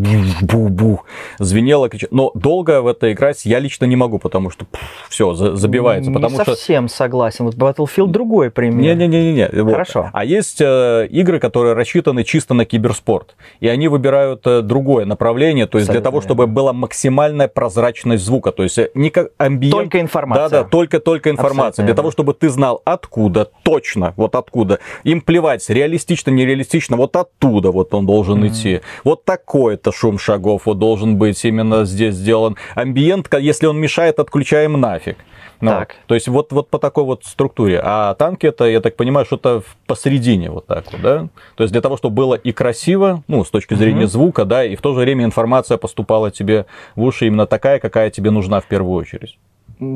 бу-бу 0.40 1.00
звенело, 1.38 1.90
кричало. 1.90 2.08
Но 2.12 2.30
долго 2.34 2.80
в 2.80 2.86
это 2.86 3.12
играть 3.12 3.44
я 3.44 3.58
лично 3.58 3.84
не 3.84 3.96
могу, 3.96 4.18
потому 4.18 4.48
что 4.48 4.66
все 5.10 5.34
забивается. 5.34 6.10
Не 6.10 6.14
потому 6.14 6.36
совсем 6.36 6.88
что... 6.88 6.96
согласен. 6.96 7.44
Вот 7.44 7.56
Battlefield 7.56 8.08
другой 8.08 8.50
пример. 8.50 8.96
Не-не-не, 8.96 9.17
не-не-не. 9.18 9.48
Хорошо. 9.48 10.10
А 10.12 10.24
есть 10.24 10.60
э, 10.60 11.06
игры, 11.10 11.40
которые 11.40 11.74
рассчитаны 11.74 12.24
чисто 12.24 12.54
на 12.54 12.64
киберспорт. 12.64 13.36
И 13.60 13.68
они 13.68 13.88
выбирают 13.88 14.46
э, 14.46 14.62
другое 14.62 15.04
направление, 15.04 15.66
то 15.66 15.78
есть 15.78 15.88
Абсолютно 15.88 16.10
для 16.10 16.10
того, 16.10 16.20
чтобы 16.20 16.46
была 16.46 16.72
максимальная 16.72 17.48
прозрачность 17.48 18.24
звука. 18.24 18.52
То 18.52 18.62
есть 18.62 18.78
э, 18.78 18.90
не 18.94 19.10
как 19.10 19.30
амбиент. 19.38 19.74
Только 19.74 20.00
информация. 20.00 20.48
Да-да, 20.48 20.68
только-только 20.68 21.30
информация. 21.30 21.68
Абсолютно 21.68 21.86
для 21.86 21.94
того, 21.94 22.10
чтобы 22.10 22.34
ты 22.34 22.48
знал 22.48 22.82
откуда, 22.84 23.50
точно, 23.62 24.14
вот 24.16 24.34
откуда. 24.34 24.78
Им 25.04 25.20
плевать, 25.20 25.68
реалистично, 25.68 26.30
нереалистично, 26.30 26.96
вот 26.96 27.16
оттуда 27.16 27.70
вот 27.70 27.94
он 27.94 28.06
должен 28.06 28.42
mm-hmm. 28.42 28.48
идти. 28.48 28.80
Вот 29.04 29.24
такой-то 29.24 29.92
шум 29.92 30.18
шагов 30.18 30.62
вот 30.66 30.78
должен 30.78 31.16
быть 31.16 31.44
именно 31.44 31.84
здесь 31.84 32.14
сделан. 32.14 32.56
Амбиент, 32.74 33.28
если 33.38 33.66
он 33.66 33.78
мешает, 33.78 34.18
отключаем 34.18 34.80
нафиг. 34.80 35.16
Ну, 35.60 35.70
так. 35.70 35.96
То 36.06 36.14
есть 36.14 36.28
вот, 36.28 36.52
вот 36.52 36.68
по 36.68 36.78
такой 36.78 37.04
вот 37.04 37.24
структуре. 37.24 37.80
А 37.82 38.14
танки 38.14 38.46
это, 38.46 38.64
я 38.64 38.80
так 38.80 38.96
понимаю, 38.96 39.26
что-то 39.26 39.62
посередине 39.86 40.50
вот 40.50 40.66
так 40.66 40.92
вот, 40.92 41.00
да? 41.00 41.28
То 41.56 41.64
есть 41.64 41.72
для 41.72 41.80
того, 41.80 41.96
чтобы 41.96 42.14
было 42.14 42.34
и 42.34 42.52
красиво, 42.52 43.22
ну, 43.28 43.44
с 43.44 43.50
точки 43.50 43.74
зрения 43.74 44.04
угу. 44.04 44.10
звука, 44.10 44.44
да, 44.44 44.64
и 44.64 44.76
в 44.76 44.80
то 44.80 44.94
же 44.94 45.00
время 45.00 45.24
информация 45.24 45.78
поступала 45.78 46.30
тебе 46.30 46.66
в 46.94 47.02
уши 47.02 47.26
именно 47.26 47.46
такая, 47.46 47.78
какая 47.80 48.10
тебе 48.10 48.30
нужна 48.30 48.60
в 48.60 48.66
первую 48.66 48.94
очередь. 48.94 49.38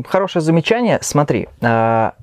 Хорошее 0.07 0.43
замечание. 0.43 0.99
Смотри, 1.03 1.49
а, 1.61 2.15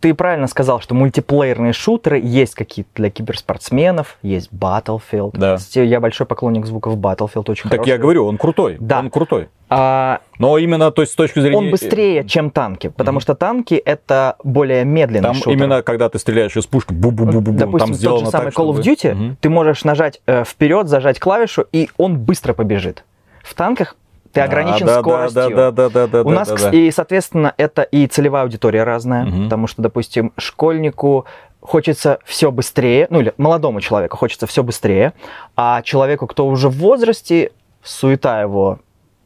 ты 0.00 0.14
правильно 0.14 0.46
сказал, 0.46 0.80
что 0.80 0.94
мультиплеерные 0.94 1.72
шутеры 1.72 2.18
есть 2.18 2.54
какие-то 2.54 2.90
для 2.94 3.10
киберспортсменов, 3.10 4.16
есть 4.22 4.50
Battlefield. 4.50 5.32
Да. 5.34 5.58
Я 5.74 6.00
большой 6.00 6.26
поклонник 6.26 6.66
звуков 6.66 6.96
Battlefield, 6.96 7.50
очень 7.50 7.64
Так 7.64 7.72
хороший. 7.72 7.88
я 7.90 7.98
говорю, 7.98 8.26
он 8.26 8.38
крутой. 8.38 8.78
Да. 8.80 9.00
Он 9.00 9.10
крутой. 9.10 9.48
А, 9.72 10.20
Но 10.38 10.58
именно 10.58 10.90
то 10.90 11.02
есть, 11.02 11.12
с 11.12 11.14
точки 11.14 11.38
зрения... 11.38 11.58
Он 11.58 11.70
быстрее, 11.70 12.24
чем 12.24 12.50
танки, 12.50 12.88
потому 12.88 13.18
mm-hmm. 13.18 13.22
что 13.22 13.34
танки 13.36 13.74
это 13.74 14.36
более 14.42 14.84
медленный 14.84 15.22
там 15.22 15.34
шутер. 15.34 15.52
именно 15.52 15.82
когда 15.82 16.08
ты 16.08 16.18
стреляешь 16.18 16.56
из 16.56 16.66
пушки, 16.66 16.92
бу 16.92 17.12
бу 17.12 17.24
бу 17.24 17.40
бу 17.40 17.52
Допустим, 17.52 17.88
там 17.88 17.94
сделано 17.94 18.20
тот 18.20 18.26
же 18.26 18.30
самый 18.32 18.44
так, 18.46 18.54
Call 18.54 18.72
of 18.72 18.80
Duty, 18.80 19.14
чтобы... 19.14 19.36
ты 19.40 19.48
можешь 19.48 19.84
нажать 19.84 20.20
э, 20.26 20.42
вперед, 20.44 20.88
зажать 20.88 21.20
клавишу, 21.20 21.66
и 21.70 21.88
он 21.98 22.18
быстро 22.18 22.52
побежит. 22.52 23.04
В 23.44 23.54
танках 23.54 23.94
ты 24.32 24.40
ограничен 24.40 24.86
да, 24.86 25.00
скоростью. 25.00 25.50
Да, 25.56 25.70
да, 25.70 25.88
да, 25.88 26.06
да, 26.06 26.22
У 26.22 26.30
нас, 26.30 26.48
да, 26.48 26.56
да. 26.56 26.70
и, 26.70 26.90
соответственно, 26.90 27.54
это 27.56 27.82
и 27.82 28.06
целевая 28.06 28.44
аудитория 28.44 28.84
разная, 28.84 29.26
угу. 29.26 29.44
потому 29.44 29.66
что, 29.66 29.82
допустим, 29.82 30.32
школьнику 30.36 31.26
хочется 31.60 32.18
все 32.24 32.50
быстрее, 32.50 33.06
ну 33.10 33.20
или 33.20 33.34
молодому 33.36 33.80
человеку 33.80 34.16
хочется 34.16 34.46
все 34.46 34.62
быстрее, 34.62 35.12
а 35.56 35.82
человеку, 35.82 36.26
кто 36.26 36.46
уже 36.46 36.68
в 36.68 36.76
возрасте, 36.78 37.52
суета 37.82 38.40
его 38.40 38.78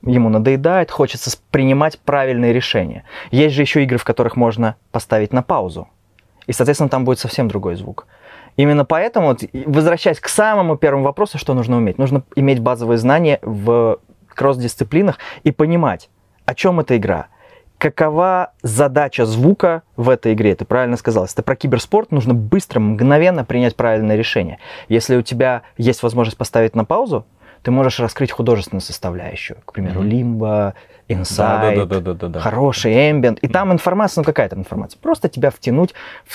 ему 0.03 0.29
надоедает, 0.29 0.91
хочется 0.91 1.31
принимать 1.51 1.99
правильные 1.99 2.53
решения. 2.53 3.05
Есть 3.31 3.55
же 3.55 3.63
еще 3.63 3.83
игры, 3.85 3.99
в 3.99 4.05
которых 4.05 4.37
можно 4.37 4.77
поставить 4.91 5.33
на 5.33 5.43
паузу. 5.43 5.89
И, 6.47 6.53
соответственно, 6.53 6.91
там 6.91 7.05
будет 7.05 7.19
совсем 7.19 7.49
другой 7.49 7.77
звук. 7.77 8.07
Именно 8.57 8.85
поэтому, 8.85 9.37
возвращаясь 9.67 10.21
к 10.21 10.29
самому 10.29 10.77
первому 10.77 11.05
вопросу, 11.05 11.39
что 11.39 11.55
нужно 11.55 11.77
уметь? 11.77 11.99
Нужно 11.99 12.23
иметь 12.37 12.61
базовые 12.61 12.99
знания 12.99 13.39
в 13.43 13.99
кросс-дисциплинах 14.35 15.19
и 15.43 15.51
понимать, 15.51 16.11
о 16.45 16.55
чем 16.55 16.81
эта 16.81 16.97
игра, 16.97 17.29
какова 17.79 18.53
задача 18.63 19.27
звука 19.27 19.83
в 19.97 20.09
этой 20.09 20.33
игре. 20.33 20.55
Ты 20.55 20.65
правильно 20.65 20.97
сказал. 20.97 21.25
Если 21.25 21.37
это 21.37 21.43
про 21.43 21.57
киберспорт, 21.57 22.13
нужно 22.13 22.35
быстро, 22.35 22.81
мгновенно 22.81 23.45
принять 23.45 23.77
правильное 23.77 24.17
решение. 24.17 24.59
Если 24.89 25.17
у 25.17 25.23
тебя 25.23 25.63
есть 25.77 26.03
возможность 26.03 26.39
поставить 26.39 26.75
на 26.75 26.85
паузу, 26.85 27.27
ты 27.63 27.71
можешь 27.71 27.99
раскрыть 27.99 28.31
художественную 28.31 28.83
составляющую. 28.83 29.59
К 29.65 29.73
примеру, 29.73 30.03
mm-hmm. 30.03 30.09
лимба, 30.09 30.75
инсайт, 31.09 31.79
да, 31.79 31.87
да, 31.87 32.01
да, 32.01 32.15
да, 32.15 32.29
да, 32.29 32.41
хороший 32.41 33.11
эмбиент. 33.11 33.39
И 33.41 33.49
там 33.49 33.73
информация, 33.73 34.21
ну 34.23 34.25
какая 34.25 34.49
то 34.49 34.57
информация. 34.57 34.99
Просто 35.01 35.29
тебя 35.29 35.51
втянуть, 35.51 35.95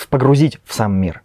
погрузить 0.10 0.60
в 0.66 0.74
сам 0.74 0.94
мир. 0.94 1.22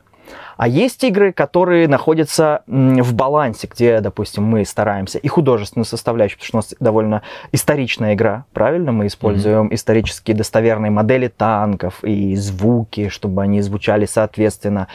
А 0.57 0.69
есть 0.69 1.03
игры, 1.05 1.33
которые 1.33 1.89
находятся 1.89 2.63
в 2.67 3.15
балансе, 3.15 3.69
где, 3.71 4.01
допустим, 4.01 4.45
мы 4.45 4.65
стараемся 4.65 5.19
и 5.19 5.29
художественную 5.29 5.85
составляющую, 5.85 6.39
потому 6.39 6.47
что 6.49 6.57
у 6.57 6.59
нас 6.59 6.75
довольно 6.81 7.23
историчная 7.53 8.15
игра, 8.15 8.45
правильно? 8.53 8.93
Мы 8.93 9.07
используем 9.07 9.69
mm-hmm. 9.69 9.75
исторические 9.75 10.37
достоверные 10.37 10.91
модели 10.91 11.29
танков 11.29 12.03
и 12.05 12.35
звуки, 12.37 13.09
чтобы 13.09 13.43
они 13.43 13.61
звучали 13.61 14.07
соответственно, 14.07 14.89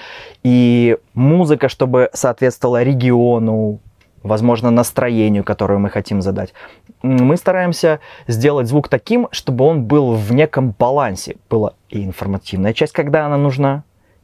и 0.43 0.97
музыка, 1.13 1.69
чтобы 1.69 2.09
соответствовала 2.13 2.83
региону, 2.83 3.79
возможно, 4.23 4.69
настроению, 4.71 5.43
которое 5.43 5.79
мы 5.79 5.89
хотим 5.89 6.21
задать. 6.21 6.53
Мы 7.01 7.37
стараемся 7.37 7.99
сделать 8.27 8.67
звук 8.67 8.89
таким, 8.89 9.27
чтобы 9.31 9.65
он 9.65 9.83
был 9.83 10.13
в 10.13 10.31
неком 10.33 10.75
балансе. 10.77 11.37
Была 11.49 11.73
и 11.89 12.03
информативная 12.03 12.73
часть, 12.73 12.93
когда 12.93 13.25
она 13.25 13.37
нужна, 13.37 13.83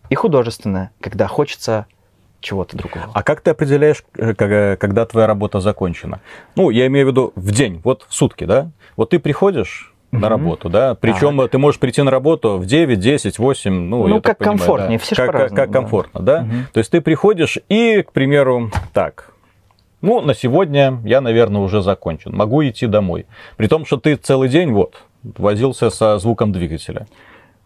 и 0.10 0.16
художественная, 0.16 0.92
когда 1.02 1.28
хочется 1.28 1.86
чего-то 2.40 2.78
другого. 2.78 3.10
А 3.14 3.24
как 3.24 3.42
ты 3.42 3.52
определяешь, 3.52 4.04
э, 4.18 4.34
э, 4.38 4.78
когда 4.78 5.06
твоя 5.06 5.28
работа 5.28 5.60
закончена? 5.60 6.22
Ну, 6.56 6.70
я 6.70 6.88
имею 6.88 7.08
в 7.08 7.10
виду 7.10 7.34
в 7.36 7.52
день, 7.52 7.82
вот 7.84 8.06
в 8.08 8.14
сутки, 8.14 8.44
да? 8.44 8.70
Вот 8.96 9.10
ты 9.10 9.20
приходишь 9.20 9.94
на 10.12 10.30
работу, 10.30 10.70
да? 10.70 10.96
Причем 10.96 11.38
так. 11.38 11.52
ты 11.52 11.58
можешь 11.58 11.80
прийти 11.80 12.02
на 12.02 12.12
работу 12.12 12.58
в 12.58 12.66
9, 12.66 13.00
10, 13.00 13.40
8, 13.40 13.74
ну, 13.74 14.08
ну 14.08 14.16
я 14.16 14.22
как 14.22 14.24
так 14.24 14.38
понимаю, 14.38 14.58
комфортнее, 14.60 14.98
да. 15.00 15.04
все 15.04 15.16
как, 15.16 15.32
как, 15.32 15.54
как 15.54 15.72
комфортно, 15.72 16.22
да? 16.22 16.40
Угу. 16.42 16.56
То 16.74 16.78
есть 16.78 16.92
ты 16.92 17.02
приходишь 17.02 17.58
и, 17.70 18.02
к 18.02 18.12
примеру, 18.12 18.72
так, 18.94 19.34
ну, 20.02 20.22
на 20.22 20.34
сегодня 20.34 21.02
я, 21.04 21.22
наверное, 21.22 21.62
уже 21.62 21.82
закончен, 21.82 22.36
могу 22.36 22.64
идти 22.64 22.88
домой. 22.88 23.26
При 23.58 23.68
том, 23.68 23.86
что 23.86 23.98
ты 23.98 24.16
целый 24.16 24.50
день 24.50 24.72
вот 24.72 25.02
возился 25.24 25.90
со 25.90 26.18
звуком 26.20 26.52
двигателя. 26.52 27.08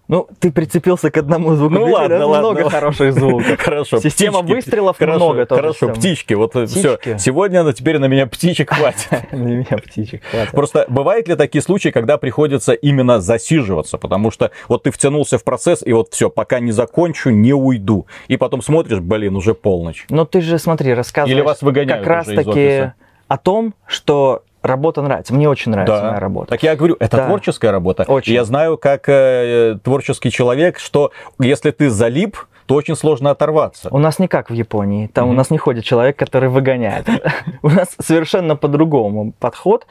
Ну, 0.09 0.27
ты 0.39 0.51
прицепился 0.51 1.11
к 1.11 1.17
одному 1.17 1.53
звуку. 1.53 1.75
Ну 1.75 1.85
ладно, 1.85 2.15
много 2.15 2.31
ладно. 2.31 2.49
Много 2.49 2.69
хороших 2.71 3.13
звуков. 3.13 3.59
Хорошо. 3.59 3.99
Система 3.99 4.39
птички. 4.39 4.55
выстрелов 4.55 4.97
хорошо, 4.97 5.17
много 5.17 5.45
тоже. 5.45 5.61
Хорошо, 5.61 5.89
птички. 5.89 6.33
Вот 6.33 6.55
все. 6.67 6.97
Сегодня 7.19 7.61
на 7.61 7.73
теперь 7.73 7.99
на 7.99 8.05
меня 8.05 8.25
птичек 8.25 8.71
хватит. 8.73 9.07
На 9.31 9.35
меня 9.37 9.77
птичек 9.77 10.23
хватит. 10.23 10.51
Просто 10.51 10.85
бывают 10.89 11.27
ли 11.27 11.35
такие 11.35 11.61
случаи, 11.61 11.89
когда 11.89 12.17
приходится 12.17 12.73
именно 12.73 13.21
засиживаться, 13.21 13.99
потому 13.99 14.31
что 14.31 14.49
вот 14.67 14.83
ты 14.83 14.91
втянулся 14.91 15.37
в 15.37 15.43
процесс 15.43 15.83
и 15.85 15.93
вот 15.93 16.11
все, 16.11 16.31
пока 16.31 16.59
не 16.59 16.71
закончу, 16.71 17.29
не 17.29 17.53
уйду. 17.53 18.07
И 18.27 18.37
потом 18.37 18.63
смотришь, 18.63 19.01
блин, 19.01 19.35
уже 19.35 19.53
полночь. 19.53 20.07
Но 20.09 20.25
ты 20.25 20.41
же 20.41 20.57
смотри, 20.57 20.95
рассказываешь. 20.95 21.35
Или 21.35 21.45
вас 21.45 21.61
выгоняют 21.61 22.03
как 22.03 22.07
раз 22.07 22.25
таки 22.25 22.93
о 23.27 23.37
том, 23.37 23.75
что 23.85 24.41
работа 24.61 25.01
нравится. 25.01 25.33
Мне 25.33 25.49
очень 25.49 25.71
нравится 25.71 26.01
да. 26.01 26.07
моя 26.09 26.19
работа. 26.19 26.49
Так 26.49 26.63
я 26.63 26.75
говорю, 26.75 26.95
это 26.99 27.17
да. 27.17 27.27
творческая 27.27 27.71
работа. 27.71 28.03
Очень. 28.03 28.33
Я 28.33 28.43
знаю, 28.43 28.77
как 28.77 29.07
э, 29.07 29.77
творческий 29.83 30.31
человек, 30.31 30.79
что 30.79 31.11
если 31.39 31.71
ты 31.71 31.89
залип, 31.89 32.37
то 32.65 32.75
очень 32.75 32.95
сложно 32.95 33.31
оторваться. 33.31 33.89
У 33.91 33.97
нас 33.97 34.19
не 34.19 34.27
как 34.27 34.49
в 34.51 34.53
Японии. 34.53 35.07
Там 35.07 35.27
mm-hmm. 35.27 35.31
у 35.31 35.33
нас 35.33 35.49
не 35.49 35.57
ходит 35.57 35.85
человек, 35.85 36.17
который 36.17 36.49
выгоняет. 36.49 37.07
У 37.63 37.69
нас 37.69 37.95
совершенно 37.99 38.55
по-другому 38.55 39.33
подход. 39.39 39.87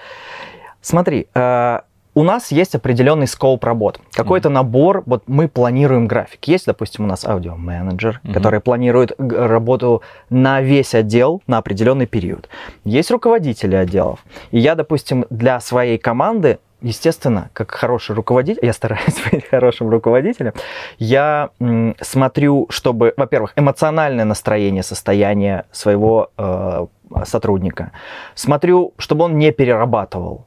Смотри, 0.81 1.27
э, 1.35 1.81
у 2.19 2.25
нас 2.25 2.51
есть 2.51 2.75
определенный 2.75 3.29
скоп 3.29 3.63
работ, 3.63 4.01
какой-то 4.11 4.49
mm-hmm. 4.49 4.53
набор, 4.53 5.03
вот 5.07 5.23
мы 5.29 5.47
планируем 5.47 6.09
график. 6.09 6.49
Есть, 6.49 6.67
допустим, 6.67 7.05
у 7.05 7.07
нас 7.07 7.25
аудиоменеджер, 7.25 8.21
mm-hmm. 8.25 8.33
который 8.33 8.59
планирует 8.59 9.13
работу 9.19 10.03
на 10.29 10.61
весь 10.61 10.97
отдел 10.97 11.43
на 11.47 11.59
определенный 11.59 12.07
период. 12.07 12.49
Есть 12.83 13.13
руководители 13.13 13.77
отделов. 13.77 14.19
И 14.51 14.59
я, 14.59 14.75
допустим, 14.75 15.27
для 15.31 15.61
своей 15.61 15.97
команды 15.97 16.59
естественно, 16.81 17.51
как 17.53 17.71
хороший 17.71 18.17
руководитель, 18.17 18.67
я 18.67 18.73
стараюсь 18.73 19.23
быть 19.31 19.47
хорошим 19.49 19.89
руководителем, 19.89 20.55
я 20.99 21.51
м, 21.61 21.95
смотрю, 22.01 22.67
чтобы, 22.69 23.15
во-первых, 23.17 23.53
эмоциональное 23.55 24.25
настроение, 24.25 24.83
состояние 24.83 25.67
своего 25.71 26.31
э, 26.37 26.87
сотрудника. 27.25 27.93
Смотрю, 28.35 28.93
чтобы 28.99 29.25
он 29.25 29.39
не 29.39 29.53
перерабатывал. 29.53 30.47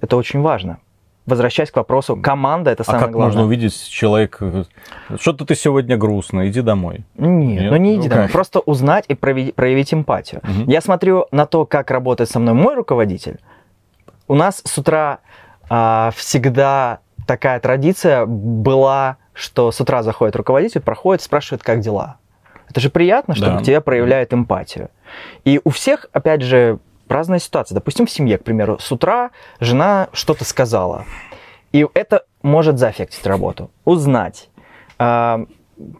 Это 0.00 0.16
очень 0.16 0.40
важно 0.40 0.78
возвращаясь 1.26 1.70
к 1.70 1.76
вопросу, 1.76 2.16
команда 2.16 2.70
это 2.70 2.84
самое 2.84 3.02
а 3.02 3.06
как 3.06 3.12
главное. 3.12 3.28
можно 3.28 3.46
увидеть 3.46 3.88
человек, 3.88 4.40
что-то 5.18 5.44
ты 5.44 5.54
сегодня 5.54 5.96
грустно, 5.96 6.48
иди 6.48 6.60
домой. 6.60 7.04
Нет, 7.16 7.62
Нет? 7.62 7.70
ну 7.70 7.76
не 7.76 7.96
иди 7.96 8.08
ну, 8.08 8.14
домой, 8.14 8.28
просто 8.28 8.60
узнать 8.60 9.04
и 9.08 9.14
проявить, 9.14 9.54
проявить 9.54 9.94
эмпатию. 9.94 10.40
Угу. 10.42 10.70
Я 10.70 10.80
смотрю 10.80 11.26
на 11.30 11.46
то, 11.46 11.66
как 11.66 11.90
работает 11.90 12.30
со 12.30 12.38
мной 12.38 12.54
мой 12.54 12.74
руководитель. 12.74 13.38
У 14.28 14.34
нас 14.34 14.62
с 14.64 14.78
утра 14.78 15.20
а, 15.68 16.12
всегда 16.16 17.00
такая 17.26 17.60
традиция 17.60 18.26
была, 18.26 19.16
что 19.32 19.70
с 19.70 19.80
утра 19.80 20.02
заходит 20.02 20.36
руководитель, 20.36 20.80
проходит, 20.80 21.22
спрашивает, 21.22 21.62
как 21.62 21.80
дела. 21.80 22.16
Это 22.68 22.80
же 22.80 22.90
приятно, 22.90 23.34
что 23.34 23.46
да. 23.46 23.58
к 23.58 23.62
тебе 23.62 23.80
проявляют 23.80 24.32
эмпатию. 24.32 24.90
И 25.44 25.60
у 25.64 25.70
всех, 25.70 26.06
опять 26.12 26.42
же, 26.42 26.78
разная 27.10 27.38
ситуация. 27.38 27.74
Допустим, 27.74 28.06
в 28.06 28.10
семье, 28.10 28.38
к 28.38 28.44
примеру, 28.44 28.78
с 28.78 28.90
утра 28.92 29.30
жена 29.60 30.08
что-то 30.12 30.44
сказала. 30.44 31.04
И 31.72 31.86
это 31.94 32.24
может 32.42 32.78
заэффектить 32.78 33.26
работу. 33.26 33.70
Узнать, 33.84 34.48
а, 34.98 35.46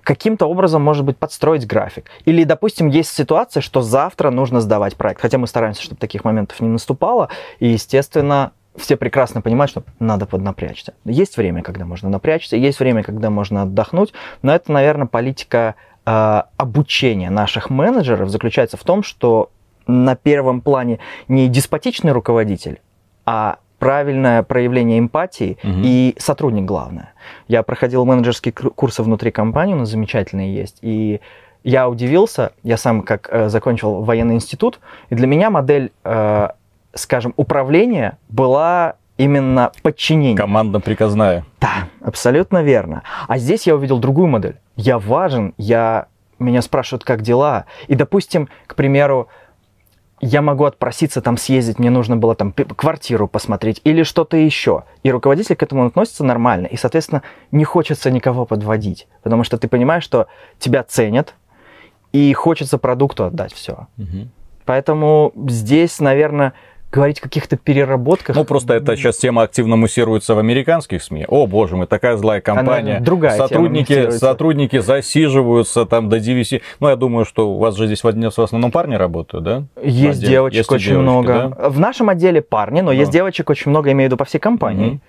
каким-то 0.03 0.47
образом, 0.47 0.83
может 0.83 1.05
быть, 1.05 1.17
подстроить 1.17 1.67
график. 1.67 2.11
Или, 2.25 2.45
допустим, 2.45 2.89
есть 2.89 3.13
ситуация, 3.13 3.61
что 3.61 3.83
завтра 3.83 4.31
нужно 4.31 4.61
сдавать 4.61 4.97
проект. 4.97 5.21
Хотя 5.21 5.39
мы 5.39 5.47
стараемся, 5.47 5.83
чтобы 5.83 6.01
таких 6.01 6.25
моментов 6.25 6.61
не 6.61 6.69
наступало. 6.69 7.29
И, 7.61 7.69
естественно, 7.69 8.53
все 8.77 8.97
прекрасно 8.97 9.43
понимают, 9.43 9.71
что 9.71 9.83
надо 9.99 10.27
поднапрячься. 10.27 10.95
Есть 11.05 11.37
время, 11.37 11.63
когда 11.63 11.85
можно 11.85 12.09
напрячься, 12.09 12.57
есть 12.57 12.81
время, 12.81 13.03
когда 13.03 13.31
можно 13.31 13.63
отдохнуть, 13.63 14.13
но 14.43 14.55
это, 14.55 14.71
наверное, 14.71 15.07
политика 15.07 15.75
э, 16.07 16.43
обучения 16.57 17.31
наших 17.31 17.69
менеджеров 17.71 18.29
заключается 18.31 18.77
в 18.77 18.85
том, 18.85 19.03
что 19.03 19.51
на 19.91 20.17
первом 20.17 20.61
плане 20.61 20.99
не 21.29 21.49
деспотичный 21.49 22.13
руководитель, 22.13 22.81
а 23.27 23.59
правильное 23.79 24.43
проявление 24.43 24.99
эмпатии 24.99 25.59
угу. 25.63 25.73
и 25.83 26.15
сотрудник 26.19 26.65
главное. 26.65 27.15
Я 27.49 27.63
проходил 27.63 28.05
менеджерские 28.05 28.53
курсы 28.53 29.03
внутри 29.03 29.31
компании, 29.31 29.75
у 29.75 29.79
нас 29.79 29.89
замечательные 29.89 30.55
есть, 30.55 30.79
и 30.83 31.21
я 31.65 31.89
удивился, 31.89 32.53
я 32.63 32.77
сам 32.77 33.03
как 33.03 33.29
э, 33.31 33.49
закончил 33.49 34.03
военный 34.03 34.35
институт, 34.35 34.81
и 35.09 35.15
для 35.15 35.27
меня 35.27 35.51
модель, 35.51 35.93
э, 36.05 36.49
скажем, 36.95 37.35
управления 37.37 38.19
была 38.29 38.95
именно 39.17 39.73
подчинение. 39.83 40.37
Командно-приказная. 40.37 41.45
Да, 41.61 41.89
абсолютно 42.01 42.63
верно. 42.63 43.03
А 43.29 43.37
здесь 43.37 43.67
я 43.67 43.75
увидел 43.75 43.99
другую 43.99 44.29
модель. 44.29 44.57
Я 44.77 44.99
важен, 44.99 45.53
я 45.59 46.07
меня 46.39 46.63
спрашивают, 46.63 47.05
как 47.05 47.21
дела. 47.21 47.67
И, 47.87 47.95
допустим, 47.95 48.49
к 48.67 48.75
примеру, 48.75 49.29
я 50.21 50.43
могу 50.43 50.65
отпроситься 50.65 51.23
там 51.23 51.37
съездить, 51.37 51.79
мне 51.79 51.91
нужно 51.91 52.17
было 52.17 52.35
там 52.35 52.53
квартиру 52.53 53.27
посмотреть 53.27 53.81
или 53.85 54.03
что-то 54.03 54.37
еще. 54.37 54.85
И 55.03 55.11
руководитель 55.11 55.57
к 55.57 55.63
этому 55.63 55.87
относится 55.87 56.25
нормально. 56.25 56.67
И, 56.67 56.77
соответственно, 56.77 57.23
не 57.51 57.65
хочется 57.65 58.11
никого 58.11 58.45
подводить, 58.45 59.09
потому 59.23 59.45
что 59.45 59.57
ты 59.57 59.69
понимаешь, 59.69 60.05
что 60.05 60.27
тебя 60.59 60.83
ценят, 60.83 61.35
и 62.13 62.33
хочется 62.33 62.77
продукту 62.77 63.25
отдать 63.25 63.53
все. 63.53 63.87
Угу. 63.97 64.29
Поэтому 64.65 65.33
здесь, 65.49 66.01
наверное, 66.01 66.53
говорить 66.91 67.19
о 67.21 67.23
каких-то 67.23 67.57
переработках. 67.57 68.37
Ну, 68.37 68.45
просто 68.45 68.75
это 68.75 68.97
сейчас 68.97 69.17
тема 69.17 69.43
активно 69.43 69.77
муссируется 69.77 70.35
в 70.35 70.39
американских 70.39 71.03
СМИ. 71.03 71.27
О, 71.29 71.47
боже 71.47 71.77
мой, 71.77 71.87
такая 71.87 72.17
злая 72.17 72.41
компания. 72.41 72.97
Она 72.97 73.05
другая 73.05 73.37
сотрудники, 73.37 74.11
сотрудники 74.11 74.79
засиживаются 74.79 75.87
там 75.87 76.09
до 76.09 76.19
9. 76.19 76.63
Ну, 76.81 76.89
я 76.89 76.97
думаю, 76.97 77.25
что 77.25 77.51
у 77.51 77.59
вас 77.59 77.77
же 77.77 77.87
здесь 77.87 78.03
в 78.03 78.41
основном 78.41 78.71
парни 78.71 78.97
работают, 78.97 79.45
да? 79.45 79.65
Есть 79.83 80.21
девочек 80.21 80.59
есть 80.59 80.73
очень 80.73 80.91
девочки, 80.91 81.03
много. 81.03 81.57
Да? 81.59 81.69
В 81.71 81.79
нашем 81.79 82.09
отделе 82.09 82.43
парни, 82.43 82.81
но 82.81 82.89
да. 82.89 82.95
есть 82.95 83.11
девочек 83.13 83.51
очень 83.51 83.71
много, 83.71 83.93
имею 83.93 84.09
в 84.09 84.11
виду 84.11 84.17
по 84.17 84.25
всей 84.25 84.39
компании. 84.39 84.89
Угу. 84.89 85.01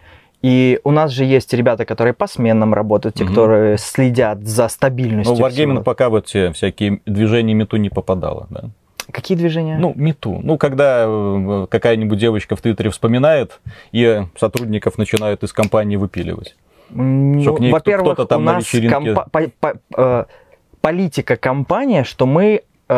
И 0.41 0.79
у 0.83 0.91
нас 0.91 1.11
же 1.11 1.23
есть 1.23 1.53
ребята, 1.53 1.85
которые 1.85 2.13
по 2.13 2.27
сменам 2.27 2.73
работают, 2.73 3.15
те, 3.15 3.23
угу. 3.23 3.31
которые 3.31 3.77
следят 3.77 4.43
за 4.43 4.67
стабильностью. 4.69 5.35
Ну, 5.35 5.45
Wargaming 5.45 5.83
пока 5.83 6.09
вот 6.09 6.25
те 6.25 6.51
всякие 6.51 6.99
движения 7.05 7.53
мету 7.53 7.77
не 7.77 7.89
попадало, 7.89 8.47
да? 8.49 8.69
Какие 9.11 9.37
движения? 9.37 9.77
Ну, 9.77 9.93
мету. 9.95 10.39
Ну, 10.43 10.57
когда 10.57 11.05
э, 11.05 11.67
какая-нибудь 11.69 12.17
девочка 12.17 12.55
в 12.55 12.61
Твиттере 12.61 12.89
вспоминает, 12.89 13.59
и 13.91 14.23
сотрудников 14.37 14.97
начинают 14.97 15.43
из 15.43 15.53
компании 15.53 15.97
выпиливать. 15.97 16.55
Ну, 16.89 17.71
во-первых, 17.71 18.13
кто-то 18.13 18.27
там 18.27 18.41
у 18.41 18.45
нас 18.45 18.63
вечеринке... 18.63 19.13
комп- 19.13 19.31
по- 19.31 19.51
по- 19.59 19.79
э, 19.97 20.25
политика 20.81 21.37
компания, 21.37 22.03
что 22.03 22.25
мы 22.25 22.61
э, 22.89 22.93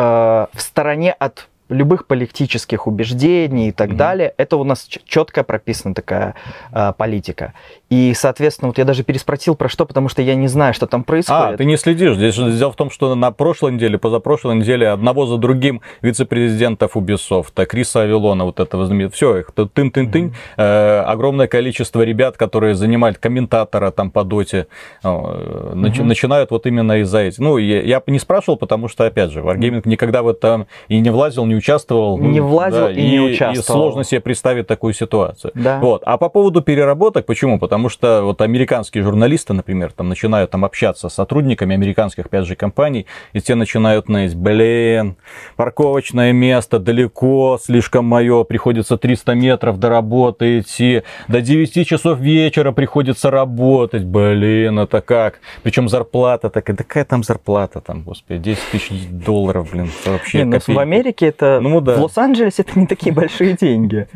в 0.52 0.60
стороне 0.60 1.12
от 1.12 1.48
любых 1.68 2.06
политических 2.06 2.86
убеждений 2.86 3.68
и 3.68 3.72
так 3.72 3.90
mm-hmm. 3.90 3.96
далее. 3.96 4.34
Это 4.36 4.56
у 4.56 4.64
нас 4.64 4.86
четко 4.86 5.42
прописана 5.44 5.94
такая 5.94 6.34
э, 6.72 6.92
политика. 6.96 7.54
И, 7.94 8.12
соответственно, 8.12 8.68
вот 8.70 8.78
я 8.78 8.84
даже 8.84 9.04
переспросил 9.04 9.54
про 9.54 9.68
что, 9.68 9.86
потому 9.86 10.08
что 10.08 10.20
я 10.20 10.34
не 10.34 10.48
знаю, 10.48 10.74
что 10.74 10.88
там 10.88 11.04
происходит. 11.04 11.54
А, 11.54 11.56
ты 11.56 11.64
не 11.64 11.76
следишь. 11.76 12.16
Здесь 12.16 12.34
дело 12.34 12.72
в 12.72 12.76
том, 12.76 12.90
что 12.90 13.14
на 13.14 13.30
прошлой 13.30 13.70
неделе, 13.70 13.98
позапрошлой 13.98 14.56
неделе 14.56 14.88
одного 14.88 15.26
за 15.26 15.36
другим 15.36 15.80
вице-президентов 16.02 16.96
Ubisoft, 16.96 17.64
Криса 17.66 18.00
Авилона, 18.00 18.44
вот 18.44 18.58
этого 18.58 18.86
знаменитого, 18.86 19.14
все, 19.14 19.36
их 19.36 19.52
тын-тын-тынь, 19.54 20.10
mm-hmm. 20.10 20.32
э, 20.56 21.00
огромное 21.02 21.46
количество 21.46 22.02
ребят, 22.02 22.36
которые 22.36 22.74
занимают 22.74 23.18
комментатора 23.18 23.92
там 23.92 24.10
по 24.10 24.24
доте, 24.24 24.66
э, 25.04 25.08
mm-hmm. 25.08 26.02
начинают 26.02 26.50
вот 26.50 26.66
именно 26.66 27.00
из-за 27.02 27.20
этих. 27.20 27.38
Ну, 27.38 27.58
я, 27.58 27.80
я 27.80 28.02
не 28.08 28.18
спрашивал, 28.18 28.56
потому 28.56 28.88
что, 28.88 29.06
опять 29.06 29.30
же, 29.30 29.40
Wargaming 29.40 29.82
mm-hmm. 29.82 29.88
никогда 29.88 30.24
в 30.24 30.28
этом 30.28 30.66
и 30.88 30.98
не 30.98 31.10
влазил, 31.10 31.46
не 31.46 31.54
участвовал. 31.54 32.18
Не 32.18 32.40
влазил 32.40 32.86
да, 32.86 32.90
и, 32.90 33.00
и 33.00 33.10
не 33.10 33.20
участвовал. 33.20 33.52
И 33.52 33.62
сложно 33.62 34.04
себе 34.04 34.20
представить 34.20 34.66
такую 34.66 34.94
ситуацию. 34.94 35.52
Да. 35.54 35.78
Вот. 35.78 36.02
А 36.04 36.18
по 36.18 36.28
поводу 36.28 36.60
переработок, 36.60 37.24
почему? 37.24 37.60
Потому 37.60 37.83
что 37.88 38.22
вот 38.22 38.40
американские 38.40 39.02
журналисты, 39.02 39.52
например, 39.52 39.92
там 39.92 40.08
начинают 40.08 40.50
там 40.50 40.64
общаться 40.64 41.08
с 41.08 41.14
сотрудниками 41.14 41.74
американских, 41.74 42.26
опять 42.26 42.46
же, 42.46 42.56
компаний, 42.56 43.06
и 43.32 43.40
те 43.40 43.54
начинают 43.54 44.08
ныть, 44.08 44.34
блин, 44.34 45.16
парковочное 45.56 46.32
место 46.32 46.78
далеко, 46.78 47.58
слишком 47.62 48.04
мое, 48.04 48.44
приходится 48.44 48.96
300 48.96 49.34
метров 49.34 49.78
до 49.78 49.88
работы 49.88 50.60
идти, 50.60 51.02
до 51.28 51.40
9 51.40 51.86
часов 51.86 52.18
вечера 52.18 52.72
приходится 52.72 53.30
работать, 53.30 54.04
блин, 54.04 54.78
это 54.78 55.00
как? 55.00 55.40
Причем 55.62 55.88
зарплата 55.88 56.50
такая, 56.50 56.76
какая 56.76 57.04
там 57.04 57.22
зарплата 57.22 57.80
там, 57.80 58.02
господи, 58.02 58.38
10 58.38 58.60
тысяч 58.72 59.06
долларов, 59.08 59.70
блин, 59.72 59.90
вообще 60.04 60.38
Не, 60.38 60.44
ну, 60.44 60.74
в 60.74 60.78
Америке 60.78 61.26
это 61.26 61.60
ну, 61.60 61.80
да. 61.80 61.96
в 61.96 62.02
Лос-Анджелесе 62.02 62.62
это 62.62 62.78
не 62.78 62.86
такие 62.86 63.12
большие 63.12 63.54
деньги. 63.54 64.08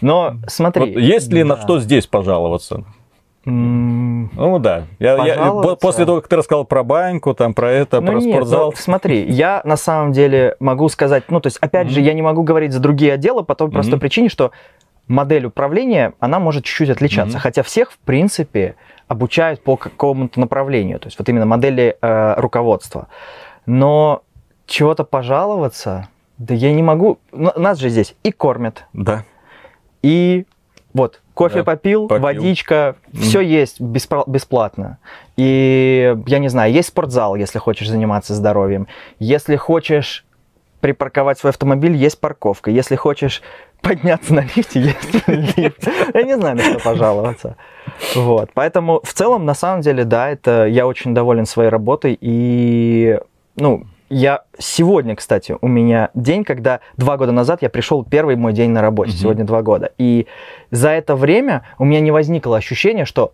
Но 0.00 0.36
смотри. 0.46 0.94
Вот 0.94 1.00
есть 1.00 1.32
ли 1.32 1.42
да. 1.42 1.56
на 1.56 1.62
что 1.62 1.80
здесь 1.80 2.06
пожаловаться? 2.06 2.84
Ну 3.44 4.58
да. 4.58 4.84
Я, 4.98 5.24
я, 5.24 5.52
после 5.80 6.04
того, 6.04 6.20
как 6.20 6.28
ты 6.28 6.36
рассказал 6.36 6.64
про 6.64 6.82
баньку, 6.82 7.34
там, 7.34 7.54
про 7.54 7.70
это, 7.70 8.00
ну, 8.00 8.06
про 8.06 8.20
нет, 8.20 8.34
спортзал. 8.34 8.70
Ну, 8.70 8.76
смотри, 8.76 9.24
я 9.30 9.62
на 9.64 9.76
самом 9.76 10.12
деле 10.12 10.56
могу 10.60 10.88
сказать, 10.88 11.24
ну, 11.30 11.40
то 11.40 11.46
есть, 11.46 11.56
опять 11.58 11.86
mm-hmm. 11.86 11.90
же, 11.90 12.00
я 12.00 12.12
не 12.12 12.22
могу 12.22 12.42
говорить 12.42 12.72
за 12.72 12.80
другие 12.80 13.14
отделы 13.14 13.42
по 13.42 13.54
той 13.54 13.68
mm-hmm. 13.68 13.72
простой 13.72 13.98
причине, 13.98 14.28
что 14.28 14.50
модель 15.08 15.46
управления, 15.46 16.12
она 16.20 16.38
может 16.38 16.64
чуть-чуть 16.64 16.90
отличаться. 16.90 17.38
Mm-hmm. 17.38 17.42
Хотя 17.42 17.62
всех, 17.62 17.92
в 17.92 17.98
принципе, 17.98 18.76
обучают 19.08 19.62
по 19.62 19.76
какому-то 19.76 20.38
направлению. 20.38 20.98
То 21.00 21.08
есть, 21.08 21.18
вот 21.18 21.28
именно 21.28 21.46
модели 21.46 21.96
э, 22.00 22.34
руководства. 22.36 23.08
Но 23.64 24.22
чего-то 24.66 25.04
пожаловаться, 25.04 26.08
да 26.36 26.54
я 26.54 26.72
не 26.72 26.82
могу. 26.82 27.18
Нас 27.32 27.78
же 27.78 27.88
здесь 27.88 28.14
и 28.22 28.32
кормят. 28.32 28.84
Да. 28.92 29.24
И 30.02 30.46
вот, 30.92 31.20
кофе 31.40 31.58
да, 31.58 31.64
попил, 31.64 32.06
попил, 32.06 32.22
водичка, 32.22 32.96
mm. 33.12 33.20
все 33.20 33.40
есть 33.40 33.80
бесплатно. 33.80 34.98
И, 35.38 36.14
я 36.26 36.38
не 36.38 36.48
знаю, 36.48 36.70
есть 36.70 36.88
спортзал, 36.88 37.34
если 37.34 37.58
хочешь 37.58 37.88
заниматься 37.88 38.34
здоровьем. 38.34 38.86
Если 39.18 39.56
хочешь 39.56 40.26
припарковать 40.82 41.38
свой 41.38 41.50
автомобиль, 41.50 41.96
есть 41.96 42.20
парковка. 42.20 42.70
Если 42.70 42.94
хочешь 42.94 43.40
подняться 43.80 44.34
на 44.34 44.40
лифте, 44.40 44.80
есть 44.80 45.28
лифт. 45.56 45.88
Я 46.12 46.22
не 46.24 46.36
знаю, 46.36 46.56
на 46.56 46.62
что 46.62 46.78
пожаловаться. 46.78 47.56
Вот. 48.14 48.50
Поэтому 48.52 49.00
в 49.02 49.12
целом, 49.14 49.46
на 49.46 49.54
самом 49.54 49.80
деле, 49.80 50.04
да, 50.04 50.28
это 50.28 50.66
я 50.66 50.86
очень 50.86 51.14
доволен 51.14 51.46
своей 51.46 51.70
работой. 51.70 52.18
И, 52.20 53.18
ну, 53.56 53.86
я 54.10 54.42
сегодня, 54.58 55.16
кстати, 55.16 55.56
у 55.60 55.68
меня 55.68 56.10
день, 56.14 56.44
когда 56.44 56.80
два 56.96 57.16
года 57.16 57.32
назад 57.32 57.62
я 57.62 57.70
пришел 57.70 58.04
первый 58.04 58.36
мой 58.36 58.52
день 58.52 58.70
на 58.70 58.82
работе, 58.82 59.12
mm-hmm. 59.12 59.20
сегодня 59.20 59.44
два 59.44 59.62
года. 59.62 59.92
И 59.98 60.26
за 60.70 60.90
это 60.90 61.16
время 61.16 61.62
у 61.78 61.84
меня 61.84 62.00
не 62.00 62.10
возникло 62.10 62.56
ощущения, 62.56 63.04
что 63.04 63.32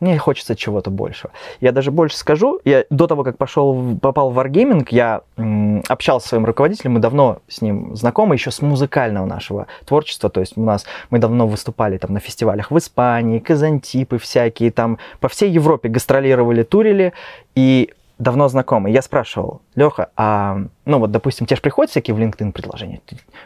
мне 0.00 0.16
хочется 0.18 0.54
чего-то 0.54 0.90
большего. 0.90 1.32
Я 1.60 1.72
даже 1.72 1.90
больше 1.90 2.16
скажу, 2.16 2.60
я 2.64 2.84
до 2.88 3.06
того, 3.06 3.24
как 3.24 3.36
пошел, 3.36 3.96
попал 4.00 4.30
в 4.30 4.38
Wargaming, 4.38 4.86
я 4.90 5.22
м, 5.36 5.82
общался 5.88 6.26
с 6.26 6.28
своим 6.30 6.44
руководителем, 6.44 6.92
мы 6.92 7.00
давно 7.00 7.38
с 7.48 7.62
ним 7.62 7.96
знакомы, 7.96 8.36
еще 8.36 8.50
с 8.50 8.62
музыкального 8.62 9.26
нашего 9.26 9.66
творчества, 9.86 10.30
то 10.30 10.40
есть 10.40 10.56
у 10.56 10.62
нас, 10.62 10.86
мы 11.10 11.18
давно 11.18 11.48
выступали 11.48 11.98
там 11.98 12.12
на 12.12 12.20
фестивалях 12.20 12.70
в 12.70 12.78
Испании, 12.78 13.40
Казантипы 13.40 14.18
всякие, 14.18 14.70
там 14.70 14.98
по 15.18 15.28
всей 15.28 15.50
Европе 15.50 15.88
гастролировали, 15.88 16.62
турили, 16.62 17.12
и 17.56 17.92
давно 18.18 18.48
знакомый. 18.48 18.92
Я 18.92 19.02
спрашивал, 19.02 19.62
Леха, 19.74 20.10
а, 20.16 20.58
ну 20.84 20.98
вот, 20.98 21.10
допустим, 21.10 21.46
тебе 21.46 21.56
же 21.56 21.62
приходят 21.62 21.90
всякие 21.90 22.14
в 22.14 22.18
LinkedIn 22.18 22.52
предложения? 22.52 23.00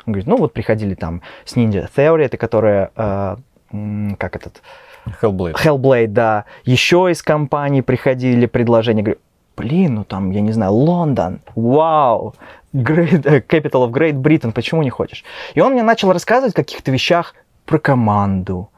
Он 0.07 0.13
говорит, 0.13 0.27
ну 0.27 0.37
вот 0.37 0.53
приходили 0.53 0.95
там 0.95 1.23
с 1.45 1.57
Ninja 1.57 1.89
Theory, 1.95 2.25
это 2.25 2.37
которая, 2.37 2.91
э, 2.97 3.37
как 4.19 4.37
этот... 4.37 4.63
Hellblade. 5.21 5.55
Hellblade, 5.55 6.07
да. 6.07 6.45
Еще 6.65 7.11
из 7.11 7.23
компаний 7.23 7.83
приходили 7.83 8.47
предложения. 8.47 9.03
Говорю, 9.03 9.21
блин, 9.57 9.95
ну 9.97 10.05
там, 10.05 10.31
я 10.31 10.41
не 10.41 10.53
знаю, 10.53 10.73
Лондон, 10.73 11.41
вау, 11.55 12.35
Great, 12.73 13.27
э, 13.27 13.41
Capital 13.41 13.89
of 13.89 13.91
Great 13.91 14.15
Britain, 14.15 14.53
почему 14.53 14.83
не 14.83 14.91
хочешь? 14.91 15.25
И 15.55 15.61
он 15.61 15.73
мне 15.73 15.83
начал 15.83 16.13
рассказывать 16.13 16.55
о 16.55 16.57
каких-то 16.57 16.91
вещах 16.91 17.35
про 17.67 17.79
команду, 17.79 18.71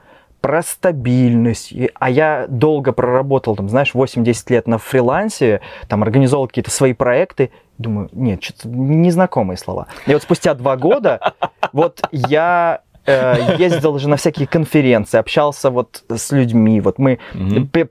про 0.44 0.60
стабильность. 0.60 1.72
А 1.94 2.10
я 2.10 2.44
долго 2.50 2.92
проработал, 2.92 3.56
там, 3.56 3.70
знаешь, 3.70 3.92
8-10 3.94 4.34
лет 4.50 4.68
на 4.68 4.76
фрилансе, 4.76 5.62
там, 5.88 6.02
организовал 6.02 6.48
какие-то 6.48 6.70
свои 6.70 6.92
проекты. 6.92 7.50
Думаю, 7.78 8.10
нет, 8.12 8.44
что-то 8.44 8.68
незнакомые 8.68 9.56
слова. 9.56 9.86
И 10.04 10.12
вот 10.12 10.22
спустя 10.22 10.52
два 10.52 10.76
года 10.76 11.32
вот 11.72 12.02
я 12.12 12.82
э, 13.06 13.56
ездил 13.56 13.98
же 13.98 14.06
на 14.10 14.16
всякие 14.18 14.46
конференции, 14.46 15.16
общался 15.16 15.70
вот 15.70 16.04
с 16.14 16.30
людьми. 16.30 16.78
Вот 16.82 16.98
мы... 16.98 17.20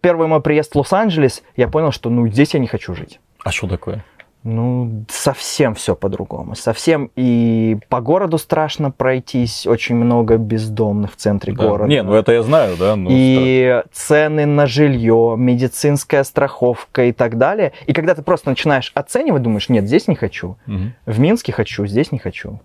Первый 0.02 0.28
мой 0.28 0.40
приезд 0.40 0.76
в 0.76 0.78
Лос-Анджелес, 0.78 1.42
я 1.56 1.68
понял, 1.68 1.92
что, 1.92 2.12
ну, 2.12 2.28
здесь 2.28 2.54
я 2.54 2.60
не 2.60 2.68
хочу 2.68 2.94
жить. 2.94 3.20
А 3.44 3.50
что 3.50 3.68
такое? 3.68 4.06
Ну, 4.44 5.06
совсем 5.10 5.74
все 5.74 5.96
по-другому. 5.96 6.56
Совсем 6.56 7.10
и 7.16 7.78
по 7.88 8.02
городу 8.02 8.38
страшно 8.38 8.92
пройтись. 8.92 9.66
Очень 9.66 9.96
много 9.96 10.36
бездомных 10.38 11.14
в 11.14 11.16
центре 11.16 11.54
Да. 11.54 11.66
города. 11.66 11.90
Не, 11.90 12.04
ну 12.04 12.14
это 12.14 12.34
я 12.34 12.44
знаю, 12.44 12.76
да. 12.78 12.96
ну, 12.98 13.10
и 13.10 13.84
цены 13.94 14.46
на 14.46 14.66
жилье, 14.68 15.36
медицинская 15.38 16.24
страховка 16.26 17.06
и 17.06 17.14
так 17.14 17.38
далее. 17.38 17.72
И 17.86 17.94
когда 17.94 18.16
ты 18.16 18.22
просто 18.22 18.50
начинаешь 18.50 18.92
оценивать, 18.96 19.42
думаешь, 19.44 19.70
нет, 19.70 19.86
здесь 19.86 20.08
не 20.10 20.16
хочу. 20.16 20.58
Мгм. 20.66 20.94
В 21.06 21.20
Минске 21.20 21.54
хочу, 21.54 21.86
здесь 21.86 22.12
не 22.12 22.20
хочу. 22.20 22.60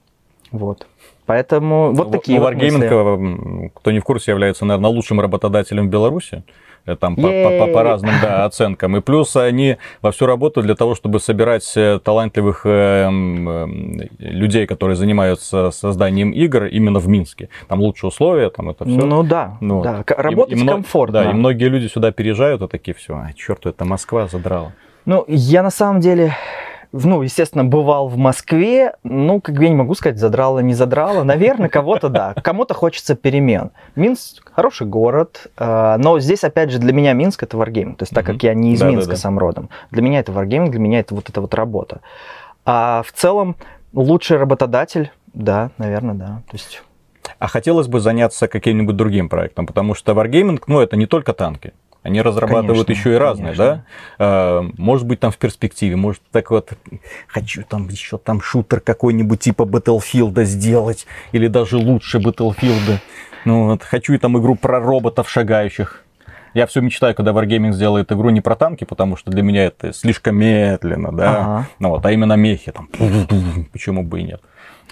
Вот. 0.50 0.86
Поэтому 1.28 1.92
вот 1.92 2.10
такие 2.10 2.38
ну, 2.40 2.44
вот 2.46 2.54
Wargaming, 2.54 2.72
мысли. 2.78 2.86
м, 2.86 3.70
кто 3.74 3.90
не 3.92 4.00
в 4.00 4.04
курсе, 4.04 4.30
является, 4.30 4.64
наверное, 4.64 4.88
лучшим 4.90 5.20
работодателем 5.20 5.86
в 5.88 5.90
Беларуси. 5.90 6.42
Э, 6.86 6.96
Там 6.96 7.16
по, 7.16 7.22
по- 7.22 7.58
по- 7.66 7.66
по 7.74 7.82
разным 7.82 8.14
да, 8.22 8.46
оценкам. 8.46 8.96
И 8.96 9.00
плюс 9.00 9.36
они 9.36 9.76
вовсю 10.00 10.24
работают 10.24 10.64
для 10.64 10.74
того, 10.74 10.94
чтобы 10.94 11.20
собирать 11.20 11.70
э, 11.76 11.98
талантливых 12.02 12.62
э, 12.64 13.02
м, 13.04 14.00
людей, 14.18 14.66
которые 14.66 14.96
занимаются 14.96 15.70
созданием 15.70 16.30
игр 16.30 16.64
именно 16.64 16.98
в 16.98 17.06
Минске. 17.08 17.50
Там 17.68 17.80
лучшие 17.80 18.08
условия, 18.08 18.48
там 18.48 18.70
это 18.70 18.86
все. 18.86 18.94
Ну 18.96 19.22
да, 19.22 19.58
Ну, 19.60 19.82
да. 19.82 20.02
К- 20.02 20.16
Работать 20.22 20.66
комфортно. 20.66 21.24
Да, 21.24 21.30
и 21.30 21.34
многие 21.34 21.68
люди 21.68 21.88
сюда 21.88 22.10
переезжают, 22.10 22.62
и 22.62 22.68
такие, 22.68 22.94
все, 22.94 23.12
а, 23.14 23.32
черт, 23.36 23.66
это 23.66 23.84
Москва 23.84 24.26
задрала. 24.26 24.72
Ну, 25.04 25.24
я 25.28 25.62
на 25.62 25.70
самом 25.70 26.00
деле, 26.00 26.34
ну, 26.92 27.22
естественно, 27.22 27.64
бывал 27.64 28.08
в 28.08 28.16
Москве, 28.16 28.94
ну, 29.02 29.40
как 29.40 29.56
бы 29.56 29.64
я 29.64 29.68
не 29.68 29.76
могу 29.76 29.94
сказать, 29.94 30.18
задрало, 30.18 30.60
не 30.60 30.74
задрало. 30.74 31.22
Наверное, 31.22 31.68
кого-то 31.68 32.08
да, 32.08 32.34
кому-то 32.42 32.74
хочется 32.74 33.14
перемен. 33.14 33.70
Минск 33.94 34.50
хороший 34.52 34.86
город, 34.86 35.48
э, 35.56 35.96
но 35.98 36.18
здесь, 36.18 36.44
опять 36.44 36.70
же, 36.70 36.78
для 36.78 36.92
меня 36.92 37.12
Минск 37.12 37.42
это 37.42 37.56
Wargaming. 37.56 37.96
То 37.96 38.02
есть, 38.02 38.14
так 38.14 38.24
как 38.24 38.42
я 38.42 38.54
не 38.54 38.72
из. 38.72 38.82
Минска 38.82 39.16
сам 39.16 39.38
родом, 39.38 39.68
для 39.90 40.02
меня 40.02 40.20
это 40.20 40.32
Wargaming, 40.32 40.70
для 40.70 40.80
меня 40.80 41.00
это 41.00 41.14
вот 41.14 41.28
эта 41.28 41.40
вот 41.40 41.54
работа. 41.54 42.00
А 42.64 43.02
в 43.06 43.12
целом, 43.12 43.56
лучший 43.92 44.38
работодатель, 44.38 45.10
да, 45.34 45.70
наверное, 45.78 46.14
да. 46.14 46.26
То 46.50 46.54
есть, 46.54 46.82
А 47.38 47.48
хотелось 47.48 47.86
бы 47.86 48.00
заняться 48.00 48.48
каким-нибудь 48.48 48.96
другим 48.96 49.28
проектом, 49.28 49.66
потому 49.66 49.94
что 49.94 50.12
Wargaming, 50.12 50.62
ну, 50.66 50.80
это 50.80 50.96
не 50.96 51.06
только 51.06 51.34
танки. 51.34 51.72
Они 52.08 52.22
разрабатывают 52.22 52.86
Конечно, 52.86 53.00
еще 53.00 53.14
и 53.14 53.18
разные, 53.18 53.54
конечно. 53.54 53.84
да? 54.18 54.24
Э, 54.24 54.70
Может 54.78 55.06
быть, 55.06 55.20
там 55.20 55.30
в 55.30 55.36
перспективе, 55.36 55.96
может, 55.96 56.22
так 56.32 56.50
вот, 56.50 56.72
хочу 57.26 57.62
там 57.64 57.88
еще 57.88 58.16
там 58.18 58.40
шутер 58.40 58.80
какой-нибудь 58.80 59.40
типа 59.40 59.62
Battlefield 59.62 60.42
сделать, 60.44 61.06
или 61.32 61.48
даже 61.48 61.76
лучше 61.76 62.18
Battlefield. 62.18 62.98
Ну, 63.44 63.66
вот, 63.66 63.82
хочу 63.82 64.14
и 64.14 64.18
там 64.18 64.38
игру 64.38 64.54
про 64.54 64.80
роботов 64.80 65.28
шагающих. 65.28 66.04
Я 66.54 66.66
все 66.66 66.80
мечтаю, 66.80 67.14
когда 67.14 67.32
Wargaming 67.32 67.72
сделает 67.72 68.10
игру 68.10 68.30
не 68.30 68.40
про 68.40 68.56
танки, 68.56 68.84
потому 68.84 69.16
что 69.16 69.30
для 69.30 69.42
меня 69.42 69.66
это 69.66 69.92
слишком 69.92 70.36
медленно, 70.36 71.12
да? 71.12 71.30
Ага. 71.30 71.68
Ну, 71.78 71.88
вот, 71.90 72.06
а 72.06 72.10
именно 72.10 72.34
мехи, 72.34 72.72
там, 72.72 72.88
почему 73.72 74.02
бы 74.02 74.20
и 74.20 74.22
нет. 74.24 74.40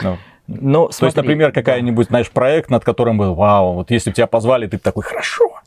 Ну, 0.02 0.18
ну, 0.46 0.86
то 0.86 0.88
есть, 0.88 0.98
смотри, 0.98 1.16
например, 1.22 1.48
да. 1.48 1.60
какая-нибудь, 1.60 2.08
знаешь, 2.08 2.30
проект, 2.30 2.70
над 2.70 2.84
которым 2.84 3.18
был, 3.18 3.34
вау, 3.34 3.74
вот 3.74 3.90
если 3.90 4.10
бы 4.10 4.14
тебя 4.14 4.26
позвали, 4.26 4.66
ты 4.66 4.78
такой, 4.78 5.02
хорошо. 5.02 5.60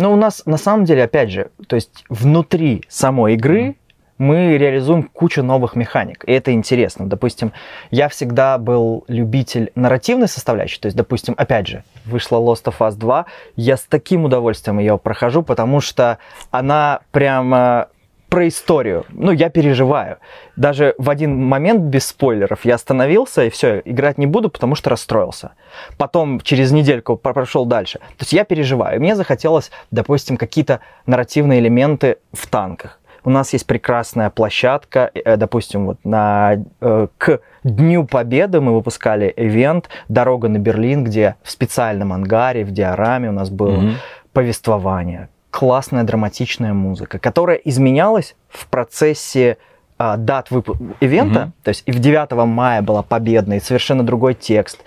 Ну, 0.00 0.14
у 0.14 0.16
нас 0.16 0.46
на 0.46 0.56
самом 0.56 0.86
деле, 0.86 1.04
опять 1.04 1.30
же, 1.30 1.50
то 1.66 1.76
есть 1.76 2.06
внутри 2.08 2.82
самой 2.88 3.34
игры 3.34 3.76
мы 4.16 4.56
реализуем 4.56 5.02
кучу 5.02 5.42
новых 5.42 5.76
механик, 5.76 6.24
и 6.26 6.32
это 6.32 6.52
интересно. 6.52 7.06
Допустим, 7.06 7.52
я 7.90 8.08
всегда 8.08 8.56
был 8.56 9.04
любитель 9.08 9.70
нарративной 9.74 10.26
составляющей, 10.26 10.80
то 10.80 10.86
есть, 10.86 10.96
допустим, 10.96 11.34
опять 11.36 11.66
же, 11.66 11.84
вышла 12.06 12.38
Lost 12.38 12.64
of 12.64 12.78
Us 12.78 12.94
2, 12.94 13.26
я 13.56 13.76
с 13.76 13.82
таким 13.82 14.24
удовольствием 14.24 14.78
ее 14.78 14.96
прохожу, 14.96 15.42
потому 15.42 15.82
что 15.82 16.16
она 16.50 17.00
прямо 17.10 17.88
про 18.30 18.46
историю. 18.46 19.04
Ну, 19.10 19.32
я 19.32 19.50
переживаю. 19.50 20.16
Даже 20.56 20.94
в 20.98 21.10
один 21.10 21.36
момент, 21.44 21.80
без 21.82 22.06
спойлеров, 22.06 22.64
я 22.64 22.76
остановился 22.76 23.44
и 23.44 23.50
все, 23.50 23.82
играть 23.84 24.18
не 24.18 24.26
буду, 24.26 24.48
потому 24.48 24.76
что 24.76 24.88
расстроился. 24.90 25.50
Потом 25.98 26.40
через 26.40 26.72
недельку 26.72 27.16
про- 27.16 27.34
прошел 27.34 27.66
дальше. 27.66 27.98
То 27.98 28.20
есть 28.22 28.32
я 28.32 28.44
переживаю. 28.44 28.96
И 28.96 28.98
мне 29.00 29.16
захотелось, 29.16 29.70
допустим, 29.90 30.36
какие-то 30.36 30.78
нарративные 31.06 31.58
элементы 31.60 32.16
в 32.32 32.46
танках. 32.46 32.96
У 33.24 33.30
нас 33.30 33.52
есть 33.52 33.66
прекрасная 33.66 34.30
площадка, 34.30 35.10
э, 35.12 35.36
допустим, 35.36 35.86
вот 35.86 35.98
на, 36.04 36.54
э, 36.80 37.08
к 37.18 37.40
Дню 37.64 38.06
Победы 38.06 38.60
мы 38.62 38.72
выпускали 38.74 39.30
ивент 39.36 39.90
«Дорога 40.08 40.48
на 40.48 40.58
Берлин», 40.58 41.04
где 41.04 41.34
в 41.42 41.50
специальном 41.50 42.12
ангаре, 42.14 42.64
в 42.64 42.70
диораме 42.70 43.28
у 43.28 43.32
нас 43.32 43.50
было 43.50 43.72
Мгм. 43.76 43.94
повествование, 44.32 45.28
классная 45.50 46.04
драматичная 46.04 46.72
музыка, 46.72 47.18
которая 47.18 47.56
изменялась 47.56 48.34
в 48.48 48.66
процессе 48.68 49.58
а, 49.98 50.16
дат 50.16 50.50
выпу- 50.50 50.94
ивента, 51.00 51.40
Мгм. 51.40 51.52
то 51.62 51.68
есть 51.68 51.82
и 51.86 51.92
в 51.92 51.98
9 51.98 52.46
мая 52.46 52.80
была 52.82 53.02
победная, 53.02 53.58
и 53.58 53.60
совершенно 53.60 54.02
другой 54.02 54.34
текст. 54.34 54.78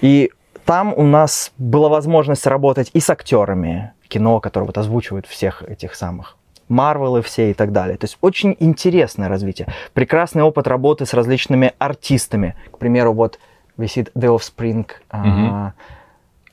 И 0.00 0.32
там 0.64 0.92
у 0.92 1.02
нас 1.04 1.52
была 1.58 1.88
возможность 1.88 2.46
работать 2.46 2.90
и 2.94 3.00
с 3.00 3.08
актерами 3.10 3.92
кино, 4.08 4.40
которые 4.40 4.66
вот 4.66 4.78
озвучивают 4.78 5.26
всех 5.26 5.62
этих 5.62 5.94
самых 5.94 6.36
Марвелы 6.68 7.20
все 7.22 7.50
и 7.50 7.54
так 7.54 7.72
далее. 7.72 7.96
То 7.98 8.06
есть 8.06 8.16
очень 8.22 8.56
интересное 8.58 9.28
развитие. 9.28 9.68
Прекрасный 9.92 10.42
опыт 10.42 10.66
работы 10.66 11.04
с 11.04 11.12
различными 11.12 11.72
артистами. 11.78 12.56
К 12.72 12.78
примеру, 12.78 13.12
вот 13.12 13.38
висит 13.76 14.10
The 14.16 14.34
Offspring. 14.36 14.86
а, 15.10 15.18
Мгм. 15.24 15.72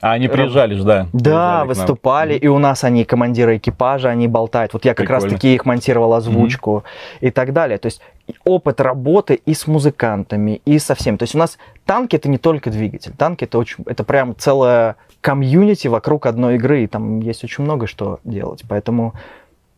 А 0.02 0.12
они 0.12 0.26
приезжали 0.26 0.74
же, 0.74 0.82
да. 0.82 1.06
да, 1.12 1.64
выступали, 1.64 2.34
и 2.34 2.48
у 2.48 2.58
нас 2.58 2.82
они 2.82 3.04
командиры 3.04 3.56
экипажа, 3.56 4.08
они 4.08 4.26
болтают. 4.26 4.72
Вот 4.72 4.84
я 4.84 4.94
как 4.94 5.06
Прикольно. 5.06 5.22
раз 5.22 5.32
таки 5.32 5.54
их 5.54 5.64
монтировал 5.64 6.12
озвучку 6.14 6.82
и 7.20 7.30
так 7.30 7.52
далее. 7.52 7.78
То 7.78 7.86
есть 7.86 8.00
опыт 8.44 8.80
работы 8.80 9.34
и 9.34 9.54
с 9.54 9.68
музыкантами, 9.68 10.60
и 10.64 10.80
со 10.80 10.96
всеми. 10.96 11.18
То 11.18 11.22
есть 11.22 11.36
у 11.36 11.38
нас 11.38 11.56
танки 11.86 12.16
это 12.16 12.28
не 12.28 12.38
только 12.38 12.70
двигатель, 12.70 13.12
танки 13.16 13.44
это 13.44 13.58
очень, 13.58 13.84
это 13.86 14.02
прям 14.02 14.34
целая 14.36 14.96
комьюнити 15.20 15.86
вокруг 15.86 16.26
одной 16.26 16.56
игры, 16.56 16.82
и 16.82 16.88
там 16.88 17.20
есть 17.20 17.44
очень 17.44 17.62
много 17.62 17.86
что 17.86 18.18
делать. 18.24 18.64
Поэтому 18.68 19.14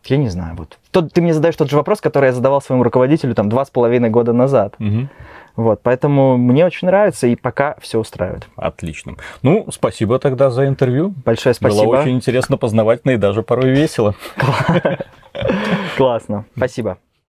я 0.06 0.16
не 0.16 0.28
знаю, 0.28 0.56
вот. 0.56 0.78
Тот, 0.90 1.12
ты 1.12 1.20
мне 1.20 1.34
задаешь 1.34 1.56
тот 1.56 1.70
же 1.70 1.76
вопрос, 1.76 2.00
который 2.00 2.26
я 2.26 2.32
задавал 2.32 2.62
своему 2.62 2.82
руководителю 2.82 3.34
там 3.34 3.48
два 3.48 3.64
с 3.64 3.70
половиной 3.70 4.10
года 4.10 4.32
назад. 4.32 4.74
Мгм. 4.78 5.10
Вот, 5.56 5.80
поэтому 5.82 6.36
мне 6.36 6.66
очень 6.66 6.86
нравится, 6.86 7.26
и 7.26 7.36
пока 7.36 7.76
все 7.80 8.00
устраивает. 8.00 8.48
Отлично. 8.56 9.14
Ну, 9.42 9.66
спасибо 9.70 10.18
тогда 10.18 10.50
за 10.50 10.66
интервью. 10.66 11.14
Большое 11.24 11.54
спасибо. 11.54 11.84
Было 11.84 12.00
очень 12.00 12.16
интересно, 12.16 12.56
познавательно 12.56 13.12
и 13.12 13.16
даже 13.16 13.42
порой 13.42 13.70
весело. 13.70 14.14
Классно. 15.96 16.44
Спасибо. 16.56 16.98